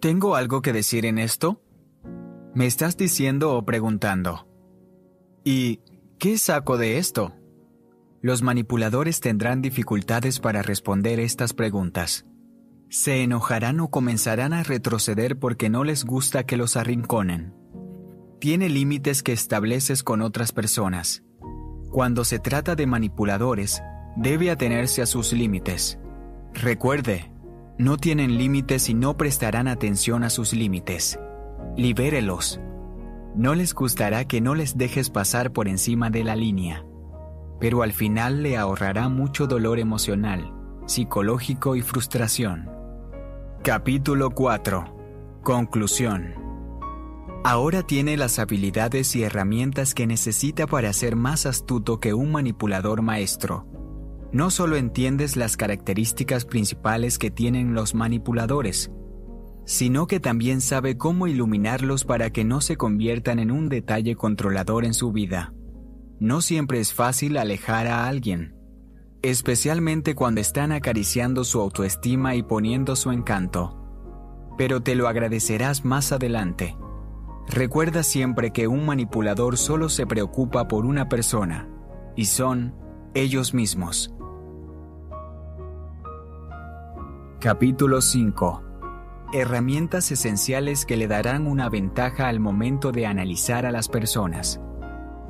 ¿Tengo 0.00 0.34
algo 0.34 0.62
que 0.62 0.72
decir 0.72 1.04
en 1.04 1.18
esto? 1.18 1.60
¿Me 2.54 2.64
estás 2.64 2.96
diciendo 2.96 3.54
o 3.54 3.66
preguntando? 3.66 4.48
¿Y 5.44 5.80
qué 6.18 6.38
saco 6.38 6.78
de 6.78 6.96
esto? 6.96 7.34
Los 8.22 8.40
manipuladores 8.40 9.20
tendrán 9.20 9.60
dificultades 9.60 10.40
para 10.40 10.62
responder 10.62 11.20
estas 11.20 11.52
preguntas. 11.52 12.24
Se 12.88 13.22
enojarán 13.22 13.80
o 13.80 13.90
comenzarán 13.90 14.54
a 14.54 14.62
retroceder 14.62 15.38
porque 15.38 15.68
no 15.68 15.84
les 15.84 16.06
gusta 16.06 16.44
que 16.44 16.56
los 16.56 16.78
arrinconen. 16.78 17.52
Tiene 18.40 18.70
límites 18.70 19.22
que 19.22 19.32
estableces 19.32 20.02
con 20.02 20.22
otras 20.22 20.52
personas. 20.52 21.24
Cuando 21.90 22.24
se 22.24 22.38
trata 22.38 22.74
de 22.74 22.86
manipuladores, 22.86 23.82
debe 24.16 24.50
atenerse 24.50 25.02
a 25.02 25.06
sus 25.06 25.34
límites. 25.34 25.98
Recuerde, 26.54 27.30
no 27.78 27.96
tienen 27.96 28.36
límites 28.36 28.88
y 28.88 28.94
no 28.94 29.16
prestarán 29.16 29.68
atención 29.68 30.24
a 30.24 30.30
sus 30.30 30.52
límites. 30.52 31.18
Libérelos. 31.76 32.60
No 33.34 33.54
les 33.54 33.74
gustará 33.74 34.26
que 34.26 34.40
no 34.40 34.54
les 34.54 34.76
dejes 34.76 35.08
pasar 35.08 35.52
por 35.52 35.68
encima 35.68 36.10
de 36.10 36.24
la 36.24 36.36
línea, 36.36 36.84
pero 37.60 37.82
al 37.82 37.92
final 37.92 38.42
le 38.42 38.58
ahorrará 38.58 39.08
mucho 39.08 39.46
dolor 39.46 39.78
emocional, 39.78 40.52
psicológico 40.86 41.76
y 41.76 41.82
frustración. 41.82 42.68
Capítulo 43.62 44.30
4. 44.30 45.40
Conclusión. 45.42 46.34
Ahora 47.44 47.82
tiene 47.82 48.18
las 48.18 48.38
habilidades 48.38 49.16
y 49.16 49.22
herramientas 49.22 49.94
que 49.94 50.06
necesita 50.06 50.66
para 50.66 50.92
ser 50.92 51.16
más 51.16 51.46
astuto 51.46 52.00
que 52.00 52.12
un 52.12 52.32
manipulador 52.32 53.00
maestro. 53.00 53.66
No 54.32 54.50
solo 54.50 54.76
entiendes 54.76 55.36
las 55.36 55.56
características 55.56 56.44
principales 56.44 57.18
que 57.18 57.30
tienen 57.30 57.74
los 57.74 57.94
manipuladores, 57.94 58.92
sino 59.64 60.06
que 60.06 60.20
también 60.20 60.60
sabe 60.60 60.96
cómo 60.96 61.26
iluminarlos 61.26 62.04
para 62.04 62.30
que 62.30 62.44
no 62.44 62.60
se 62.60 62.76
conviertan 62.76 63.40
en 63.40 63.50
un 63.50 63.68
detalle 63.68 64.14
controlador 64.14 64.84
en 64.84 64.94
su 64.94 65.10
vida. 65.10 65.52
No 66.20 66.40
siempre 66.42 66.80
es 66.80 66.94
fácil 66.94 67.36
alejar 67.36 67.88
a 67.88 68.06
alguien, 68.06 68.54
especialmente 69.22 70.14
cuando 70.14 70.40
están 70.40 70.70
acariciando 70.70 71.44
su 71.44 71.60
autoestima 71.60 72.36
y 72.36 72.42
poniendo 72.42 72.94
su 72.94 73.10
encanto. 73.10 73.76
Pero 74.56 74.82
te 74.82 74.94
lo 74.94 75.08
agradecerás 75.08 75.84
más 75.84 76.12
adelante. 76.12 76.76
Recuerda 77.48 78.04
siempre 78.04 78.52
que 78.52 78.68
un 78.68 78.86
manipulador 78.86 79.56
solo 79.56 79.88
se 79.88 80.06
preocupa 80.06 80.68
por 80.68 80.86
una 80.86 81.08
persona, 81.08 81.68
y 82.14 82.26
son 82.26 82.74
ellos 83.14 83.54
mismos. 83.54 84.14
Capítulo 87.40 88.02
5. 88.02 88.62
Herramientas 89.32 90.12
esenciales 90.12 90.84
que 90.84 90.98
le 90.98 91.06
darán 91.06 91.46
una 91.46 91.70
ventaja 91.70 92.28
al 92.28 92.38
momento 92.38 92.92
de 92.92 93.06
analizar 93.06 93.64
a 93.64 93.72
las 93.72 93.88
personas 93.88 94.60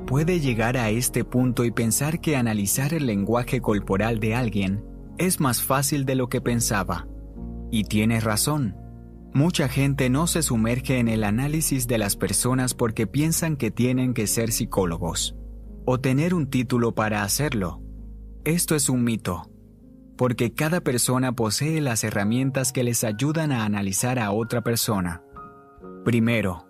puede 0.09 0.41
llegar 0.41 0.77
a 0.77 0.91
este 0.91 1.23
punto 1.23 1.65
y 1.65 1.71
pensar 1.71 2.21
que 2.21 2.35
analizar 2.35 2.95
el 2.95 3.07
lenguaje 3.07 3.61
corporal 3.61 4.19
de 4.19 4.35
alguien 4.35 4.85
es 5.19 5.39
más 5.39 5.63
fácil 5.63 6.05
de 6.05 6.17
lo 6.17 6.29
que 6.29 6.41
pensaba. 6.41 7.07
Y 7.71 7.85
tiene 7.85 8.19
razón. 8.19 8.77
Mucha 9.33 9.69
gente 9.69 10.11
no 10.11 10.27
se 10.27 10.43
sumerge 10.43 10.99
en 10.99 11.07
el 11.07 11.23
análisis 11.23 11.87
de 11.87 11.99
las 11.99 12.17
personas 12.17 12.75
porque 12.75 13.07
piensan 13.07 13.57
que 13.57 13.71
tienen 13.71 14.15
que 14.15 14.27
ser 14.27 14.51
psicólogos 14.51 15.37
o 15.87 16.01
tener 16.01 16.35
un 16.35 16.51
título 16.51 16.93
para 16.93 17.23
hacerlo. 17.23 17.81
Esto 18.45 18.75
es 18.75 18.89
un 18.89 19.05
mito, 19.05 19.50
porque 20.21 20.53
cada 20.53 20.83
persona 20.83 21.33
posee 21.33 21.81
las 21.81 22.05
herramientas 22.05 22.75
que 22.75 22.85
les 22.85 23.05
ayudan 23.05 23.53
a 23.53 23.65
analizar 23.65 24.19
a 24.19 24.33
otra 24.33 24.61
persona. 24.61 25.23
Primero, 26.05 26.67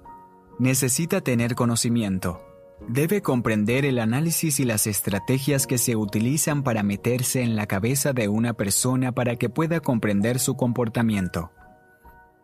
necesita 0.61 1.21
tener 1.21 1.57
conocimiento. 1.57 2.41
Debe 2.87 3.23
comprender 3.23 3.85
el 3.85 3.99
análisis 3.99 4.61
y 4.61 4.65
las 4.65 4.87
estrategias 4.87 5.67
que 5.67 5.79
se 5.79 5.97
utilizan 5.97 6.63
para 6.63 6.85
meterse 6.85 7.43
en 7.43 7.57
la 7.57 7.67
cabeza 7.67 8.13
de 8.13 8.29
una 8.29 8.53
persona 8.53 9.11
para 9.11 9.35
que 9.35 9.49
pueda 9.49 9.81
comprender 9.81 10.39
su 10.39 10.55
comportamiento. 10.57 11.51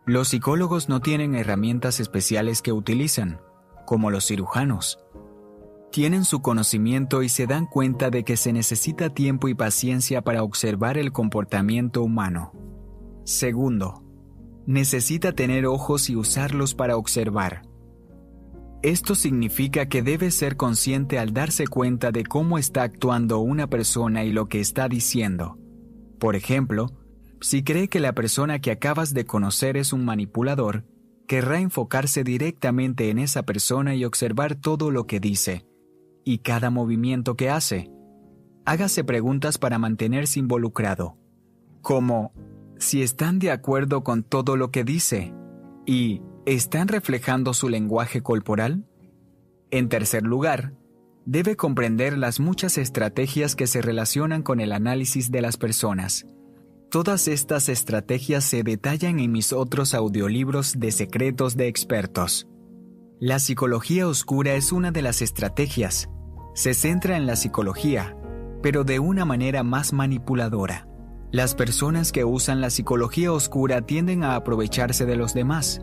Los 0.05 0.27
psicólogos 0.27 0.89
no 0.89 0.99
tienen 0.99 1.35
herramientas 1.35 2.01
especiales 2.01 2.61
que 2.61 2.73
utilizan, 2.73 3.39
como 3.85 4.11
los 4.11 4.27
cirujanos. 4.27 4.99
Tienen 5.91 6.25
su 6.25 6.41
conocimiento 6.41 7.23
y 7.23 7.29
se 7.29 7.47
dan 7.47 7.65
cuenta 7.65 8.09
de 8.09 8.23
que 8.23 8.37
se 8.37 8.53
necesita 8.53 9.09
tiempo 9.09 9.47
y 9.47 9.55
paciencia 9.55 10.21
para 10.21 10.43
observar 10.43 10.97
el 10.97 11.11
comportamiento 11.11 12.03
humano. 12.03 12.51
Segundo, 13.23 14.03
necesita 14.65 15.31
tener 15.31 15.65
ojos 15.65 16.09
y 16.09 16.15
usarlos 16.15 16.75
para 16.75 16.97
observar. 16.97 17.63
Esto 18.83 19.15
significa 19.15 19.87
que 19.87 20.03
debe 20.03 20.29
ser 20.29 20.55
consciente 20.55 21.17
al 21.17 21.33
darse 21.33 21.67
cuenta 21.67 22.11
de 22.11 22.23
cómo 22.23 22.57
está 22.57 22.83
actuando 22.83 23.39
una 23.39 23.67
persona 23.67 24.23
y 24.23 24.31
lo 24.31 24.49
que 24.49 24.59
está 24.59 24.87
diciendo. 24.87 25.57
Por 26.19 26.35
ejemplo, 26.35 26.91
si 27.41 27.63
cree 27.63 27.87
que 27.87 27.99
la 27.99 28.13
persona 28.13 28.59
que 28.59 28.71
acabas 28.71 29.13
de 29.13 29.25
conocer 29.25 29.77
es 29.77 29.93
un 29.93 30.05
manipulador, 30.05 30.85
querrá 31.27 31.59
enfocarse 31.59 32.23
directamente 32.23 33.09
en 33.09 33.19
esa 33.19 33.43
persona 33.43 33.95
y 33.95 34.05
observar 34.05 34.55
todo 34.55 34.91
lo 34.91 35.07
que 35.07 35.19
dice 35.19 35.65
y 36.27 36.39
cada 36.39 36.69
movimiento 36.69 37.35
que 37.35 37.49
hace. 37.49 37.89
Hágase 38.65 39.03
preguntas 39.03 39.57
para 39.57 39.79
mantenerse 39.79 40.39
involucrado, 40.39 41.17
como 41.81 42.33
si 42.77 43.01
están 43.01 43.39
de 43.39 43.51
acuerdo 43.51 44.03
con 44.03 44.23
todo 44.23 44.55
lo 44.55 44.71
que 44.71 44.83
dice 44.83 45.33
y 45.85 46.21
¿Están 46.47 46.87
reflejando 46.87 47.53
su 47.53 47.67
lenguaje 47.67 48.23
corporal? 48.23 48.85
En 49.69 49.89
tercer 49.89 50.23
lugar, 50.23 50.71
debe 51.25 51.57
comprender 51.57 52.17
las 52.17 52.39
muchas 52.39 52.77
estrategias 52.77 53.57
que 53.57 53.67
se 53.67 53.81
relacionan 53.81 54.43
con 54.43 54.61
el 54.61 54.71
análisis 54.71 55.29
de 55.29 55.41
las 55.41 55.57
personas. 55.57 56.25
Todas 56.89 57.27
estas 57.27 57.67
estrategias 57.67 58.45
se 58.45 58.63
detallan 58.63 59.19
en 59.19 59.33
mis 59.33 59.51
otros 59.51 59.93
audiolibros 59.93 60.79
de 60.79 60.91
secretos 60.91 61.57
de 61.57 61.67
expertos. 61.67 62.47
La 63.19 63.39
psicología 63.39 64.07
oscura 64.07 64.53
es 64.53 64.71
una 64.71 64.91
de 64.91 65.01
las 65.01 65.21
estrategias. 65.21 66.09
Se 66.57 66.73
centra 66.73 67.15
en 67.15 67.25
la 67.25 67.37
psicología, 67.37 68.17
pero 68.61 68.83
de 68.83 68.99
una 68.99 69.23
manera 69.23 69.63
más 69.63 69.93
manipuladora. 69.93 70.87
Las 71.31 71.55
personas 71.55 72.11
que 72.11 72.25
usan 72.25 72.59
la 72.59 72.69
psicología 72.69 73.31
oscura 73.31 73.83
tienden 73.83 74.23
a 74.23 74.35
aprovecharse 74.35 75.05
de 75.05 75.15
los 75.15 75.33
demás 75.33 75.81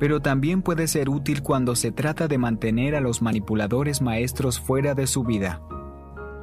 pero 0.00 0.20
también 0.20 0.62
puede 0.62 0.88
ser 0.88 1.10
útil 1.10 1.42
cuando 1.42 1.76
se 1.76 1.92
trata 1.92 2.26
de 2.26 2.38
mantener 2.38 2.96
a 2.96 3.02
los 3.02 3.20
manipuladores 3.20 4.00
maestros 4.00 4.58
fuera 4.58 4.94
de 4.94 5.06
su 5.06 5.24
vida. 5.24 5.62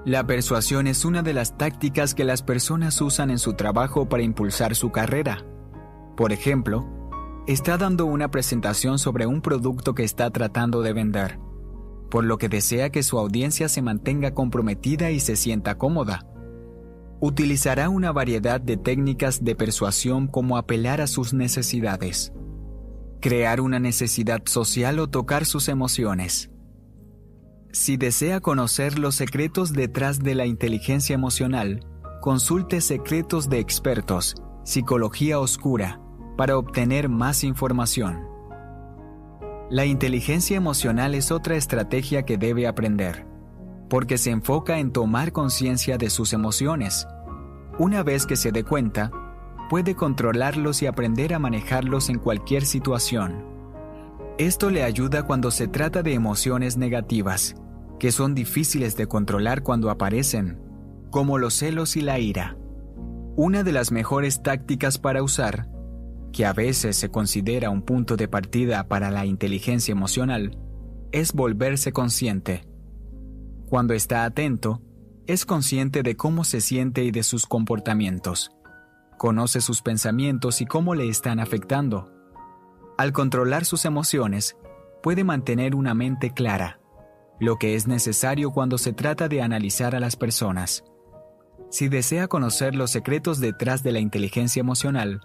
La 0.06 0.26
persuasión 0.28 0.86
es 0.86 1.04
una 1.04 1.24
de 1.24 1.34
las 1.34 1.58
tácticas 1.58 2.14
que 2.14 2.24
las 2.24 2.44
personas 2.44 3.02
usan 3.02 3.32
en 3.32 3.40
su 3.40 3.56
trabajo 3.56 4.08
para 4.08 4.22
impulsar 4.22 4.76
su 4.76 4.92
carrera. 4.92 5.44
Por 6.16 6.32
ejemplo, 6.32 6.88
está 7.48 7.80
dando 7.80 8.06
una 8.06 8.30
presentación 8.30 9.00
sobre 9.00 9.26
un 9.26 9.42
producto 9.42 9.96
que 9.96 10.04
está 10.04 10.30
tratando 10.30 10.84
de 10.84 10.94
vender, 10.94 11.40
por 12.10 12.24
lo 12.24 12.38
que 12.38 12.50
desea 12.50 12.90
que 12.90 13.04
su 13.04 13.18
audiencia 13.18 13.70
se 13.70 13.82
mantenga 13.82 14.34
comprometida 14.34 15.12
y 15.12 15.20
se 15.20 15.36
sienta 15.36 15.78
cómoda. 15.78 16.26
Utilizará 17.20 17.90
una 17.90 18.12
variedad 18.12 18.62
de 18.62 18.78
técnicas 18.78 19.44
de 19.44 19.56
persuasión 19.56 20.28
como 20.28 20.58
apelar 20.58 21.02
a 21.02 21.08
sus 21.08 21.34
necesidades 21.34 22.32
crear 23.20 23.62
una 23.62 23.80
necesidad 23.80 24.42
social 24.46 25.00
o 25.00 25.08
tocar 25.10 25.46
sus 25.46 25.68
emociones. 25.68 26.50
Si 27.72 27.98
desea 27.98 28.40
conocer 28.40 28.98
los 28.98 29.16
secretos 29.16 29.74
detrás 29.74 30.20
de 30.20 30.36
la 30.36 30.46
inteligencia 30.46 31.14
emocional, 31.14 31.86
consulte 32.22 32.82
Secretos 32.82 33.50
de 33.50 33.60
Expertos, 33.60 34.36
Psicología 34.64 35.40
Oscura, 35.40 36.02
para 36.38 36.58
obtener 36.58 37.10
más 37.10 37.44
información. 37.44 38.24
La 39.70 39.84
inteligencia 39.84 40.56
emocional 40.56 41.14
es 41.14 41.30
otra 41.30 41.58
estrategia 41.58 42.24
que 42.24 42.38
debe 42.38 42.68
aprender, 42.68 43.28
porque 43.90 44.18
se 44.18 44.30
enfoca 44.32 44.80
en 44.80 44.94
tomar 44.94 45.34
conciencia 45.34 45.98
de 45.98 46.10
sus 46.10 46.32
emociones. 46.32 47.06
Una 47.78 48.02
vez 48.02 48.26
que 48.26 48.38
se 48.38 48.54
dé 48.54 48.64
cuenta, 48.64 49.12
puede 49.70 49.94
controlarlos 49.94 50.82
y 50.82 50.86
aprender 50.86 51.34
a 51.34 51.40
manejarlos 51.40 52.08
en 52.08 52.18
cualquier 52.18 52.64
situación. 52.66 53.44
Esto 54.38 54.70
le 54.70 54.84
ayuda 54.84 55.24
cuando 55.24 55.52
se 55.52 55.68
trata 55.68 56.02
de 56.02 56.14
emociones 56.14 56.78
negativas, 56.78 57.56
que 58.00 58.14
son 58.14 58.36
difíciles 58.36 58.96
de 58.96 59.08
controlar 59.08 59.64
cuando 59.64 59.90
aparecen, 59.90 60.62
como 61.12 61.38
los 61.38 61.56
celos 61.56 61.98
y 61.98 62.02
la 62.02 62.20
ira. 62.20 62.56
Una 63.36 63.64
de 63.64 63.74
las 63.74 63.92
mejores 63.92 64.42
tácticas 64.42 64.98
para 64.98 65.24
usar 65.24 65.68
que 66.32 66.46
a 66.46 66.54
veces 66.54 66.96
se 66.96 67.10
considera 67.10 67.70
un 67.70 67.82
punto 67.82 68.16
de 68.18 68.28
partida 68.28 68.88
para 68.88 69.12
la 69.12 69.26
inteligencia 69.26 69.92
emocional, 69.92 70.58
es 71.12 71.34
volverse 71.34 71.92
consciente. 71.92 72.64
Cuando 73.70 73.94
está 73.94 74.24
atento, 74.24 74.82
es 75.26 75.46
consciente 75.46 76.04
de 76.04 76.16
cómo 76.16 76.44
se 76.44 76.62
siente 76.62 77.04
y 77.04 77.12
de 77.12 77.24
sus 77.24 77.46
comportamientos. 77.46 78.52
Conoce 79.18 79.62
sus 79.62 79.82
pensamientos 79.82 80.62
y 80.62 80.66
cómo 80.66 80.96
le 80.96 81.10
están 81.10 81.40
afectando. 81.40 82.12
Al 82.98 83.12
controlar 83.12 83.66
sus 83.66 83.86
emociones, 83.86 84.56
puede 85.04 85.24
mantener 85.24 85.76
una 85.76 85.94
mente 85.94 86.34
clara, 86.34 86.80
lo 87.40 87.58
que 87.58 87.76
es 87.76 87.88
necesario 87.88 88.52
cuando 88.52 88.78
se 88.78 88.94
trata 88.94 89.28
de 89.28 89.42
analizar 89.42 89.96
a 89.96 90.00
las 90.00 90.16
personas. 90.16 90.84
Si 91.70 91.90
desea 91.90 92.28
conocer 92.28 92.76
los 92.76 92.92
secretos 92.92 93.40
detrás 93.40 93.84
de 93.84 93.92
la 93.92 94.00
inteligencia 94.00 94.62
emocional, 94.62 95.22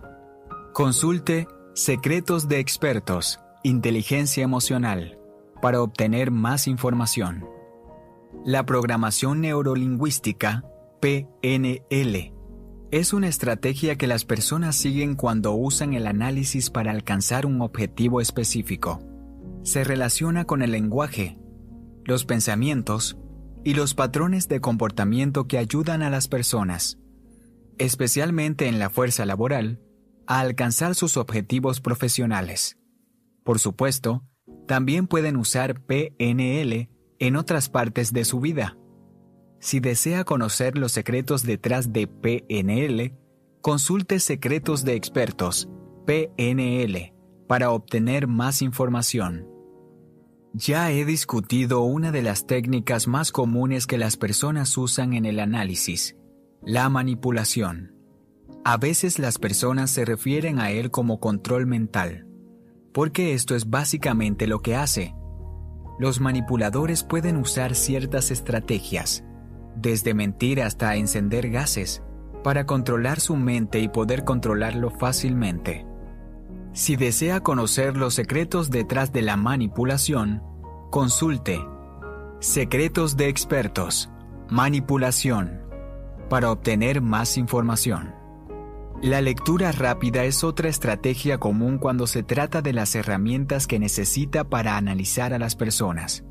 Consulte 0.72 1.48
Secretos 1.74 2.48
de 2.48 2.58
Expertos, 2.58 3.40
Inteligencia 3.62 4.42
Emocional, 4.42 5.18
para 5.60 5.82
obtener 5.82 6.30
más 6.30 6.66
información. 6.66 7.44
La 8.46 8.64
programación 8.64 9.42
neurolingüística, 9.42 10.64
PNL, 11.02 12.32
es 12.90 13.12
una 13.12 13.28
estrategia 13.28 13.96
que 13.96 14.06
las 14.06 14.24
personas 14.24 14.74
siguen 14.74 15.14
cuando 15.14 15.52
usan 15.52 15.92
el 15.92 16.06
análisis 16.06 16.70
para 16.70 16.90
alcanzar 16.90 17.44
un 17.44 17.60
objetivo 17.60 18.22
específico. 18.22 19.02
Se 19.64 19.84
relaciona 19.84 20.46
con 20.46 20.62
el 20.62 20.72
lenguaje, 20.72 21.36
los 22.06 22.24
pensamientos 22.24 23.18
y 23.62 23.74
los 23.74 23.92
patrones 23.92 24.48
de 24.48 24.62
comportamiento 24.62 25.46
que 25.46 25.58
ayudan 25.58 26.00
a 26.00 26.08
las 26.08 26.28
personas, 26.28 26.98
especialmente 27.76 28.68
en 28.68 28.78
la 28.78 28.88
fuerza 28.88 29.26
laboral, 29.26 29.78
a 30.26 30.40
alcanzar 30.40 30.94
sus 30.94 31.16
objetivos 31.16 31.80
profesionales. 31.80 32.78
Por 33.44 33.58
supuesto, 33.58 34.24
también 34.66 35.06
pueden 35.06 35.36
usar 35.36 35.80
PNL 35.80 36.88
en 37.18 37.36
otras 37.36 37.68
partes 37.68 38.12
de 38.12 38.24
su 38.24 38.40
vida. 38.40 38.76
Si 39.60 39.80
desea 39.80 40.24
conocer 40.24 40.76
los 40.76 40.92
secretos 40.92 41.44
detrás 41.44 41.92
de 41.92 42.06
PNL, 42.08 43.16
consulte 43.60 44.18
Secretos 44.18 44.84
de 44.84 44.94
Expertos, 44.94 45.68
PNL, 46.04 47.14
para 47.46 47.70
obtener 47.70 48.26
más 48.26 48.60
información. 48.60 49.46
Ya 50.52 50.90
he 50.90 51.04
discutido 51.04 51.82
una 51.82 52.12
de 52.12 52.22
las 52.22 52.46
técnicas 52.46 53.06
más 53.06 53.32
comunes 53.32 53.86
que 53.86 53.98
las 53.98 54.16
personas 54.16 54.76
usan 54.76 55.14
en 55.14 55.24
el 55.24 55.38
análisis, 55.38 56.16
la 56.62 56.88
manipulación. 56.88 58.01
A 58.64 58.76
veces 58.76 59.18
las 59.18 59.38
personas 59.38 59.90
se 59.90 60.04
refieren 60.04 60.60
a 60.60 60.70
él 60.70 60.92
como 60.92 61.18
control 61.18 61.66
mental, 61.66 62.28
porque 62.92 63.34
esto 63.34 63.56
es 63.56 63.68
básicamente 63.68 64.46
lo 64.46 64.60
que 64.60 64.76
hace. 64.76 65.16
Los 65.98 66.20
manipuladores 66.20 67.02
pueden 67.02 67.38
usar 67.38 67.74
ciertas 67.74 68.30
estrategias, 68.30 69.24
desde 69.74 70.14
mentir 70.14 70.62
hasta 70.62 70.94
encender 70.94 71.50
gases, 71.50 72.04
para 72.44 72.64
controlar 72.64 73.18
su 73.18 73.34
mente 73.34 73.80
y 73.80 73.88
poder 73.88 74.24
controlarlo 74.24 74.90
fácilmente. 74.90 75.84
Si 76.72 76.94
desea 76.94 77.40
conocer 77.40 77.96
los 77.96 78.14
secretos 78.14 78.70
detrás 78.70 79.12
de 79.12 79.22
la 79.22 79.36
manipulación, 79.36 80.40
consulte 80.90 81.60
Secretos 82.38 83.16
de 83.16 83.28
expertos, 83.28 84.10
manipulación, 84.48 85.62
para 86.28 86.50
obtener 86.50 87.00
más 87.00 87.38
información. 87.38 88.21
La 89.02 89.20
lectura 89.20 89.72
rápida 89.72 90.22
es 90.22 90.44
otra 90.44 90.68
estrategia 90.68 91.38
común 91.38 91.78
cuando 91.78 92.06
se 92.06 92.22
trata 92.22 92.62
de 92.62 92.72
las 92.72 92.94
herramientas 92.94 93.66
que 93.66 93.80
necesita 93.80 94.44
para 94.44 94.76
analizar 94.76 95.34
a 95.34 95.40
las 95.40 95.56
personas. 95.56 96.24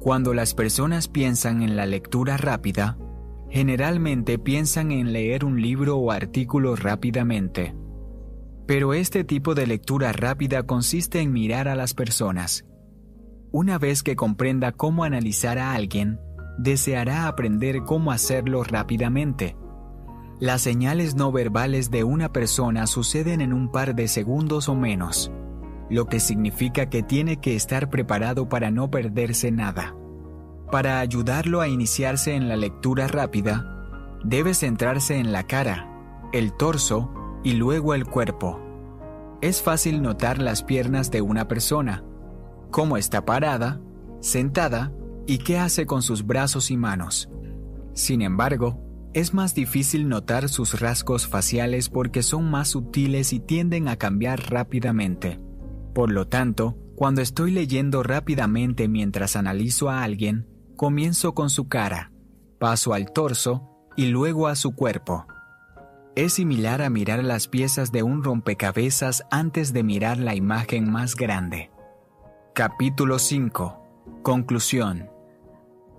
Cuando 0.00 0.32
las 0.32 0.54
personas 0.54 1.08
piensan 1.08 1.60
en 1.60 1.76
la 1.76 1.84
lectura 1.84 2.38
rápida, 2.38 2.96
generalmente 3.50 4.38
piensan 4.38 4.92
en 4.92 5.12
leer 5.12 5.44
un 5.44 5.60
libro 5.60 5.98
o 5.98 6.10
artículo 6.10 6.74
rápidamente. 6.74 7.76
Pero 8.66 8.94
este 8.94 9.22
tipo 9.22 9.54
de 9.54 9.66
lectura 9.66 10.10
rápida 10.12 10.62
consiste 10.62 11.20
en 11.20 11.34
mirar 11.34 11.68
a 11.68 11.74
las 11.74 11.92
personas. 11.92 12.64
Una 13.52 13.76
vez 13.76 14.02
que 14.02 14.16
comprenda 14.16 14.72
cómo 14.72 15.04
analizar 15.04 15.58
a 15.58 15.74
alguien, 15.74 16.18
deseará 16.56 17.28
aprender 17.28 17.82
cómo 17.84 18.10
hacerlo 18.10 18.64
rápidamente 18.64 19.54
las 20.40 20.62
señales 20.62 21.14
no 21.14 21.30
verbales 21.30 21.90
de 21.90 22.02
una 22.02 22.32
persona 22.32 22.86
suceden 22.86 23.42
en 23.42 23.52
un 23.52 23.70
par 23.70 23.94
de 23.94 24.08
segundos 24.08 24.70
o 24.70 24.74
menos, 24.74 25.30
lo 25.90 26.06
que 26.06 26.18
significa 26.18 26.88
que 26.88 27.02
tiene 27.02 27.36
que 27.36 27.54
estar 27.54 27.90
preparado 27.90 28.48
para 28.48 28.70
no 28.70 28.90
perderse 28.90 29.50
nada. 29.52 29.94
Para 30.72 31.00
ayudarlo 31.00 31.60
a 31.60 31.68
iniciarse 31.68 32.34
en 32.34 32.48
la 32.48 32.56
lectura 32.56 33.06
rápida, 33.06 33.86
debe 34.24 34.54
centrarse 34.54 35.18
en 35.18 35.30
la 35.30 35.46
cara, 35.46 35.86
el 36.32 36.56
torso 36.56 37.12
y 37.44 37.52
luego 37.52 37.92
el 37.92 38.06
cuerpo. 38.06 38.58
Es 39.42 39.60
fácil 39.60 40.00
notar 40.00 40.40
las 40.40 40.62
piernas 40.62 41.10
de 41.10 41.20
una 41.20 41.48
persona, 41.48 42.02
cómo 42.70 42.96
está 42.96 43.26
parada, 43.26 43.80
sentada 44.20 44.90
y 45.26 45.38
qué 45.38 45.58
hace 45.58 45.84
con 45.84 46.00
sus 46.00 46.24
brazos 46.24 46.70
y 46.70 46.78
manos. 46.78 47.28
Sin 47.92 48.22
embargo, 48.22 48.89
es 49.12 49.34
más 49.34 49.54
difícil 49.54 50.08
notar 50.08 50.48
sus 50.48 50.80
rasgos 50.80 51.26
faciales 51.26 51.88
porque 51.88 52.22
son 52.22 52.50
más 52.50 52.68
sutiles 52.68 53.32
y 53.32 53.40
tienden 53.40 53.88
a 53.88 53.96
cambiar 53.96 54.50
rápidamente. 54.50 55.40
Por 55.94 56.12
lo 56.12 56.28
tanto, 56.28 56.76
cuando 56.94 57.20
estoy 57.20 57.50
leyendo 57.50 58.02
rápidamente 58.02 58.86
mientras 58.86 59.34
analizo 59.34 59.90
a 59.90 60.02
alguien, 60.04 60.46
comienzo 60.76 61.34
con 61.34 61.50
su 61.50 61.68
cara, 61.68 62.12
paso 62.58 62.94
al 62.94 63.12
torso 63.12 63.88
y 63.96 64.06
luego 64.06 64.46
a 64.46 64.54
su 64.54 64.74
cuerpo. 64.74 65.26
Es 66.14 66.34
similar 66.34 66.82
a 66.82 66.90
mirar 66.90 67.24
las 67.24 67.48
piezas 67.48 67.92
de 67.92 68.02
un 68.02 68.22
rompecabezas 68.22 69.24
antes 69.30 69.72
de 69.72 69.82
mirar 69.82 70.18
la 70.18 70.34
imagen 70.34 70.90
más 70.90 71.16
grande. 71.16 71.70
Capítulo 72.54 73.18
5. 73.18 74.20
Conclusión. 74.22 75.08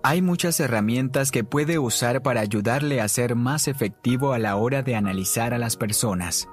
Hay 0.04 0.20
muchas 0.20 0.58
herramientas 0.58 1.30
que 1.30 1.44
puede 1.44 1.78
usar 1.78 2.22
para 2.22 2.40
ayudarle 2.40 3.00
a 3.00 3.06
ser 3.06 3.36
más 3.36 3.68
efectivo 3.68 4.32
a 4.32 4.38
la 4.40 4.56
hora 4.56 4.82
de 4.82 4.96
analizar 4.96 5.54
a 5.54 5.58
las 5.58 5.76
personas. 5.76 6.48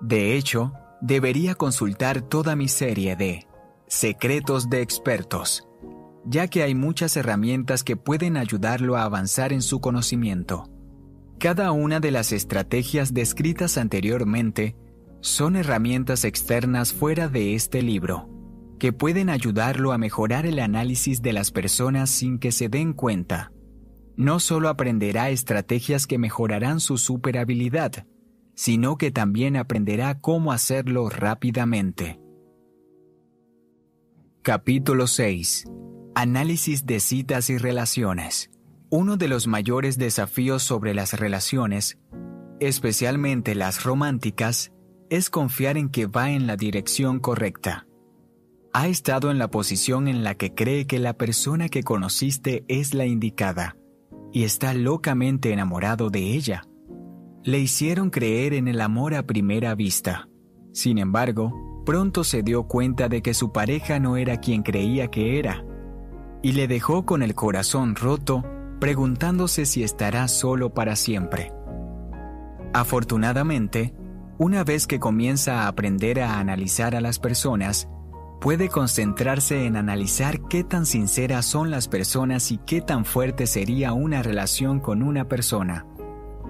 De 0.00 0.36
hecho, 0.36 0.72
debería 1.00 1.54
consultar 1.54 2.22
toda 2.22 2.56
mi 2.56 2.66
serie 2.66 3.14
de 3.14 3.46
Secretos 3.86 4.68
de 4.68 4.82
Expertos, 4.82 5.68
ya 6.24 6.48
que 6.48 6.64
hay 6.64 6.74
muchas 6.74 7.16
herramientas 7.16 7.84
que 7.84 7.96
pueden 7.96 8.36
ayudarlo 8.36 8.96
a 8.96 9.04
avanzar 9.04 9.52
en 9.52 9.62
su 9.62 9.80
conocimiento. 9.80 10.68
Cada 11.38 11.70
una 11.70 12.00
de 12.00 12.10
las 12.10 12.32
estrategias 12.32 13.14
descritas 13.14 13.78
anteriormente 13.78 14.74
son 15.20 15.54
herramientas 15.54 16.24
externas 16.24 16.92
fuera 16.92 17.28
de 17.28 17.54
este 17.54 17.80
libro 17.80 18.37
que 18.78 18.92
pueden 18.92 19.28
ayudarlo 19.28 19.92
a 19.92 19.98
mejorar 19.98 20.46
el 20.46 20.60
análisis 20.60 21.20
de 21.20 21.32
las 21.32 21.50
personas 21.50 22.10
sin 22.10 22.38
que 22.38 22.52
se 22.52 22.68
den 22.68 22.92
cuenta. 22.92 23.52
No 24.16 24.40
solo 24.40 24.68
aprenderá 24.68 25.30
estrategias 25.30 26.06
que 26.06 26.18
mejorarán 26.18 26.80
su 26.80 26.96
superhabilidad, 26.96 28.06
sino 28.54 28.96
que 28.96 29.10
también 29.10 29.56
aprenderá 29.56 30.20
cómo 30.20 30.52
hacerlo 30.52 31.08
rápidamente. 31.08 32.20
Capítulo 34.42 35.06
6. 35.06 35.66
Análisis 36.14 36.86
de 36.86 37.00
citas 37.00 37.50
y 37.50 37.58
relaciones. 37.58 38.50
Uno 38.90 39.16
de 39.16 39.28
los 39.28 39.46
mayores 39.46 39.98
desafíos 39.98 40.62
sobre 40.62 40.94
las 40.94 41.12
relaciones, 41.18 41.98
especialmente 42.58 43.54
las 43.54 43.84
románticas, 43.84 44.72
es 45.10 45.30
confiar 45.30 45.76
en 45.76 45.90
que 45.90 46.06
va 46.06 46.30
en 46.30 46.46
la 46.46 46.56
dirección 46.56 47.20
correcta 47.20 47.87
ha 48.72 48.88
estado 48.88 49.30
en 49.30 49.38
la 49.38 49.50
posición 49.50 50.08
en 50.08 50.24
la 50.24 50.34
que 50.34 50.54
cree 50.54 50.86
que 50.86 50.98
la 50.98 51.14
persona 51.14 51.68
que 51.68 51.82
conociste 51.82 52.64
es 52.68 52.94
la 52.94 53.06
indicada 53.06 53.76
y 54.32 54.44
está 54.44 54.74
locamente 54.74 55.52
enamorado 55.52 56.10
de 56.10 56.34
ella. 56.34 56.64
Le 57.44 57.58
hicieron 57.58 58.10
creer 58.10 58.52
en 58.52 58.68
el 58.68 58.80
amor 58.80 59.14
a 59.14 59.26
primera 59.26 59.74
vista. 59.74 60.28
Sin 60.72 60.98
embargo, 60.98 61.82
pronto 61.86 62.24
se 62.24 62.42
dio 62.42 62.64
cuenta 62.64 63.08
de 63.08 63.22
que 63.22 63.32
su 63.32 63.52
pareja 63.52 63.98
no 63.98 64.16
era 64.16 64.36
quien 64.36 64.62
creía 64.62 65.08
que 65.08 65.38
era, 65.38 65.64
y 66.42 66.52
le 66.52 66.68
dejó 66.68 67.06
con 67.06 67.22
el 67.22 67.34
corazón 67.34 67.96
roto, 67.96 68.44
preguntándose 68.78 69.64
si 69.64 69.82
estará 69.82 70.28
solo 70.28 70.74
para 70.74 70.94
siempre. 70.94 71.52
Afortunadamente, 72.74 73.94
una 74.38 74.62
vez 74.62 74.86
que 74.86 75.00
comienza 75.00 75.62
a 75.62 75.68
aprender 75.68 76.20
a 76.20 76.38
analizar 76.38 76.94
a 76.94 77.00
las 77.00 77.18
personas, 77.18 77.88
puede 78.40 78.68
concentrarse 78.68 79.66
en 79.66 79.76
analizar 79.76 80.40
qué 80.48 80.64
tan 80.64 80.86
sinceras 80.86 81.44
son 81.44 81.70
las 81.70 81.88
personas 81.88 82.52
y 82.52 82.58
qué 82.58 82.80
tan 82.80 83.04
fuerte 83.04 83.46
sería 83.46 83.92
una 83.92 84.22
relación 84.22 84.80
con 84.80 85.02
una 85.02 85.26
persona. 85.26 85.86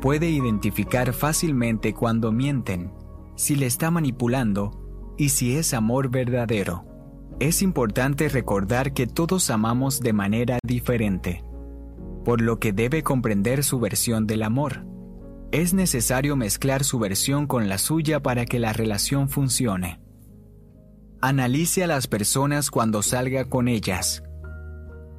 Puede 0.00 0.28
identificar 0.28 1.12
fácilmente 1.12 1.94
cuando 1.94 2.30
mienten, 2.30 2.92
si 3.36 3.56
le 3.56 3.66
está 3.66 3.90
manipulando 3.90 5.14
y 5.16 5.30
si 5.30 5.56
es 5.56 5.74
amor 5.74 6.10
verdadero. 6.10 6.84
Es 7.40 7.62
importante 7.62 8.28
recordar 8.28 8.92
que 8.92 9.06
todos 9.06 9.50
amamos 9.50 10.00
de 10.00 10.12
manera 10.12 10.58
diferente, 10.64 11.44
por 12.24 12.40
lo 12.40 12.58
que 12.58 12.72
debe 12.72 13.02
comprender 13.02 13.64
su 13.64 13.80
versión 13.80 14.26
del 14.26 14.42
amor. 14.42 14.84
Es 15.50 15.72
necesario 15.72 16.36
mezclar 16.36 16.84
su 16.84 16.98
versión 16.98 17.46
con 17.46 17.68
la 17.68 17.78
suya 17.78 18.20
para 18.20 18.44
que 18.44 18.58
la 18.58 18.72
relación 18.72 19.28
funcione. 19.28 20.00
Analice 21.20 21.82
a 21.82 21.88
las 21.88 22.06
personas 22.06 22.70
cuando 22.70 23.02
salga 23.02 23.46
con 23.46 23.66
ellas. 23.66 24.22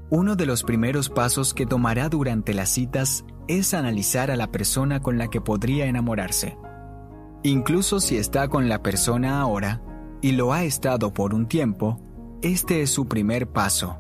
Uno 0.10 0.38
de 0.38 0.46
los 0.46 0.64
primeros 0.64 1.10
pasos 1.10 1.54
que 1.54 1.66
tomará 1.66 2.08
durante 2.08 2.54
las 2.54 2.70
citas 2.70 3.26
es 3.50 3.74
analizar 3.74 4.32
a 4.32 4.38
la 4.38 4.50
persona 4.50 5.02
con 5.02 5.18
la 5.18 5.28
que 5.28 5.42
podría 5.42 5.88
enamorarse. 5.88 6.58
Incluso 7.44 8.00
si 8.00 8.16
está 8.16 8.48
con 8.48 8.70
la 8.70 8.82
persona 8.82 9.42
ahora 9.42 9.82
y 10.22 10.32
lo 10.32 10.54
ha 10.54 10.64
estado 10.64 11.12
por 11.12 11.34
un 11.34 11.48
tiempo, 11.50 12.00
este 12.42 12.82
es 12.82 12.92
su 12.92 13.10
primer 13.10 13.50
paso, 13.50 14.00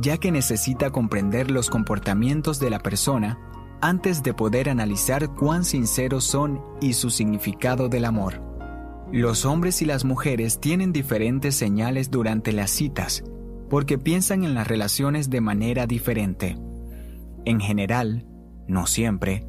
ya 0.00 0.18
que 0.18 0.30
necesita 0.30 0.90
comprender 0.90 1.50
los 1.50 1.68
comportamientos 1.68 2.60
de 2.60 2.70
la 2.70 2.78
persona 2.78 3.40
antes 3.80 4.22
de 4.22 4.34
poder 4.34 4.70
analizar 4.70 5.34
cuán 5.34 5.64
sinceros 5.64 6.22
son 6.22 6.62
y 6.80 6.92
su 6.92 7.10
significado 7.10 7.88
del 7.88 8.04
amor. 8.04 8.53
Los 9.14 9.44
hombres 9.44 9.80
y 9.80 9.84
las 9.84 10.04
mujeres 10.04 10.58
tienen 10.58 10.92
diferentes 10.92 11.54
señales 11.54 12.10
durante 12.10 12.50
las 12.50 12.68
citas, 12.72 13.22
porque 13.70 13.96
piensan 13.96 14.42
en 14.42 14.54
las 14.54 14.66
relaciones 14.66 15.30
de 15.30 15.40
manera 15.40 15.86
diferente. 15.86 16.58
En 17.44 17.60
general, 17.60 18.26
no 18.66 18.88
siempre, 18.88 19.46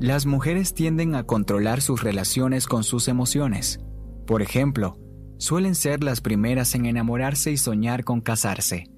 las 0.00 0.26
mujeres 0.26 0.74
tienden 0.74 1.14
a 1.14 1.22
controlar 1.22 1.82
sus 1.82 2.02
relaciones 2.02 2.66
con 2.66 2.82
sus 2.82 3.06
emociones. 3.06 3.78
Por 4.26 4.42
ejemplo, 4.42 4.98
suelen 5.38 5.76
ser 5.76 6.02
las 6.02 6.20
primeras 6.20 6.74
en 6.74 6.86
enamorarse 6.86 7.52
y 7.52 7.58
soñar 7.58 8.02
con 8.02 8.20
casarse. 8.20 8.90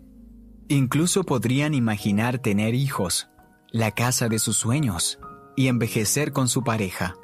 Incluso 0.68 1.22
podrían 1.24 1.74
imaginar 1.74 2.38
tener 2.38 2.74
hijos, 2.74 3.28
la 3.72 3.90
casa 3.90 4.30
de 4.30 4.38
sus 4.38 4.56
sueños 4.56 5.18
y 5.54 5.66
envejecer 5.66 6.32
con 6.32 6.48
su 6.48 6.64
pareja. 6.64 7.14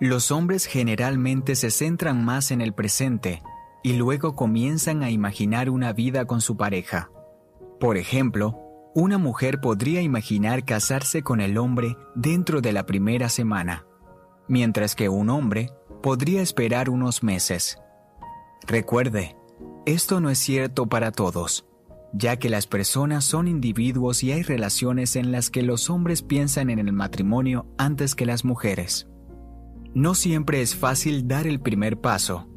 Los 0.00 0.30
hombres 0.30 0.66
generalmente 0.66 1.56
se 1.56 1.72
centran 1.72 2.24
más 2.24 2.52
en 2.52 2.60
el 2.60 2.72
presente 2.72 3.42
y 3.82 3.94
luego 3.94 4.36
comienzan 4.36 5.02
a 5.02 5.10
imaginar 5.10 5.70
una 5.70 5.92
vida 5.92 6.24
con 6.24 6.40
su 6.40 6.56
pareja. 6.56 7.10
Por 7.80 7.96
ejemplo, 7.96 8.56
una 8.94 9.18
mujer 9.18 9.60
podría 9.60 10.00
imaginar 10.00 10.64
casarse 10.64 11.22
con 11.22 11.40
el 11.40 11.58
hombre 11.58 11.96
dentro 12.14 12.60
de 12.60 12.72
la 12.72 12.86
primera 12.86 13.28
semana, 13.28 13.86
mientras 14.46 14.94
que 14.94 15.08
un 15.08 15.30
hombre 15.30 15.72
podría 16.00 16.42
esperar 16.42 16.90
unos 16.90 17.24
meses. 17.24 17.78
Recuerde, 18.68 19.36
esto 19.84 20.20
no 20.20 20.30
es 20.30 20.38
cierto 20.38 20.86
para 20.86 21.10
todos, 21.10 21.66
ya 22.12 22.38
que 22.38 22.48
las 22.48 22.68
personas 22.68 23.24
son 23.24 23.48
individuos 23.48 24.22
y 24.22 24.30
hay 24.30 24.42
relaciones 24.42 25.16
en 25.16 25.32
las 25.32 25.50
que 25.50 25.62
los 25.62 25.90
hombres 25.90 26.22
piensan 26.22 26.70
en 26.70 26.78
el 26.78 26.92
matrimonio 26.92 27.66
antes 27.78 28.14
que 28.14 28.26
las 28.26 28.44
mujeres. 28.44 29.08
No 29.94 30.14
siempre 30.14 30.60
es 30.60 30.76
fácil 30.76 31.26
dar 31.26 31.46
el 31.46 31.60
primer 31.60 32.00
paso, 32.00 32.48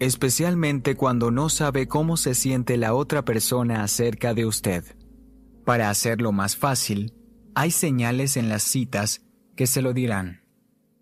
especialmente 0.00 0.96
cuando 0.96 1.30
no 1.30 1.48
sabe 1.48 1.86
cómo 1.86 2.16
se 2.16 2.34
siente 2.34 2.76
la 2.76 2.94
otra 2.94 3.24
persona 3.24 3.82
acerca 3.82 4.34
de 4.34 4.46
usted. 4.46 4.84
Para 5.64 5.88
hacerlo 5.88 6.32
más 6.32 6.56
fácil, 6.56 7.14
hay 7.54 7.70
señales 7.70 8.36
en 8.36 8.48
las 8.48 8.62
citas 8.62 9.22
que 9.56 9.66
se 9.66 9.82
lo 9.82 9.92
dirán. 9.92 10.42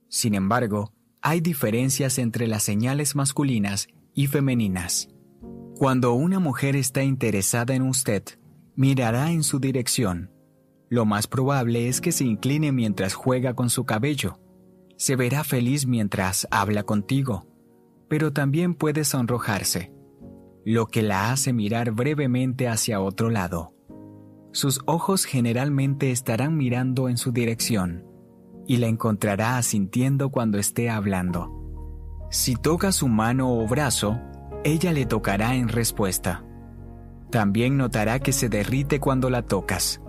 Sin 0.09 0.35
embargo, 0.35 0.93
hay 1.23 1.41
diferencias 1.41 2.19
entre 2.19 2.47
las 2.47 2.63
señales 2.65 3.17
masculinas 3.17 3.89
y 4.15 4.27
femeninas. 4.27 5.09
Cuando 5.77 6.13
una 6.13 6.39
mujer 6.39 6.77
está 6.77 7.03
interesada 7.03 7.75
en 7.75 7.83
usted, 7.83 8.25
mirará 8.77 9.33
en 9.33 9.43
su 9.43 9.59
dirección. 9.59 10.33
Lo 10.91 11.05
más 11.07 11.27
probable 11.27 11.89
es 11.89 12.01
que 12.01 12.13
se 12.13 12.25
incline 12.25 12.73
mientras 12.73 13.15
juega 13.15 13.55
con 13.55 13.71
su 13.71 13.85
cabello 13.85 14.39
se 14.99 15.15
verá 15.15 15.45
feliz 15.45 15.87
mientras 15.87 16.49
habla 16.51 16.83
contigo, 16.83 17.47
pero 18.09 18.33
también 18.33 18.75
puede 18.75 19.05
sonrojarse, 19.05 19.93
lo 20.65 20.87
que 20.89 21.03
la 21.03 21.31
hace 21.31 21.53
mirar 21.53 21.93
brevemente 21.93 22.69
hacia 22.69 23.01
otro 23.01 23.31
lado. 23.31 23.73
Sus 24.53 24.81
ojos 24.87 25.25
generalmente 25.25 26.11
estarán 26.11 26.57
mirando 26.57 27.09
en 27.09 27.17
su 27.17 27.31
dirección 27.31 28.05
y 28.67 28.79
la 28.79 28.89
encontrará 28.89 29.57
asintiendo 29.57 30.31
cuando 30.31 30.59
esté 30.59 30.91
hablando. 30.91 31.55
Si 32.31 32.57
toca 32.57 32.91
su 32.91 33.07
mano 33.07 33.57
o 33.57 33.67
brazo, 33.69 34.19
ella 34.65 34.93
le 34.93 35.07
tocará 35.07 35.55
en 35.55 35.69
respuesta. 35.69 36.45
También 37.31 37.77
notará 37.77 38.19
que 38.19 38.33
se 38.33 38.49
derrite 38.49 38.99
cuando 38.99 39.31
la 39.31 39.43
tocas, 39.43 40.01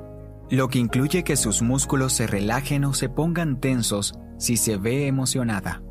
lo 0.50 0.68
que 0.68 0.80
incluye 0.80 1.24
que 1.24 1.38
sus 1.38 1.62
músculos 1.62 2.14
se 2.14 2.26
relajen 2.26 2.86
o 2.86 2.94
se 2.96 3.08
pongan 3.08 3.60
tensos 3.60 4.18
si 4.40 4.58
se 4.58 4.78
ve 4.78 5.06
emocionada. 5.06 5.84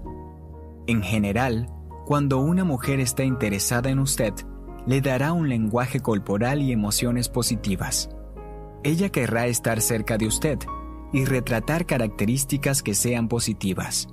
En 0.88 1.02
general, 1.02 1.68
cuando 2.06 2.38
una 2.38 2.64
mujer 2.64 2.98
está 2.98 3.22
interesada 3.22 3.90
en 3.90 4.00
usted, 4.00 4.32
le 4.86 5.02
dará 5.02 5.32
un 5.32 5.48
lenguaje 5.48 6.00
corporal 6.00 6.62
y 6.62 6.72
emociones 6.72 7.28
positivas. 7.28 8.08
Ella 8.82 9.10
querrá 9.10 9.46
estar 9.46 9.82
cerca 9.82 10.16
de 10.16 10.26
usted 10.26 10.58
y 11.12 11.26
retratar 11.26 11.84
características 11.84 12.82
que 12.82 12.94
sean 12.94 13.28
positivas. 13.28 14.08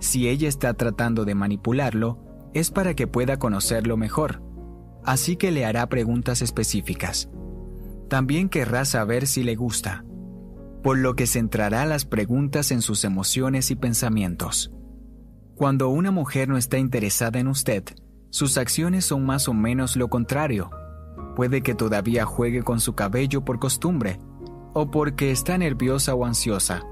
Si 0.00 0.28
ella 0.28 0.48
está 0.48 0.72
tratando 0.72 1.26
de 1.26 1.34
manipularlo, 1.34 2.18
es 2.54 2.70
para 2.70 2.94
que 2.94 3.06
pueda 3.06 3.38
conocerlo 3.38 3.98
mejor, 3.98 4.42
así 5.04 5.36
que 5.36 5.50
le 5.50 5.66
hará 5.66 5.86
preguntas 5.88 6.40
específicas. 6.40 7.28
También 8.08 8.48
querrá 8.48 8.86
saber 8.86 9.26
si 9.26 9.42
le 9.42 9.54
gusta, 9.54 10.04
por 10.82 10.98
lo 10.98 11.14
que 11.14 11.26
centrará 11.26 11.84
las 11.86 12.04
preguntas 12.04 12.70
en 12.70 12.82
sus 12.82 13.04
emociones 13.04 13.70
y 13.70 13.76
pensamientos. 13.76 14.72
Cuando 15.54 15.88
una 15.88 16.10
mujer 16.10 16.48
no 16.48 16.56
está 16.56 16.78
interesada 16.78 17.38
en 17.38 17.48
usted, 17.48 17.84
sus 18.30 18.56
acciones 18.56 19.04
son 19.04 19.26
más 19.26 19.48
o 19.48 19.54
menos 19.54 19.96
lo 19.96 20.08
contrario. 20.08 20.70
Puede 21.36 21.62
que 21.62 21.74
todavía 21.74 22.24
juegue 22.24 22.62
con 22.62 22.80
su 22.80 22.94
cabello 22.94 23.44
por 23.44 23.58
costumbre, 23.58 24.20
o 24.72 24.90
porque 24.90 25.30
está 25.30 25.58
nerviosa 25.58 26.14
o 26.14 26.24
ansiosa. 26.24 26.82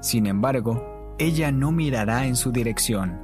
Sin 0.00 0.26
embargo, 0.26 1.14
ella 1.18 1.52
no 1.52 1.70
mirará 1.70 2.26
en 2.26 2.36
su 2.36 2.50
dirección. 2.50 3.20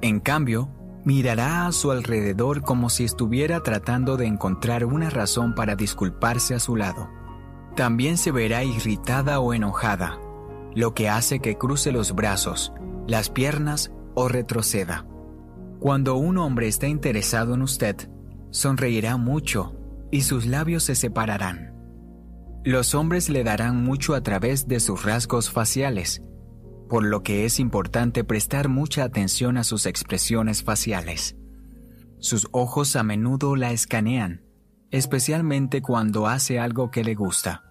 En 0.00 0.20
cambio, 0.20 0.68
mirará 1.04 1.66
a 1.66 1.72
su 1.72 1.90
alrededor 1.90 2.62
como 2.62 2.90
si 2.90 3.04
estuviera 3.04 3.62
tratando 3.62 4.16
de 4.16 4.26
encontrar 4.26 4.84
una 4.84 5.10
razón 5.10 5.54
para 5.54 5.76
disculparse 5.76 6.54
a 6.54 6.60
su 6.60 6.76
lado. 6.76 7.08
También 7.76 8.16
se 8.16 8.30
verá 8.30 8.62
irritada 8.62 9.40
o 9.40 9.52
enojada, 9.52 10.20
lo 10.74 10.94
que 10.94 11.08
hace 11.08 11.40
que 11.40 11.58
cruce 11.58 11.90
los 11.90 12.14
brazos, 12.14 12.72
las 13.06 13.30
piernas 13.30 13.90
o 14.14 14.28
retroceda. 14.28 15.06
Cuando 15.80 16.14
un 16.14 16.38
hombre 16.38 16.68
está 16.68 16.86
interesado 16.86 17.54
en 17.54 17.62
usted, 17.62 18.08
sonreirá 18.50 19.16
mucho 19.16 19.74
y 20.10 20.22
sus 20.22 20.46
labios 20.46 20.84
se 20.84 20.94
separarán. 20.94 21.74
Los 22.64 22.94
hombres 22.94 23.28
le 23.28 23.44
darán 23.44 23.82
mucho 23.82 24.14
a 24.14 24.22
través 24.22 24.68
de 24.68 24.80
sus 24.80 25.04
rasgos 25.04 25.50
faciales, 25.50 26.22
por 26.88 27.04
lo 27.04 27.22
que 27.22 27.44
es 27.44 27.58
importante 27.58 28.24
prestar 28.24 28.68
mucha 28.68 29.04
atención 29.04 29.58
a 29.58 29.64
sus 29.64 29.84
expresiones 29.84 30.62
faciales. 30.62 31.36
Sus 32.20 32.48
ojos 32.52 32.94
a 32.96 33.02
menudo 33.02 33.56
la 33.56 33.72
escanean, 33.72 34.44
especialmente 34.94 35.82
cuando 35.82 36.28
hace 36.28 36.60
algo 36.60 36.92
que 36.92 37.02
le 37.02 37.16
gusta. 37.16 37.64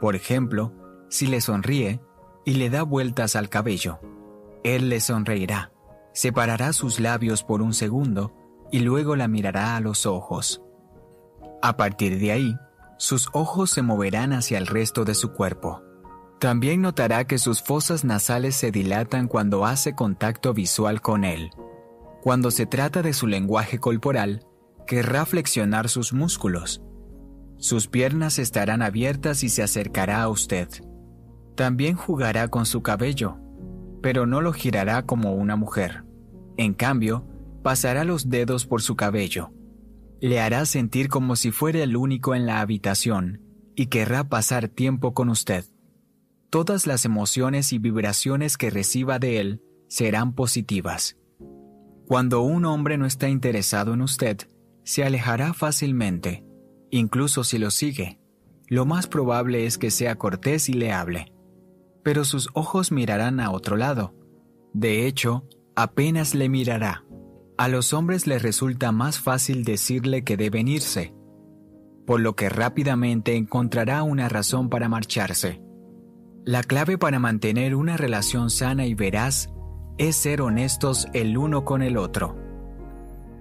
Por 0.00 0.16
ejemplo, 0.16 0.72
si 1.10 1.26
le 1.26 1.42
sonríe 1.42 2.00
y 2.46 2.54
le 2.54 2.70
da 2.70 2.84
vueltas 2.84 3.36
al 3.36 3.50
cabello, 3.50 4.00
él 4.64 4.88
le 4.88 5.00
sonreirá, 5.00 5.72
separará 6.14 6.72
sus 6.72 7.00
labios 7.00 7.42
por 7.42 7.60
un 7.60 7.74
segundo 7.74 8.34
y 8.72 8.78
luego 8.78 9.14
la 9.14 9.28
mirará 9.28 9.76
a 9.76 9.80
los 9.80 10.06
ojos. 10.06 10.62
A 11.60 11.76
partir 11.76 12.18
de 12.18 12.32
ahí, 12.32 12.56
sus 12.96 13.28
ojos 13.34 13.68
se 13.68 13.82
moverán 13.82 14.32
hacia 14.32 14.56
el 14.56 14.66
resto 14.66 15.04
de 15.04 15.14
su 15.14 15.34
cuerpo. 15.34 15.82
También 16.40 16.80
notará 16.80 17.26
que 17.26 17.36
sus 17.36 17.62
fosas 17.62 18.06
nasales 18.06 18.56
se 18.56 18.70
dilatan 18.70 19.28
cuando 19.28 19.66
hace 19.66 19.94
contacto 19.94 20.54
visual 20.54 21.02
con 21.02 21.24
él. 21.24 21.50
Cuando 22.22 22.50
se 22.50 22.64
trata 22.64 23.02
de 23.02 23.12
su 23.12 23.26
lenguaje 23.26 23.78
corporal, 23.78 24.46
querrá 24.86 25.26
flexionar 25.26 25.88
sus 25.88 26.12
músculos. 26.12 26.82
Sus 27.58 27.88
piernas 27.88 28.38
estarán 28.38 28.82
abiertas 28.82 29.42
y 29.42 29.48
se 29.48 29.62
acercará 29.62 30.22
a 30.22 30.28
usted. 30.28 30.68
También 31.54 31.96
jugará 31.96 32.48
con 32.48 32.66
su 32.66 32.82
cabello, 32.82 33.38
pero 34.02 34.26
no 34.26 34.40
lo 34.40 34.52
girará 34.52 35.02
como 35.06 35.34
una 35.34 35.56
mujer. 35.56 36.04
En 36.56 36.74
cambio, 36.74 37.26
pasará 37.62 38.04
los 38.04 38.28
dedos 38.28 38.66
por 38.66 38.82
su 38.82 38.96
cabello. 38.96 39.52
Le 40.20 40.40
hará 40.40 40.66
sentir 40.66 41.08
como 41.08 41.36
si 41.36 41.50
fuera 41.50 41.82
el 41.82 41.96
único 41.96 42.34
en 42.34 42.46
la 42.46 42.60
habitación 42.60 43.40
y 43.76 43.86
querrá 43.86 44.28
pasar 44.28 44.68
tiempo 44.68 45.14
con 45.14 45.28
usted. 45.28 45.64
Todas 46.50 46.86
las 46.86 47.04
emociones 47.04 47.72
y 47.72 47.78
vibraciones 47.78 48.56
que 48.56 48.70
reciba 48.70 49.18
de 49.18 49.40
él 49.40 49.62
serán 49.88 50.34
positivas. 50.34 51.16
Cuando 52.06 52.42
un 52.42 52.64
hombre 52.64 52.98
no 52.98 53.06
está 53.06 53.28
interesado 53.28 53.94
en 53.94 54.02
usted, 54.02 54.48
se 54.84 55.04
alejará 55.04 55.54
fácilmente, 55.54 56.44
incluso 56.90 57.42
si 57.42 57.58
lo 57.58 57.70
sigue. 57.70 58.20
Lo 58.68 58.86
más 58.86 59.06
probable 59.06 59.66
es 59.66 59.78
que 59.78 59.90
sea 59.90 60.16
cortés 60.16 60.68
y 60.68 60.74
le 60.74 60.92
hable. 60.92 61.32
Pero 62.02 62.24
sus 62.24 62.48
ojos 62.54 62.92
mirarán 62.92 63.40
a 63.40 63.50
otro 63.50 63.76
lado. 63.76 64.14
De 64.72 65.06
hecho, 65.06 65.46
apenas 65.74 66.34
le 66.34 66.48
mirará. 66.48 67.04
A 67.56 67.68
los 67.68 67.92
hombres 67.92 68.26
les 68.26 68.42
resulta 68.42 68.92
más 68.92 69.20
fácil 69.20 69.64
decirle 69.64 70.24
que 70.24 70.36
deben 70.36 70.68
irse, 70.68 71.14
por 72.06 72.20
lo 72.20 72.34
que 72.34 72.48
rápidamente 72.48 73.36
encontrará 73.36 74.02
una 74.02 74.28
razón 74.28 74.68
para 74.68 74.88
marcharse. 74.88 75.62
La 76.44 76.62
clave 76.62 76.98
para 76.98 77.18
mantener 77.18 77.74
una 77.74 77.96
relación 77.96 78.50
sana 78.50 78.86
y 78.86 78.94
veraz 78.94 79.48
es 79.96 80.16
ser 80.16 80.42
honestos 80.42 81.06
el 81.14 81.38
uno 81.38 81.64
con 81.64 81.80
el 81.80 81.96
otro. 81.96 82.36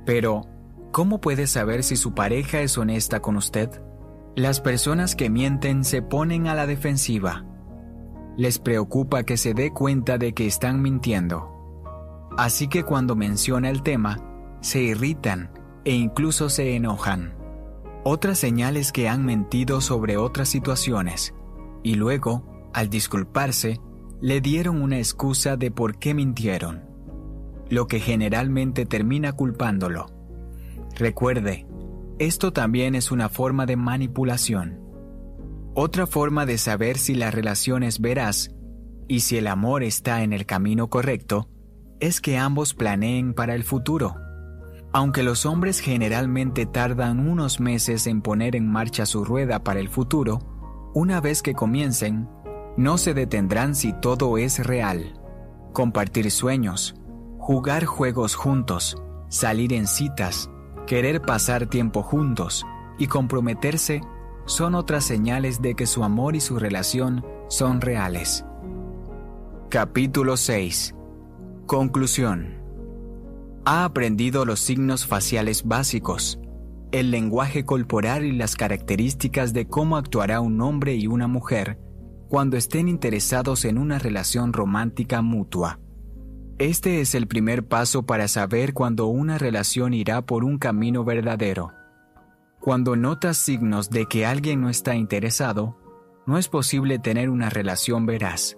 Pero, 0.06 0.53
¿Cómo 0.94 1.20
puede 1.20 1.48
saber 1.48 1.82
si 1.82 1.96
su 1.96 2.14
pareja 2.14 2.62
es 2.62 2.78
honesta 2.78 3.20
con 3.20 3.36
usted? 3.36 3.82
Las 4.36 4.62
personas 4.62 5.16
que 5.16 5.32
mienten 5.32 5.86
se 5.86 6.04
ponen 6.04 6.46
a 6.46 6.54
la 6.54 6.68
defensiva. 6.68 7.48
Les 8.38 8.60
preocupa 8.60 9.24
que 9.24 9.38
se 9.38 9.56
dé 9.56 9.72
cuenta 9.72 10.20
de 10.20 10.34
que 10.36 10.46
están 10.46 10.84
mintiendo. 10.84 11.50
Así 12.38 12.68
que 12.68 12.84
cuando 12.84 13.16
menciona 13.16 13.72
el 13.72 13.82
tema, 13.82 14.20
se 14.62 14.84
irritan 14.84 15.50
e 15.84 15.94
incluso 15.96 16.48
se 16.48 16.76
enojan. 16.76 17.34
Otra 18.04 18.36
señal 18.36 18.78
es 18.78 18.92
que 18.92 19.10
han 19.10 19.26
mentido 19.26 19.82
sobre 19.82 20.18
otras 20.18 20.48
situaciones 20.48 21.34
y 21.82 21.96
luego, 21.96 22.70
al 22.72 22.92
disculparse, 22.92 23.82
le 24.22 24.42
dieron 24.42 24.80
una 24.80 25.00
excusa 25.00 25.58
de 25.58 25.72
por 25.72 25.98
qué 25.98 26.14
mintieron, 26.14 26.84
lo 27.68 27.88
que 27.88 28.00
generalmente 28.00 28.86
termina 28.86 29.34
culpándolo. 29.34 30.23
Recuerde, 30.96 31.66
esto 32.20 32.54
también 32.54 32.94
es 32.96 33.12
una 33.12 33.30
forma 33.30 33.66
de 33.66 33.76
manipulación. 33.76 34.80
Otra 35.76 36.06
forma 36.06 36.46
de 36.46 36.58
saber 36.60 36.98
si 37.00 37.16
la 37.16 37.32
relación 37.32 37.82
es 37.82 38.00
veraz 38.00 38.52
y 39.08 39.22
si 39.22 39.38
el 39.38 39.48
amor 39.48 39.84
está 39.84 40.22
en 40.22 40.32
el 40.32 40.46
camino 40.46 40.90
correcto 40.90 41.50
es 42.00 42.22
que 42.22 42.38
ambos 42.38 42.74
planeen 42.74 43.34
para 43.34 43.56
el 43.56 43.64
futuro. 43.64 44.16
Aunque 44.92 45.24
los 45.24 45.48
hombres 45.48 45.80
generalmente 45.80 46.68
tardan 46.68 47.28
unos 47.28 47.60
meses 47.60 48.06
en 48.06 48.22
poner 48.22 48.56
en 48.56 48.70
marcha 48.70 49.08
su 49.08 49.26
rueda 49.26 49.64
para 49.64 49.80
el 49.80 49.90
futuro, 49.90 50.40
una 50.94 51.20
vez 51.22 51.42
que 51.42 51.56
comiencen, 51.56 52.30
no 52.78 53.00
se 53.00 53.16
detendrán 53.16 53.74
si 53.74 53.94
todo 53.94 54.38
es 54.38 54.64
real. 54.64 55.20
Compartir 55.74 56.30
sueños, 56.30 56.94
jugar 57.40 57.86
juegos 57.86 58.36
juntos, 58.36 59.02
salir 59.30 59.74
en 59.74 59.88
citas, 59.88 60.52
Querer 60.88 61.22
pasar 61.22 61.68
tiempo 61.68 62.04
juntos 62.04 62.66
y 63.00 63.08
comprometerse 63.08 64.02
son 64.46 64.76
otras 64.76 65.06
señales 65.06 65.62
de 65.62 65.76
que 65.76 65.86
su 65.86 66.04
amor 66.04 66.36
y 66.36 66.42
su 66.42 66.60
relación 66.60 67.26
son 67.48 67.80
reales. 67.80 68.46
Capítulo 69.70 70.36
6. 70.36 70.94
Conclusión. 71.68 72.62
Ha 73.64 73.86
aprendido 73.86 74.44
los 74.44 74.60
signos 74.60 75.08
faciales 75.08 75.64
básicos, 75.64 76.38
el 76.92 77.12
lenguaje 77.12 77.64
corporal 77.64 78.26
y 78.26 78.34
las 78.34 78.58
características 78.58 79.54
de 79.54 79.68
cómo 79.68 79.96
actuará 79.96 80.42
un 80.42 80.60
hombre 80.60 80.96
y 80.96 81.08
una 81.08 81.28
mujer 81.28 81.80
cuando 82.28 82.58
estén 82.58 82.90
interesados 82.90 83.64
en 83.64 83.78
una 83.78 84.00
relación 84.00 84.52
romántica 84.52 85.22
mutua. 85.22 85.80
Este 86.64 87.02
es 87.02 87.14
el 87.14 87.28
primer 87.28 87.68
paso 87.68 88.04
para 88.04 88.30
saber 88.30 88.74
cuando 88.74 89.08
una 89.08 89.38
relación 89.38 89.94
irá 89.94 90.22
por 90.22 90.46
un 90.46 90.58
camino 90.58 91.04
verdadero. 91.04 91.74
Cuando 92.62 92.96
notas 92.96 93.36
signos 93.36 93.90
de 93.90 94.06
que 94.06 94.26
alguien 94.26 94.62
no 94.62 94.70
está 94.70 94.96
interesado, 94.96 95.78
no 96.26 96.38
es 96.38 96.48
posible 96.48 97.00
tener 97.00 97.30
una 97.30 97.50
relación 97.50 98.06
veraz. 98.06 98.56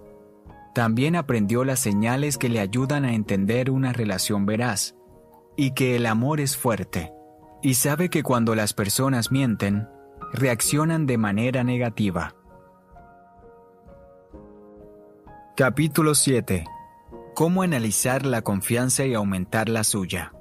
También 0.76 1.16
aprendió 1.16 1.64
las 1.64 1.80
señales 1.80 2.38
que 2.38 2.48
le 2.48 2.60
ayudan 2.60 3.06
a 3.06 3.16
entender 3.16 3.72
una 3.72 3.92
relación 3.92 4.46
veraz, 4.46 4.96
y 5.58 5.72
que 5.72 5.96
el 5.96 6.06
amor 6.06 6.42
es 6.42 6.56
fuerte, 6.56 7.12
y 7.64 7.74
sabe 7.74 8.12
que 8.12 8.22
cuando 8.22 8.54
las 8.54 8.76
personas 8.76 9.32
mienten, 9.32 9.90
reaccionan 10.32 11.08
de 11.08 11.18
manera 11.18 11.64
negativa. 11.64 12.36
Capítulo 15.56 16.14
7 16.14 16.66
Cómo 17.36 17.64
analizar 17.64 18.26
la 18.26 18.44
confianza 18.44 19.06
y 19.06 19.14
aumentar 19.14 19.68
la 19.68 19.84
suya. 19.84 20.32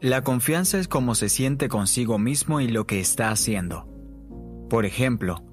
La 0.00 0.22
confianza 0.22 0.78
es 0.78 0.88
cómo 0.88 1.14
se 1.14 1.28
siente 1.28 1.68
consigo 1.68 2.18
mismo 2.18 2.62
y 2.62 2.68
lo 2.68 2.86
que 2.86 2.98
está 2.98 3.28
haciendo. 3.28 3.86
Por 4.70 4.86
ejemplo, 4.86 5.44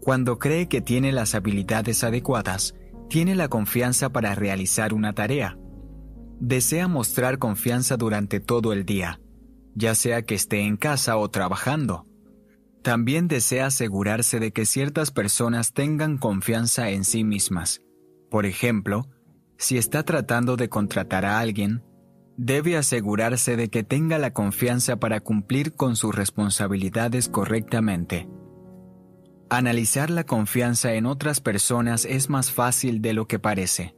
cuando 0.00 0.38
cree 0.38 0.66
que 0.66 0.80
tiene 0.80 1.12
las 1.12 1.34
habilidades 1.34 2.04
adecuadas, 2.04 2.74
tiene 3.10 3.34
la 3.34 3.48
confianza 3.48 4.12
para 4.12 4.34
realizar 4.34 4.94
una 4.94 5.12
tarea. 5.12 5.58
Desea 6.40 6.88
mostrar 6.88 7.38
confianza 7.38 7.98
durante 7.98 8.40
todo 8.40 8.72
el 8.72 8.86
día, 8.86 9.20
ya 9.74 9.94
sea 9.94 10.22
que 10.22 10.36
esté 10.36 10.60
en 10.60 10.78
casa 10.78 11.18
o 11.18 11.28
trabajando. 11.28 12.06
También 12.82 13.28
desea 13.28 13.66
asegurarse 13.66 14.40
de 14.40 14.52
que 14.52 14.64
ciertas 14.64 15.10
personas 15.10 15.74
tengan 15.74 16.16
confianza 16.16 16.88
en 16.88 17.04
sí 17.04 17.24
mismas. 17.24 17.82
Por 18.30 18.46
ejemplo, 18.46 19.06
si 19.56 19.78
está 19.78 20.02
tratando 20.02 20.56
de 20.56 20.68
contratar 20.68 21.24
a 21.24 21.38
alguien, 21.38 21.82
debe 22.36 22.76
asegurarse 22.76 23.56
de 23.56 23.68
que 23.68 23.84
tenga 23.84 24.18
la 24.18 24.32
confianza 24.32 24.96
para 24.96 25.20
cumplir 25.20 25.74
con 25.74 25.96
sus 25.96 26.14
responsabilidades 26.14 27.28
correctamente. 27.28 28.28
Analizar 29.50 30.10
la 30.10 30.24
confianza 30.24 30.94
en 30.94 31.06
otras 31.06 31.40
personas 31.40 32.04
es 32.04 32.28
más 32.28 32.50
fácil 32.50 33.00
de 33.00 33.12
lo 33.12 33.28
que 33.28 33.38
parece. 33.38 33.94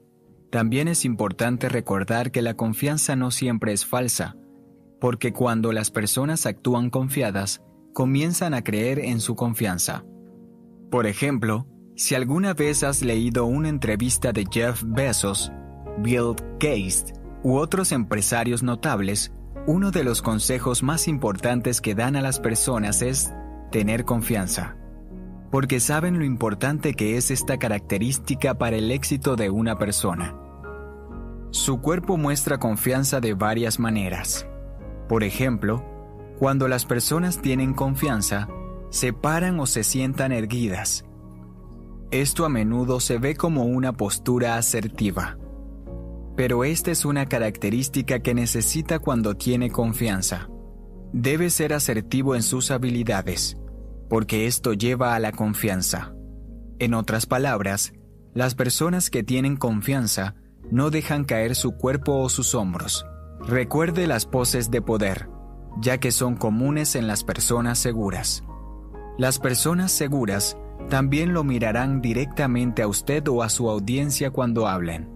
También 0.50 0.88
es 0.88 1.04
importante 1.04 1.68
recordar 1.68 2.30
que 2.30 2.42
la 2.42 2.54
confianza 2.54 3.16
no 3.16 3.30
siempre 3.30 3.72
es 3.72 3.86
falsa, 3.86 4.36
porque 5.00 5.32
cuando 5.32 5.72
las 5.72 5.90
personas 5.90 6.46
actúan 6.46 6.90
confiadas, 6.90 7.62
comienzan 7.92 8.54
a 8.54 8.62
creer 8.62 8.98
en 8.98 9.20
su 9.20 9.34
confianza. 9.34 10.04
Por 10.90 11.06
ejemplo, 11.06 11.66
si 11.96 12.14
alguna 12.14 12.52
vez 12.52 12.82
has 12.82 13.00
leído 13.00 13.46
una 13.46 13.70
entrevista 13.70 14.30
de 14.30 14.46
Jeff 14.50 14.82
Bezos, 14.84 15.50
Bill 15.98 16.34
Gates 16.60 17.14
u 17.42 17.56
otros 17.56 17.90
empresarios 17.90 18.62
notables, 18.62 19.32
uno 19.66 19.90
de 19.90 20.04
los 20.04 20.20
consejos 20.20 20.82
más 20.82 21.08
importantes 21.08 21.80
que 21.80 21.94
dan 21.94 22.14
a 22.14 22.20
las 22.20 22.38
personas 22.38 23.00
es 23.00 23.32
tener 23.72 24.04
confianza, 24.04 24.76
porque 25.50 25.80
saben 25.80 26.18
lo 26.18 26.26
importante 26.26 26.92
que 26.92 27.16
es 27.16 27.30
esta 27.30 27.58
característica 27.58 28.58
para 28.58 28.76
el 28.76 28.90
éxito 28.90 29.34
de 29.34 29.48
una 29.48 29.78
persona. 29.78 30.36
Su 31.50 31.80
cuerpo 31.80 32.18
muestra 32.18 32.58
confianza 32.58 33.20
de 33.20 33.32
varias 33.32 33.78
maneras. 33.78 34.46
Por 35.08 35.24
ejemplo, 35.24 35.82
cuando 36.38 36.68
las 36.68 36.84
personas 36.84 37.40
tienen 37.40 37.72
confianza, 37.72 38.48
se 38.90 39.14
paran 39.14 39.58
o 39.60 39.66
se 39.66 39.82
sientan 39.82 40.32
erguidas, 40.32 41.06
esto 42.10 42.44
a 42.44 42.48
menudo 42.48 43.00
se 43.00 43.18
ve 43.18 43.34
como 43.34 43.64
una 43.64 43.92
postura 43.92 44.56
asertiva. 44.56 45.38
Pero 46.36 46.64
esta 46.64 46.90
es 46.90 47.04
una 47.04 47.26
característica 47.26 48.20
que 48.20 48.34
necesita 48.34 48.98
cuando 48.98 49.34
tiene 49.34 49.70
confianza. 49.70 50.48
Debe 51.12 51.50
ser 51.50 51.72
asertivo 51.72 52.34
en 52.34 52.42
sus 52.42 52.70
habilidades, 52.70 53.56
porque 54.08 54.46
esto 54.46 54.72
lleva 54.72 55.14
a 55.14 55.18
la 55.18 55.32
confianza. 55.32 56.14
En 56.78 56.94
otras 56.94 57.26
palabras, 57.26 57.92
las 58.34 58.54
personas 58.54 59.08
que 59.08 59.22
tienen 59.22 59.56
confianza 59.56 60.34
no 60.70 60.90
dejan 60.90 61.24
caer 61.24 61.54
su 61.54 61.72
cuerpo 61.72 62.18
o 62.18 62.28
sus 62.28 62.54
hombros. 62.54 63.06
Recuerde 63.40 64.06
las 64.06 64.26
poses 64.26 64.70
de 64.70 64.82
poder, 64.82 65.28
ya 65.80 65.98
que 65.98 66.12
son 66.12 66.36
comunes 66.36 66.96
en 66.96 67.06
las 67.06 67.24
personas 67.24 67.78
seguras. 67.78 68.42
Las 69.16 69.38
personas 69.38 69.92
seguras 69.92 70.58
también 70.88 71.32
lo 71.32 71.44
mirarán 71.44 72.00
directamente 72.00 72.82
a 72.82 72.88
usted 72.88 73.26
o 73.28 73.42
a 73.42 73.48
su 73.48 73.68
audiencia 73.68 74.30
cuando 74.30 74.66
hablen. 74.68 75.08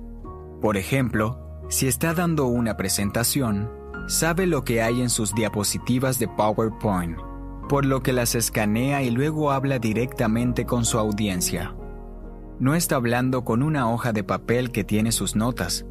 Por 0.61 0.77
ejemplo, 0.77 1.39
si 1.69 1.87
está 1.87 2.15
dando 2.15 2.47
una 2.47 2.77
presentación, 2.77 3.71
sabe 4.07 4.47
lo 4.47 4.65
que 4.65 4.83
hay 4.83 5.01
en 5.01 5.11
sus 5.11 5.35
diapositivas 5.35 6.19
de 6.19 6.29
PowerPoint, 6.29 7.17
por 7.69 7.85
lo 7.85 8.03
que 8.03 8.13
las 8.13 8.35
escanea 8.35 9.03
y 9.03 9.11
luego 9.11 9.53
habla 9.53 9.79
directamente 9.79 10.67
con 10.67 10.85
su 10.85 10.99
audiencia. 10.99 11.75
No 12.59 12.75
está 12.75 12.97
hablando 12.97 13.45
con 13.45 13.63
una 13.63 13.91
hoja 13.91 14.13
de 14.13 14.25
papel 14.25 14.73
que 14.73 14.85
tiene 14.85 15.13
sus 15.13 15.37
notas, 15.37 15.87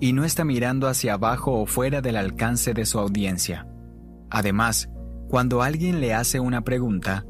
y 0.00 0.12
no 0.12 0.24
está 0.24 0.44
mirando 0.44 0.86
hacia 0.86 1.14
abajo 1.14 1.60
o 1.60 1.66
fuera 1.66 2.00
del 2.00 2.16
alcance 2.16 2.72
de 2.72 2.86
su 2.86 2.98
audiencia. 2.98 3.66
Además, 4.30 4.88
cuando 5.28 5.62
alguien 5.62 6.00
le 6.00 6.14
hace 6.14 6.40
una 6.40 6.62
pregunta, 6.62 7.26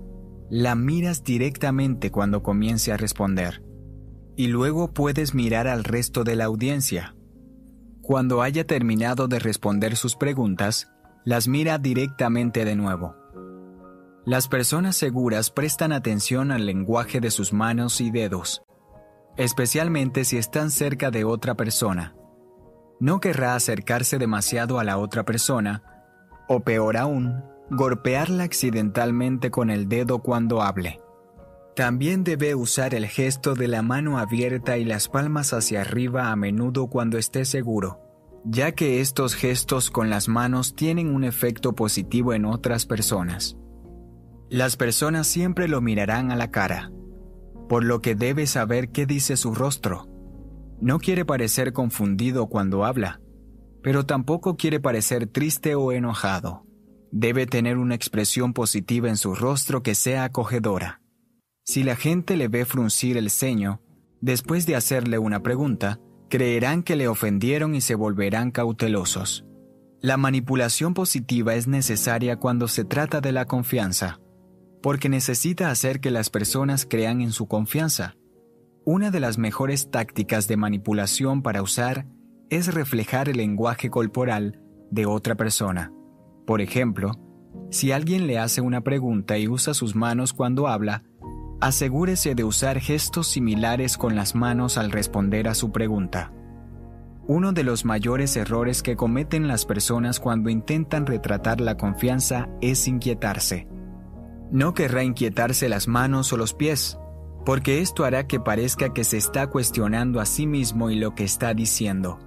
la 0.51 0.75
miras 0.75 1.25
directamente 1.25 2.11
cuando 2.11 2.43
comience 2.43 2.93
a 2.93 2.97
responder. 2.97 3.63
Y 4.37 4.47
luego 4.47 4.93
puedes 4.93 5.35
mirar 5.35 5.69
al 5.69 5.85
resto 5.85 6.25
de 6.25 6.37
la 6.37 6.45
audiencia. 6.45 7.15
Cuando 8.03 8.41
haya 8.41 8.67
terminado 8.67 9.29
de 9.29 9.39
responder 9.39 9.97
sus 9.97 10.17
preguntas, 10.17 10.91
las 11.25 11.49
mira 11.49 11.79
directamente 11.79 12.65
de 12.65 12.77
nuevo. 12.77 13.15
Las 14.25 14.49
personas 14.49 14.97
seguras 14.97 15.51
prestan 15.51 15.93
atención 15.93 16.53
al 16.53 16.67
lenguaje 16.67 17.21
de 17.21 17.31
sus 17.31 17.53
manos 17.53 18.01
y 18.01 18.11
dedos, 18.11 18.63
especialmente 19.37 20.25
si 20.25 20.39
están 20.39 20.71
cerca 20.71 21.11
de 21.11 21.25
otra 21.25 21.55
persona. 21.55 22.15
No 23.01 23.21
querrá 23.21 23.55
acercarse 23.55 24.19
demasiado 24.19 24.79
a 24.79 24.85
la 24.85 24.99
otra 24.99 25.25
persona, 25.25 25.83
o 26.49 26.61
peor 26.61 26.97
aún, 26.97 27.43
golpearla 27.71 28.45
accidentalmente 28.45 29.51
con 29.51 29.71
el 29.71 29.89
dedo 29.89 30.21
cuando 30.21 30.63
hable. 30.63 31.01
También 31.77 32.25
debe 32.25 32.55
usar 32.55 32.95
el 32.95 33.07
gesto 33.07 33.55
de 33.55 33.69
la 33.69 33.83
mano 33.83 34.19
abierta 34.19 34.79
y 34.79 34.85
las 34.85 35.09
palmas 35.09 35.53
hacia 35.53 35.83
arriba 35.83 36.33
a 36.33 36.37
menudo 36.37 36.89
cuando 36.89 37.19
esté 37.19 37.45
seguro, 37.45 38.01
ya 38.45 38.73
que 38.73 39.01
estos 39.01 39.35
gestos 39.35 39.91
con 39.91 40.11
las 40.11 40.29
manos 40.29 40.75
tienen 40.75 41.15
un 41.15 41.23
efecto 41.23 41.75
positivo 41.75 42.33
en 42.33 42.47
otras 42.47 42.85
personas. 42.85 43.57
Las 44.51 44.77
personas 44.77 45.27
siempre 45.27 45.69
lo 45.69 45.81
mirarán 45.81 46.33
a 46.33 46.37
la 46.37 46.51
cara, 46.51 46.91
por 47.69 47.85
lo 47.85 48.01
que 48.01 48.15
debe 48.15 48.47
saber 48.47 48.91
qué 48.91 49.07
dice 49.07 49.37
su 49.37 49.55
rostro. 49.55 50.09
No 50.81 50.99
quiere 50.99 51.25
parecer 51.25 51.73
confundido 51.73 52.47
cuando 52.49 52.85
habla, 52.85 53.21
pero 53.83 54.07
tampoco 54.07 54.57
quiere 54.57 54.81
parecer 54.81 55.27
triste 55.27 55.75
o 55.75 55.93
enojado. 55.93 56.68
Debe 57.11 57.47
tener 57.47 57.79
una 57.79 57.95
expresión 57.95 58.53
positiva 58.53 59.09
en 59.09 59.17
su 59.17 59.35
rostro 59.35 59.83
que 59.83 59.95
sea 59.95 60.25
acogedora. 60.25 61.01
Si 61.65 61.83
la 61.83 61.97
gente 61.97 62.37
le 62.37 62.49
ve 62.49 62.65
fruncir 62.65 63.17
el 63.17 63.31
ceño, 63.31 63.81
después 64.21 64.67
de 64.67 64.77
hacerle 64.77 65.19
una 65.19 65.43
pregunta, 65.43 66.01
creerán 66.29 66.83
que 66.83 66.97
le 66.97 67.09
ofendieron 67.09 67.75
y 67.75 67.81
se 67.81 67.95
volverán 67.95 68.51
cautelosos. 68.51 69.45
La 70.01 70.17
manipulación 70.17 70.95
positiva 70.95 71.55
es 71.55 71.67
necesaria 71.67 72.37
cuando 72.37 72.69
se 72.69 72.85
trata 72.85 73.21
de 73.21 73.33
la 73.33 73.47
confianza, 73.47 74.21
porque 74.83 75.09
necesita 75.09 75.71
hacer 75.71 76.01
que 76.01 76.11
las 76.11 76.31
personas 76.31 76.87
crean 76.89 77.21
en 77.21 77.33
su 77.33 77.49
confianza. 77.49 78.15
Una 78.85 79.11
de 79.11 79.21
las 79.21 79.39
mejores 79.39 79.91
tácticas 79.91 80.47
de 80.47 80.57
manipulación 80.57 81.43
para 81.43 81.63
usar 81.63 82.07
es 82.49 82.73
reflejar 82.73 83.29
el 83.29 83.39
lenguaje 83.39 83.91
corporal 83.91 84.61
de 84.91 85.07
otra 85.07 85.35
persona. 85.35 85.93
Por 86.49 86.63
ejemplo, 86.63 87.13
si 87.71 87.93
alguien 87.93 88.27
le 88.27 88.39
hace 88.39 88.63
una 88.63 88.81
pregunta 88.81 89.37
y 89.37 89.49
usa 89.49 89.75
sus 89.75 89.95
manos 89.95 90.33
cuando 90.33 90.67
habla, 90.67 91.03
asegúrese 91.61 92.35
de 92.35 92.43
usar 92.43 92.81
gestos 92.81 93.27
similares 93.27 93.99
con 93.99 94.17
las 94.17 94.35
manos 94.35 94.79
al 94.79 94.91
responder 94.91 95.47
a 95.47 95.55
su 95.55 95.73
pregunta. 95.73 96.33
Uno 97.27 97.53
de 97.53 97.65
los 97.65 97.85
mayores 97.85 98.35
errores 98.35 98.83
que 98.83 98.97
cometen 98.97 99.47
las 99.47 99.67
personas 99.67 100.21
cuando 100.21 100.49
intentan 100.49 101.05
retratar 101.05 101.61
la 101.61 101.77
confianza 101.77 102.49
es 102.63 102.89
inquietarse. 102.89 103.69
No 104.51 104.73
querrá 104.73 105.05
inquietarse 105.05 105.69
las 105.69 105.87
manos 105.87 106.33
o 106.33 106.39
los 106.39 106.55
pies, 106.55 106.99
porque 107.45 107.83
esto 107.83 108.07
hará 108.07 108.27
que 108.27 108.41
parezca 108.41 108.95
que 108.95 109.05
se 109.05 109.19
está 109.19 109.49
cuestionando 109.49 110.19
a 110.19 110.25
sí 110.25 110.47
mismo 110.47 110.89
y 110.89 110.97
lo 110.97 111.15
que 111.15 111.25
está 111.25 111.53
diciendo. 111.53 112.19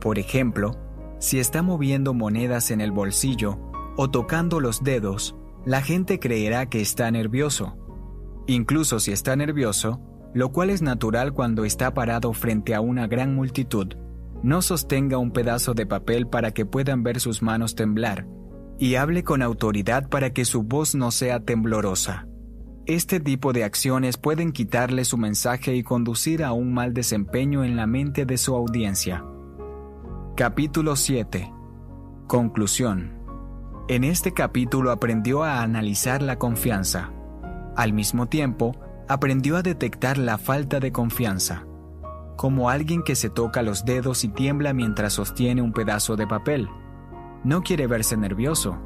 Por 0.00 0.18
ejemplo, 0.18 0.78
si 1.20 1.38
está 1.38 1.62
moviendo 1.62 2.14
monedas 2.14 2.70
en 2.70 2.80
el 2.80 2.90
bolsillo 2.90 3.58
o 3.96 4.10
tocando 4.10 4.58
los 4.58 4.82
dedos, 4.82 5.36
la 5.66 5.82
gente 5.82 6.18
creerá 6.18 6.70
que 6.70 6.80
está 6.80 7.10
nervioso. 7.10 7.76
Incluso 8.46 8.98
si 8.98 9.12
está 9.12 9.36
nervioso, 9.36 10.00
lo 10.32 10.50
cual 10.50 10.70
es 10.70 10.80
natural 10.80 11.34
cuando 11.34 11.64
está 11.66 11.92
parado 11.92 12.32
frente 12.32 12.74
a 12.74 12.80
una 12.80 13.06
gran 13.06 13.34
multitud, 13.34 13.94
no 14.42 14.62
sostenga 14.62 15.18
un 15.18 15.32
pedazo 15.32 15.74
de 15.74 15.84
papel 15.84 16.26
para 16.26 16.52
que 16.52 16.64
puedan 16.64 17.02
ver 17.02 17.20
sus 17.20 17.42
manos 17.42 17.74
temblar, 17.74 18.26
y 18.78 18.94
hable 18.94 19.22
con 19.22 19.42
autoridad 19.42 20.08
para 20.08 20.32
que 20.32 20.46
su 20.46 20.62
voz 20.62 20.94
no 20.94 21.10
sea 21.10 21.40
temblorosa. 21.40 22.26
Este 22.86 23.20
tipo 23.20 23.52
de 23.52 23.64
acciones 23.64 24.16
pueden 24.16 24.52
quitarle 24.52 25.04
su 25.04 25.18
mensaje 25.18 25.76
y 25.76 25.82
conducir 25.82 26.42
a 26.42 26.52
un 26.52 26.72
mal 26.72 26.94
desempeño 26.94 27.62
en 27.62 27.76
la 27.76 27.86
mente 27.86 28.24
de 28.24 28.38
su 28.38 28.56
audiencia. 28.56 29.22
Capítulo 30.40 30.96
7. 30.96 31.52
Conclusión. 32.26 33.12
En 33.88 34.04
este 34.04 34.32
capítulo 34.32 34.90
aprendió 34.90 35.42
a 35.42 35.60
analizar 35.60 36.22
la 36.22 36.38
confianza. 36.38 37.12
Al 37.76 37.92
mismo 37.92 38.26
tiempo, 38.26 38.74
aprendió 39.06 39.58
a 39.58 39.62
detectar 39.62 40.16
la 40.16 40.38
falta 40.38 40.80
de 40.80 40.92
confianza, 40.92 41.66
como 42.38 42.70
alguien 42.70 43.02
que 43.02 43.16
se 43.16 43.28
toca 43.28 43.60
los 43.60 43.84
dedos 43.84 44.24
y 44.24 44.28
tiembla 44.28 44.72
mientras 44.72 45.12
sostiene 45.12 45.60
un 45.60 45.74
pedazo 45.74 46.16
de 46.16 46.26
papel. 46.26 46.70
No 47.44 47.60
quiere 47.62 47.86
verse 47.86 48.16
nervioso, 48.16 48.78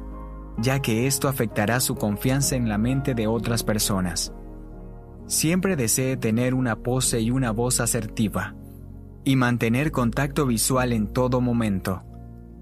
ya 0.57 0.81
que 0.81 1.07
esto 1.07 1.29
afectará 1.29 1.79
su 1.79 1.95
confianza 1.95 2.57
en 2.57 2.67
la 2.67 2.77
mente 2.77 3.15
de 3.15 3.27
otras 3.27 3.63
personas. 3.63 4.33
Siempre 5.25 5.77
desee 5.77 6.17
tener 6.17 6.53
una 6.53 6.75
pose 6.75 7.21
y 7.21 7.31
una 7.31 7.51
voz 7.51 7.79
asertiva 7.79 8.55
y 9.25 9.35
mantener 9.35 9.91
contacto 9.91 10.45
visual 10.45 10.93
en 10.93 11.11
todo 11.11 11.41
momento. 11.41 12.03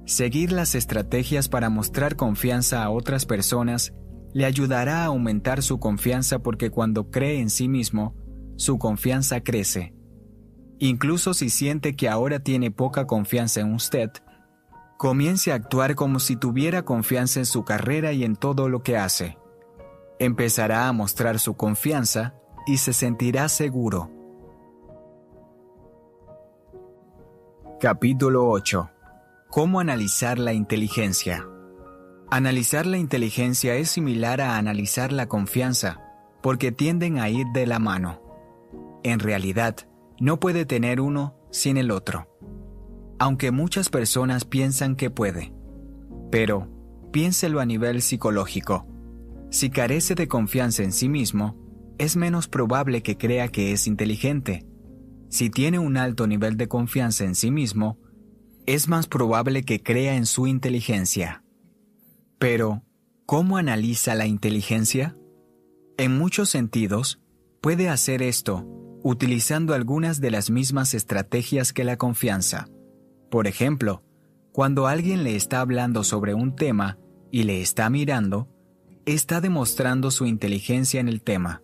Seguir 0.05 0.51
las 0.51 0.75
estrategias 0.75 1.49
para 1.49 1.69
mostrar 1.69 2.15
confianza 2.15 2.83
a 2.83 2.89
otras 2.89 3.25
personas 3.25 3.93
le 4.33 4.45
ayudará 4.45 5.03
a 5.03 5.05
aumentar 5.05 5.61
su 5.61 5.79
confianza 5.79 6.39
porque 6.39 6.71
cuando 6.71 7.11
cree 7.11 7.39
en 7.39 7.49
sí 7.49 7.67
mismo, 7.67 8.15
su 8.55 8.79
confianza 8.79 9.41
crece. 9.41 9.93
Incluso 10.79 11.33
si 11.33 11.49
siente 11.49 11.95
que 11.95 12.09
ahora 12.09 12.39
tiene 12.39 12.71
poca 12.71 13.05
confianza 13.05 13.61
en 13.61 13.73
usted, 13.73 14.09
comience 14.97 15.51
a 15.51 15.55
actuar 15.55 15.95
como 15.95 16.19
si 16.19 16.35
tuviera 16.35 16.83
confianza 16.83 17.39
en 17.39 17.45
su 17.45 17.63
carrera 17.63 18.13
y 18.13 18.23
en 18.23 18.35
todo 18.35 18.69
lo 18.69 18.83
que 18.83 18.97
hace. 18.97 19.37
Empezará 20.19 20.87
a 20.87 20.93
mostrar 20.93 21.39
su 21.39 21.55
confianza 21.55 22.35
y 22.65 22.77
se 22.77 22.93
sentirá 22.93 23.49
seguro. 23.49 24.12
Capítulo 27.83 28.47
8. 28.47 28.89
¿Cómo 29.49 29.81
analizar 29.81 30.39
la 30.39 30.53
inteligencia? 30.53 31.45
Analizar 32.31 32.85
la 32.85 32.97
inteligencia 32.97 33.75
es 33.75 33.89
similar 33.89 34.39
a 34.39 34.55
analizar 34.55 35.11
la 35.11 35.27
confianza, 35.27 35.99
porque 36.41 36.71
tienden 36.71 37.19
a 37.19 37.29
ir 37.29 37.45
de 37.53 37.67
la 37.67 37.79
mano. 37.79 38.21
En 39.03 39.19
realidad, 39.19 39.75
no 40.17 40.39
puede 40.39 40.65
tener 40.65 41.01
uno 41.01 41.35
sin 41.51 41.75
el 41.75 41.91
otro. 41.91 42.29
Aunque 43.19 43.51
muchas 43.51 43.89
personas 43.89 44.45
piensan 44.45 44.95
que 44.95 45.09
puede. 45.09 45.53
Pero, 46.31 46.69
piénselo 47.11 47.59
a 47.59 47.65
nivel 47.65 48.01
psicológico. 48.01 48.87
Si 49.49 49.69
carece 49.69 50.15
de 50.15 50.29
confianza 50.29 50.83
en 50.83 50.93
sí 50.93 51.09
mismo, 51.09 51.57
es 51.97 52.15
menos 52.15 52.47
probable 52.47 53.03
que 53.03 53.17
crea 53.17 53.49
que 53.49 53.73
es 53.73 53.87
inteligente 53.87 54.65
si 55.33 55.49
tiene 55.49 55.79
un 55.79 55.97
alto 55.97 56.27
nivel 56.27 56.57
de 56.57 56.67
confianza 56.67 57.23
en 57.25 57.33
sí 57.33 57.49
mismo, 57.49 57.97
es 58.67 58.87
más 58.87 59.07
probable 59.07 59.63
que 59.63 59.81
crea 59.81 60.15
en 60.15 60.27
su 60.27 60.45
inteligencia. 60.45 61.43
Pero, 62.37 62.83
¿cómo 63.25 63.57
analiza 63.57 64.13
la 64.13 64.27
inteligencia? 64.27 65.17
En 65.97 66.15
muchos 66.15 66.51
sentidos, 66.51 67.19
puede 67.61 67.89
hacer 67.89 68.21
esto 68.21 68.67
utilizando 69.01 69.73
algunas 69.73 70.21
de 70.21 70.29
las 70.29 70.51
mismas 70.51 70.93
estrategias 70.93 71.73
que 71.73 71.83
la 71.83 71.97
confianza. 71.97 72.69
Por 73.31 73.47
ejemplo, 73.47 74.03
cuando 74.51 74.85
alguien 74.85 75.23
le 75.23 75.35
está 75.35 75.61
hablando 75.61 76.03
sobre 76.03 76.35
un 76.35 76.55
tema 76.55 76.99
y 77.31 77.41
le 77.41 77.59
está 77.59 77.89
mirando, 77.89 78.49
está 79.07 79.41
demostrando 79.41 80.11
su 80.11 80.27
inteligencia 80.27 80.99
en 80.99 81.07
el 81.07 81.23
tema. 81.23 81.62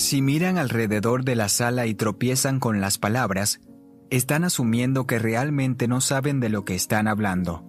Si 0.00 0.22
miran 0.22 0.56
alrededor 0.56 1.24
de 1.24 1.36
la 1.36 1.50
sala 1.50 1.84
y 1.84 1.92
tropiezan 1.92 2.58
con 2.58 2.80
las 2.80 2.96
palabras, 2.96 3.60
están 4.08 4.44
asumiendo 4.44 5.06
que 5.06 5.18
realmente 5.18 5.88
no 5.88 6.00
saben 6.00 6.40
de 6.40 6.48
lo 6.48 6.64
que 6.64 6.74
están 6.74 7.06
hablando. 7.06 7.66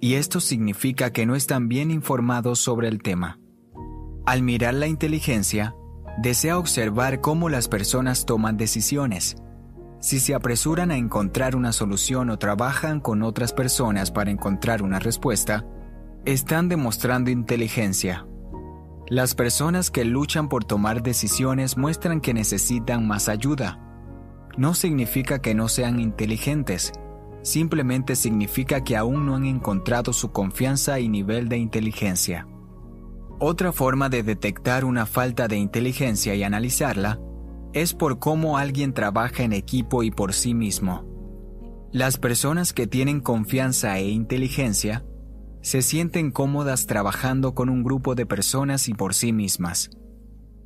Y 0.00 0.14
esto 0.14 0.40
significa 0.40 1.12
que 1.12 1.24
no 1.24 1.36
están 1.36 1.68
bien 1.68 1.92
informados 1.92 2.58
sobre 2.58 2.88
el 2.88 3.00
tema. 3.00 3.38
Al 4.26 4.42
mirar 4.42 4.74
la 4.74 4.88
inteligencia, 4.88 5.76
desea 6.20 6.58
observar 6.58 7.20
cómo 7.20 7.48
las 7.48 7.68
personas 7.68 8.26
toman 8.26 8.56
decisiones. 8.56 9.36
Si 10.00 10.18
se 10.18 10.34
apresuran 10.34 10.90
a 10.90 10.96
encontrar 10.96 11.54
una 11.54 11.70
solución 11.70 12.30
o 12.30 12.40
trabajan 12.40 12.98
con 12.98 13.22
otras 13.22 13.52
personas 13.52 14.10
para 14.10 14.32
encontrar 14.32 14.82
una 14.82 14.98
respuesta, 14.98 15.64
están 16.24 16.68
demostrando 16.68 17.30
inteligencia. 17.30 18.26
Las 19.10 19.34
personas 19.34 19.90
que 19.90 20.04
luchan 20.04 20.50
por 20.50 20.64
tomar 20.64 21.02
decisiones 21.02 21.78
muestran 21.78 22.20
que 22.20 22.34
necesitan 22.34 23.06
más 23.06 23.30
ayuda. 23.30 23.80
No 24.58 24.74
significa 24.74 25.40
que 25.40 25.54
no 25.54 25.68
sean 25.68 25.98
inteligentes, 25.98 26.92
simplemente 27.42 28.16
significa 28.16 28.84
que 28.84 28.98
aún 28.98 29.24
no 29.24 29.36
han 29.36 29.46
encontrado 29.46 30.12
su 30.12 30.30
confianza 30.30 31.00
y 31.00 31.08
nivel 31.08 31.48
de 31.48 31.56
inteligencia. 31.56 32.46
Otra 33.40 33.72
forma 33.72 34.10
de 34.10 34.22
detectar 34.22 34.84
una 34.84 35.06
falta 35.06 35.48
de 35.48 35.56
inteligencia 35.56 36.34
y 36.34 36.42
analizarla 36.42 37.18
es 37.72 37.94
por 37.94 38.18
cómo 38.18 38.58
alguien 38.58 38.92
trabaja 38.92 39.42
en 39.42 39.54
equipo 39.54 40.02
y 40.02 40.10
por 40.10 40.34
sí 40.34 40.52
mismo. 40.52 41.06
Las 41.92 42.18
personas 42.18 42.74
que 42.74 42.86
tienen 42.86 43.20
confianza 43.20 43.96
e 43.98 44.10
inteligencia 44.10 45.06
se 45.60 45.82
sienten 45.82 46.30
cómodas 46.30 46.86
trabajando 46.86 47.54
con 47.54 47.68
un 47.68 47.82
grupo 47.82 48.14
de 48.14 48.26
personas 48.26 48.88
y 48.88 48.94
por 48.94 49.14
sí 49.14 49.32
mismas. 49.32 49.90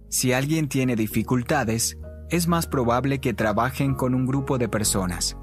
Si 0.09 0.33
alguien 0.33 0.69
tiene 0.69 0.97
dificultades, 0.97 1.99
es 2.29 2.49
más 2.49 2.67
probable 2.67 3.21
que 3.21 3.35
trabajen 3.35 3.95
con 3.95 4.15
un 4.15 4.27
grupo 4.27 4.59
de 4.59 4.69
personas. 4.69 5.37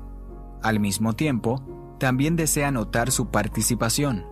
Al 0.61 0.79
mismo 0.79 1.13
tiempo, 1.13 1.95
también 1.99 2.35
desea 2.35 2.71
notar 2.71 3.11
su 3.11 3.29
participación. 3.29 4.25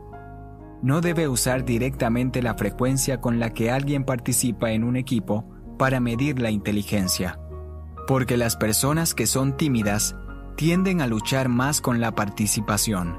No 0.81 1.02
debe 1.02 1.27
usar 1.27 1.65
directamente 1.65 2.41
la 2.41 2.53
frecuencia 2.53 3.19
con 3.19 3.39
la 3.39 3.53
que 3.53 3.72
alguien 3.72 4.03
participa 4.03 4.72
en 4.72 4.84
un 4.84 4.95
equipo 4.95 5.49
para 5.77 5.99
medir 5.99 6.39
la 6.39 6.52
inteligencia, 6.52 7.39
porque 8.07 8.38
las 8.38 8.56
personas 8.56 9.14
que 9.14 9.27
son 9.27 9.57
tímidas 9.57 10.15
tienden 10.56 11.02
a 11.02 11.07
luchar 11.07 11.49
más 11.49 11.81
con 11.81 11.99
la 11.99 12.14
participación, 12.15 13.18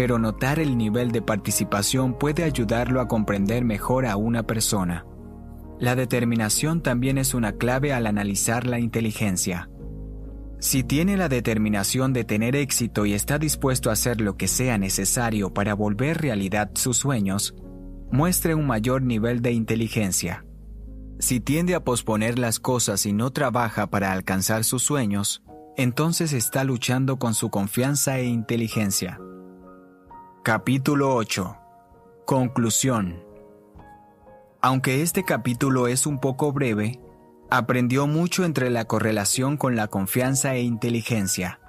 pero 0.00 0.18
notar 0.18 0.58
el 0.58 0.78
nivel 0.78 1.12
de 1.12 1.20
participación 1.20 2.14
puede 2.14 2.42
ayudarlo 2.42 3.02
a 3.02 3.06
comprender 3.06 3.66
mejor 3.66 4.06
a 4.06 4.16
una 4.16 4.44
persona. 4.44 5.04
La 5.78 5.94
determinación 5.94 6.82
también 6.82 7.18
es 7.18 7.34
una 7.34 7.52
clave 7.52 7.92
al 7.92 8.06
analizar 8.06 8.66
la 8.66 8.78
inteligencia. 8.78 9.68
Si 10.58 10.84
tiene 10.84 11.18
la 11.18 11.28
determinación 11.28 12.14
de 12.14 12.24
tener 12.24 12.56
éxito 12.56 13.04
y 13.04 13.12
está 13.12 13.38
dispuesto 13.38 13.90
a 13.90 13.92
hacer 13.92 14.22
lo 14.22 14.38
que 14.38 14.48
sea 14.48 14.78
necesario 14.78 15.52
para 15.52 15.74
volver 15.74 16.22
realidad 16.22 16.70
sus 16.76 16.96
sueños, 16.96 17.54
muestre 18.10 18.54
un 18.54 18.66
mayor 18.66 19.02
nivel 19.02 19.42
de 19.42 19.52
inteligencia. 19.52 20.46
Si 21.18 21.40
tiende 21.40 21.74
a 21.74 21.84
posponer 21.84 22.38
las 22.38 22.58
cosas 22.58 23.04
y 23.04 23.12
no 23.12 23.32
trabaja 23.32 23.90
para 23.90 24.12
alcanzar 24.12 24.64
sus 24.64 24.82
sueños, 24.82 25.42
entonces 25.76 26.32
está 26.32 26.64
luchando 26.64 27.18
con 27.18 27.34
su 27.34 27.50
confianza 27.50 28.18
e 28.18 28.24
inteligencia. 28.24 29.20
Capítulo 30.42 31.14
8. 31.16 31.54
Conclusión. 32.24 33.22
Aunque 34.62 35.02
este 35.02 35.22
capítulo 35.22 35.86
es 35.86 36.06
un 36.06 36.18
poco 36.18 36.50
breve, 36.50 36.98
aprendió 37.50 38.06
mucho 38.06 38.46
entre 38.46 38.70
la 38.70 38.86
correlación 38.86 39.58
con 39.58 39.76
la 39.76 39.88
confianza 39.88 40.54
e 40.54 40.62
inteligencia. 40.62 41.60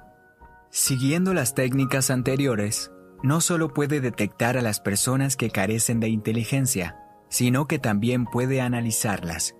Siguiendo 0.69 1.33
las 1.33 1.53
técnicas 1.53 2.09
anteriores, 2.09 2.93
no 3.23 3.41
solo 3.41 3.73
puede 3.73 3.99
detectar 3.99 4.57
a 4.57 4.61
las 4.61 4.79
personas 4.79 5.35
que 5.35 5.49
carecen 5.49 5.99
de 5.99 6.07
inteligencia, 6.07 6.95
sino 7.27 7.67
que 7.67 7.77
también 7.77 8.23
puede 8.23 8.61
analizarlas. 8.61 9.53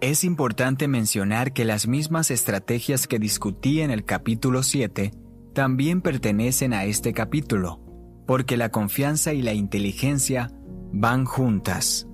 Es 0.00 0.24
importante 0.24 0.88
mencionar 0.88 1.52
que 1.52 1.66
las 1.66 1.86
mismas 1.86 2.30
estrategias 2.30 3.06
que 3.08 3.18
discutí 3.18 3.82
en 3.82 3.90
el 3.90 4.06
capítulo 4.06 4.62
7 4.62 5.12
también 5.52 6.00
pertenecen 6.00 6.72
a 6.72 6.84
este 6.84 7.12
capítulo, 7.12 7.83
porque 8.26 8.56
la 8.56 8.70
confianza 8.70 9.32
y 9.32 9.42
la 9.42 9.52
inteligencia 9.52 10.50
van 10.92 11.24
juntas. 11.24 12.08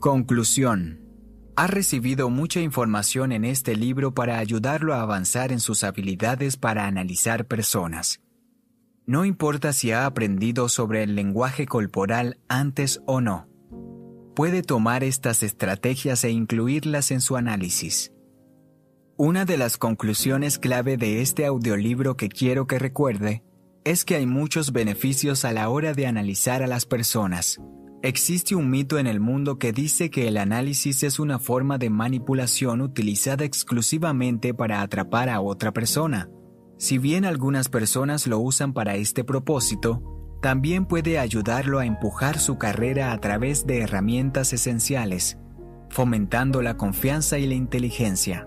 Conclusión. 0.00 1.00
Ha 1.56 1.66
recibido 1.66 2.28
mucha 2.28 2.60
información 2.60 3.32
en 3.32 3.44
este 3.44 3.74
libro 3.74 4.12
para 4.12 4.38
ayudarlo 4.38 4.94
a 4.94 5.00
avanzar 5.00 5.52
en 5.52 5.60
sus 5.60 5.84
habilidades 5.84 6.56
para 6.56 6.86
analizar 6.86 7.46
personas. 7.46 8.20
No 9.06 9.24
importa 9.24 9.72
si 9.72 9.92
ha 9.92 10.04
aprendido 10.04 10.68
sobre 10.68 11.02
el 11.02 11.14
lenguaje 11.14 11.66
corporal 11.66 12.38
antes 12.48 13.00
o 13.06 13.20
no. 13.20 13.48
Puede 14.34 14.62
tomar 14.62 15.02
estas 15.02 15.42
estrategias 15.42 16.24
e 16.24 16.30
incluirlas 16.30 17.10
en 17.10 17.20
su 17.20 17.36
análisis. 17.36 18.12
Una 19.18 19.44
de 19.44 19.56
las 19.56 19.78
conclusiones 19.78 20.58
clave 20.58 20.96
de 20.96 21.22
este 21.22 21.46
audiolibro 21.46 22.16
que 22.16 22.28
quiero 22.28 22.66
que 22.66 22.78
recuerde 22.78 23.42
es 23.84 24.04
que 24.04 24.16
hay 24.16 24.26
muchos 24.26 24.72
beneficios 24.72 25.44
a 25.44 25.52
la 25.52 25.68
hora 25.68 25.94
de 25.94 26.06
analizar 26.06 26.62
a 26.62 26.66
las 26.66 26.86
personas, 26.86 27.58
Existe 28.06 28.54
un 28.54 28.70
mito 28.70 28.98
en 28.98 29.08
el 29.08 29.18
mundo 29.18 29.58
que 29.58 29.72
dice 29.72 30.10
que 30.10 30.28
el 30.28 30.36
análisis 30.36 31.02
es 31.02 31.18
una 31.18 31.40
forma 31.40 31.76
de 31.76 31.90
manipulación 31.90 32.80
utilizada 32.80 33.44
exclusivamente 33.44 34.54
para 34.54 34.82
atrapar 34.82 35.28
a 35.28 35.40
otra 35.40 35.72
persona. 35.72 36.30
Si 36.78 36.98
bien 36.98 37.24
algunas 37.24 37.68
personas 37.68 38.28
lo 38.28 38.38
usan 38.38 38.74
para 38.74 38.94
este 38.94 39.24
propósito, 39.24 40.38
también 40.40 40.86
puede 40.86 41.18
ayudarlo 41.18 41.80
a 41.80 41.86
empujar 41.86 42.38
su 42.38 42.58
carrera 42.58 43.10
a 43.10 43.20
través 43.20 43.66
de 43.66 43.80
herramientas 43.80 44.52
esenciales, 44.52 45.38
fomentando 45.88 46.62
la 46.62 46.76
confianza 46.76 47.38
y 47.38 47.46
la 47.48 47.54
inteligencia. 47.54 48.46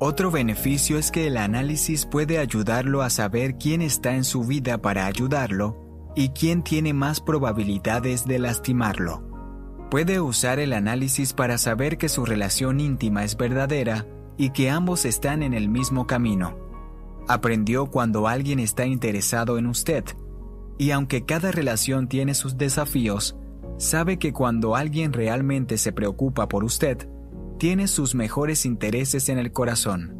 Otro 0.00 0.30
beneficio 0.30 0.96
es 0.96 1.10
que 1.10 1.26
el 1.26 1.36
análisis 1.36 2.06
puede 2.06 2.38
ayudarlo 2.38 3.02
a 3.02 3.10
saber 3.10 3.56
quién 3.58 3.82
está 3.82 4.14
en 4.14 4.22
su 4.22 4.44
vida 4.44 4.78
para 4.78 5.06
ayudarlo 5.06 6.12
y 6.14 6.28
quién 6.28 6.62
tiene 6.62 6.92
más 6.92 7.20
probabilidades 7.20 8.24
de 8.24 8.38
lastimarlo. 8.38 9.24
Puede 9.90 10.20
usar 10.20 10.60
el 10.60 10.72
análisis 10.72 11.32
para 11.32 11.58
saber 11.58 11.98
que 11.98 12.08
su 12.08 12.24
relación 12.24 12.78
íntima 12.78 13.24
es 13.24 13.36
verdadera 13.36 14.06
y 14.36 14.50
que 14.50 14.70
ambos 14.70 15.04
están 15.04 15.42
en 15.42 15.52
el 15.52 15.68
mismo 15.68 16.06
camino. 16.06 16.56
Aprendió 17.26 17.86
cuando 17.86 18.28
alguien 18.28 18.60
está 18.60 18.86
interesado 18.86 19.58
en 19.58 19.66
usted, 19.66 20.04
y 20.78 20.92
aunque 20.92 21.24
cada 21.24 21.50
relación 21.50 22.06
tiene 22.06 22.34
sus 22.34 22.56
desafíos, 22.56 23.36
sabe 23.78 24.20
que 24.20 24.32
cuando 24.32 24.76
alguien 24.76 25.12
realmente 25.12 25.76
se 25.76 25.92
preocupa 25.92 26.48
por 26.48 26.62
usted, 26.62 27.08
tiene 27.58 27.88
sus 27.88 28.14
mejores 28.14 28.64
intereses 28.64 29.28
en 29.28 29.38
el 29.38 29.52
corazón. 29.52 30.16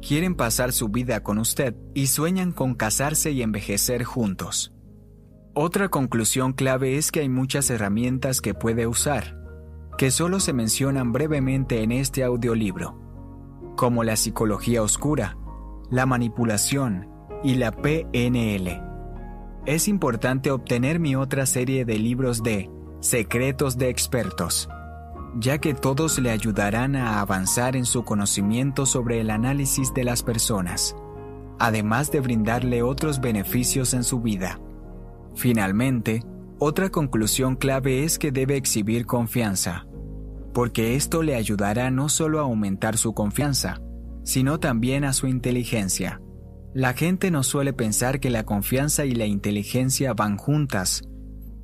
Quieren 0.00 0.34
pasar 0.34 0.72
su 0.72 0.88
vida 0.88 1.22
con 1.22 1.38
usted 1.38 1.76
y 1.94 2.06
sueñan 2.06 2.52
con 2.52 2.74
casarse 2.74 3.32
y 3.32 3.42
envejecer 3.42 4.02
juntos. 4.04 4.72
Otra 5.54 5.90
conclusión 5.90 6.54
clave 6.54 6.96
es 6.96 7.12
que 7.12 7.20
hay 7.20 7.28
muchas 7.28 7.68
herramientas 7.68 8.40
que 8.40 8.54
puede 8.54 8.86
usar, 8.86 9.36
que 9.98 10.10
solo 10.10 10.40
se 10.40 10.54
mencionan 10.54 11.12
brevemente 11.12 11.82
en 11.82 11.92
este 11.92 12.24
audiolibro, 12.24 12.98
como 13.76 14.02
la 14.02 14.16
psicología 14.16 14.82
oscura, 14.82 15.36
la 15.90 16.06
manipulación 16.06 17.08
y 17.44 17.56
la 17.56 17.72
PNL. 17.72 18.82
Es 19.66 19.86
importante 19.86 20.50
obtener 20.50 20.98
mi 20.98 21.14
otra 21.14 21.44
serie 21.44 21.84
de 21.84 21.98
libros 21.98 22.42
de 22.42 22.70
Secretos 23.00 23.76
de 23.76 23.90
Expertos, 23.90 24.68
ya 25.38 25.58
que 25.58 25.74
todos 25.74 26.18
le 26.18 26.30
ayudarán 26.30 26.96
a 26.96 27.20
avanzar 27.20 27.76
en 27.76 27.84
su 27.84 28.04
conocimiento 28.04 28.86
sobre 28.86 29.20
el 29.20 29.30
análisis 29.30 29.94
de 29.94 30.04
las 30.04 30.22
personas, 30.22 30.96
además 31.58 32.10
de 32.10 32.20
brindarle 32.20 32.82
otros 32.82 33.20
beneficios 33.20 33.94
en 33.94 34.04
su 34.04 34.20
vida. 34.20 34.60
Finalmente, 35.34 36.24
otra 36.58 36.90
conclusión 36.90 37.56
clave 37.56 38.04
es 38.04 38.18
que 38.18 38.32
debe 38.32 38.56
exhibir 38.56 39.06
confianza, 39.06 39.86
porque 40.52 40.96
esto 40.96 41.22
le 41.22 41.36
ayudará 41.36 41.90
no 41.90 42.08
solo 42.08 42.40
a 42.40 42.42
aumentar 42.42 42.96
su 42.98 43.14
confianza, 43.14 43.80
sino 44.24 44.58
también 44.58 45.04
a 45.04 45.12
su 45.12 45.26
inteligencia. 45.26 46.20
La 46.74 46.92
gente 46.92 47.30
no 47.30 47.42
suele 47.42 47.72
pensar 47.72 48.20
que 48.20 48.30
la 48.30 48.44
confianza 48.44 49.04
y 49.04 49.12
la 49.12 49.26
inteligencia 49.26 50.12
van 50.12 50.36
juntas, 50.36 51.02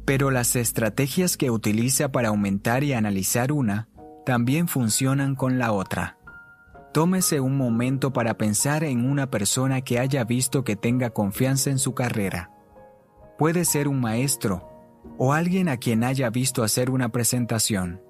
pero 0.07 0.31
las 0.31 0.57
estrategias 0.57 1.37
que 1.37 1.51
utiliza 1.51 2.11
para 2.11 2.29
aumentar 2.29 2.83
y 2.83 2.95
analizar 2.95 3.53
una 3.53 3.89
también 4.25 4.69
funcionan 4.69 5.35
con 5.35 5.59
la 5.59 5.73
otra. 5.73 6.17
Tómese 6.95 7.41
un 7.41 7.59
momento 7.59 8.15
para 8.15 8.39
pensar 8.39 8.83
en 8.83 9.07
una 9.07 9.31
persona 9.31 9.83
que 9.83 9.99
haya 9.99 10.25
visto 10.25 10.65
que 10.65 10.77
tenga 10.77 11.11
confianza 11.11 11.69
en 11.69 11.79
su 11.79 11.93
carrera 11.93 12.57
puede 13.37 13.65
ser 13.65 13.89
un 13.89 14.01
maestro 14.01 14.69
o 15.19 15.33
alguien 15.33 15.69
a 15.69 15.77
quien 15.77 16.05
haya 16.05 16.31
visto 16.31 16.63
hacer 16.63 16.91
una 16.91 17.11
presentación. 17.11 18.01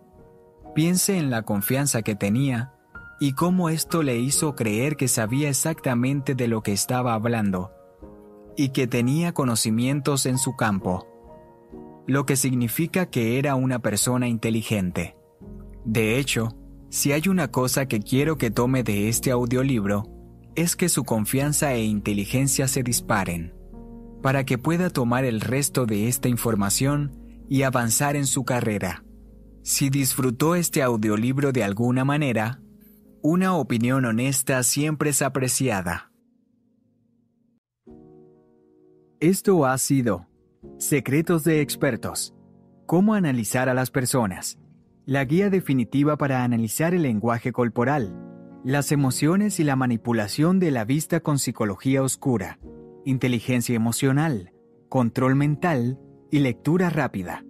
Piense 0.75 1.19
en 1.19 1.31
la 1.31 1.43
confianza 1.43 2.03
que 2.03 2.15
tenía 2.15 2.73
y 3.21 3.33
cómo 3.33 3.69
esto 3.69 4.03
le 4.03 4.19
hizo 4.19 4.55
creer 4.55 4.97
que 4.97 5.09
sabía 5.09 5.49
exactamente 5.49 6.35
de 6.35 6.49
lo 6.49 6.63
que 6.63 6.73
estaba 6.73 7.15
hablando 7.15 7.73
y 8.57 8.71
que 8.71 8.87
tenía 8.87 9.33
conocimientos 9.33 10.27
en 10.27 10.39
su 10.39 10.57
campo, 10.57 11.07
lo 12.07 12.25
que 12.25 12.37
significa 12.37 13.07
que 13.07 13.39
era 13.39 13.55
una 13.55 13.81
persona 13.81 14.29
inteligente. 14.29 15.17
De 15.85 16.19
hecho, 16.19 16.57
Si 16.89 17.13
hay 17.13 17.29
una 17.29 17.51
cosa 17.51 17.87
que 17.87 18.01
quiero 18.01 18.39
que 18.39 18.51
tome 18.51 18.83
de 18.83 19.09
este 19.09 19.31
audiolibro, 19.31 20.05
es 20.55 20.77
que 20.77 20.89
su 20.89 21.05
confianza 21.05 21.75
e 21.75 21.85
inteligencia 21.85 22.69
se 22.69 22.83
disparen, 22.83 23.55
para 24.23 24.45
que 24.45 24.57
pueda 24.57 24.89
tomar 24.89 25.25
el 25.25 25.41
resto 25.41 25.85
de 25.85 26.09
esta 26.09 26.29
información 26.29 27.13
y 27.49 27.63
avanzar 27.63 28.17
en 28.17 28.27
su 28.27 28.45
carrera. 28.45 29.05
Si 29.63 29.91
disfrutó 29.91 30.55
este 30.55 30.83
audiolibro 30.83 31.53
de 31.53 31.65
alguna 31.65 32.05
manera, 32.05 32.63
una 33.21 33.57
opinión 33.57 34.05
honesta 34.05 34.63
siempre 34.63 35.11
es 35.11 35.23
apreciada. 35.23 36.13
Esto 39.19 39.67
ha 39.67 39.77
sido 39.77 40.29
Secretos 40.79 41.43
de 41.43 41.63
Expertos. 41.63 42.35
Cómo 42.85 43.15
analizar 43.15 43.71
a 43.71 43.75
las 43.75 43.91
personas. 43.91 44.59
La 45.07 45.25
guía 45.25 45.49
definitiva 45.49 46.19
para 46.19 46.45
analizar 46.45 46.93
el 46.93 47.01
lenguaje 47.01 47.51
corporal, 47.51 48.15
las 48.63 48.93
emociones 48.93 49.59
y 49.59 49.65
la 49.65 49.75
manipulación 49.75 50.59
de 50.59 50.71
la 50.71 50.85
vista 50.85 51.21
con 51.21 51.39
psicología 51.39 52.03
oscura, 52.03 52.59
inteligencia 53.07 53.75
emocional, 53.75 54.53
control 54.91 55.35
mental 55.35 55.99
y 56.31 56.41
lectura 56.41 56.91
rápida. 56.91 57.46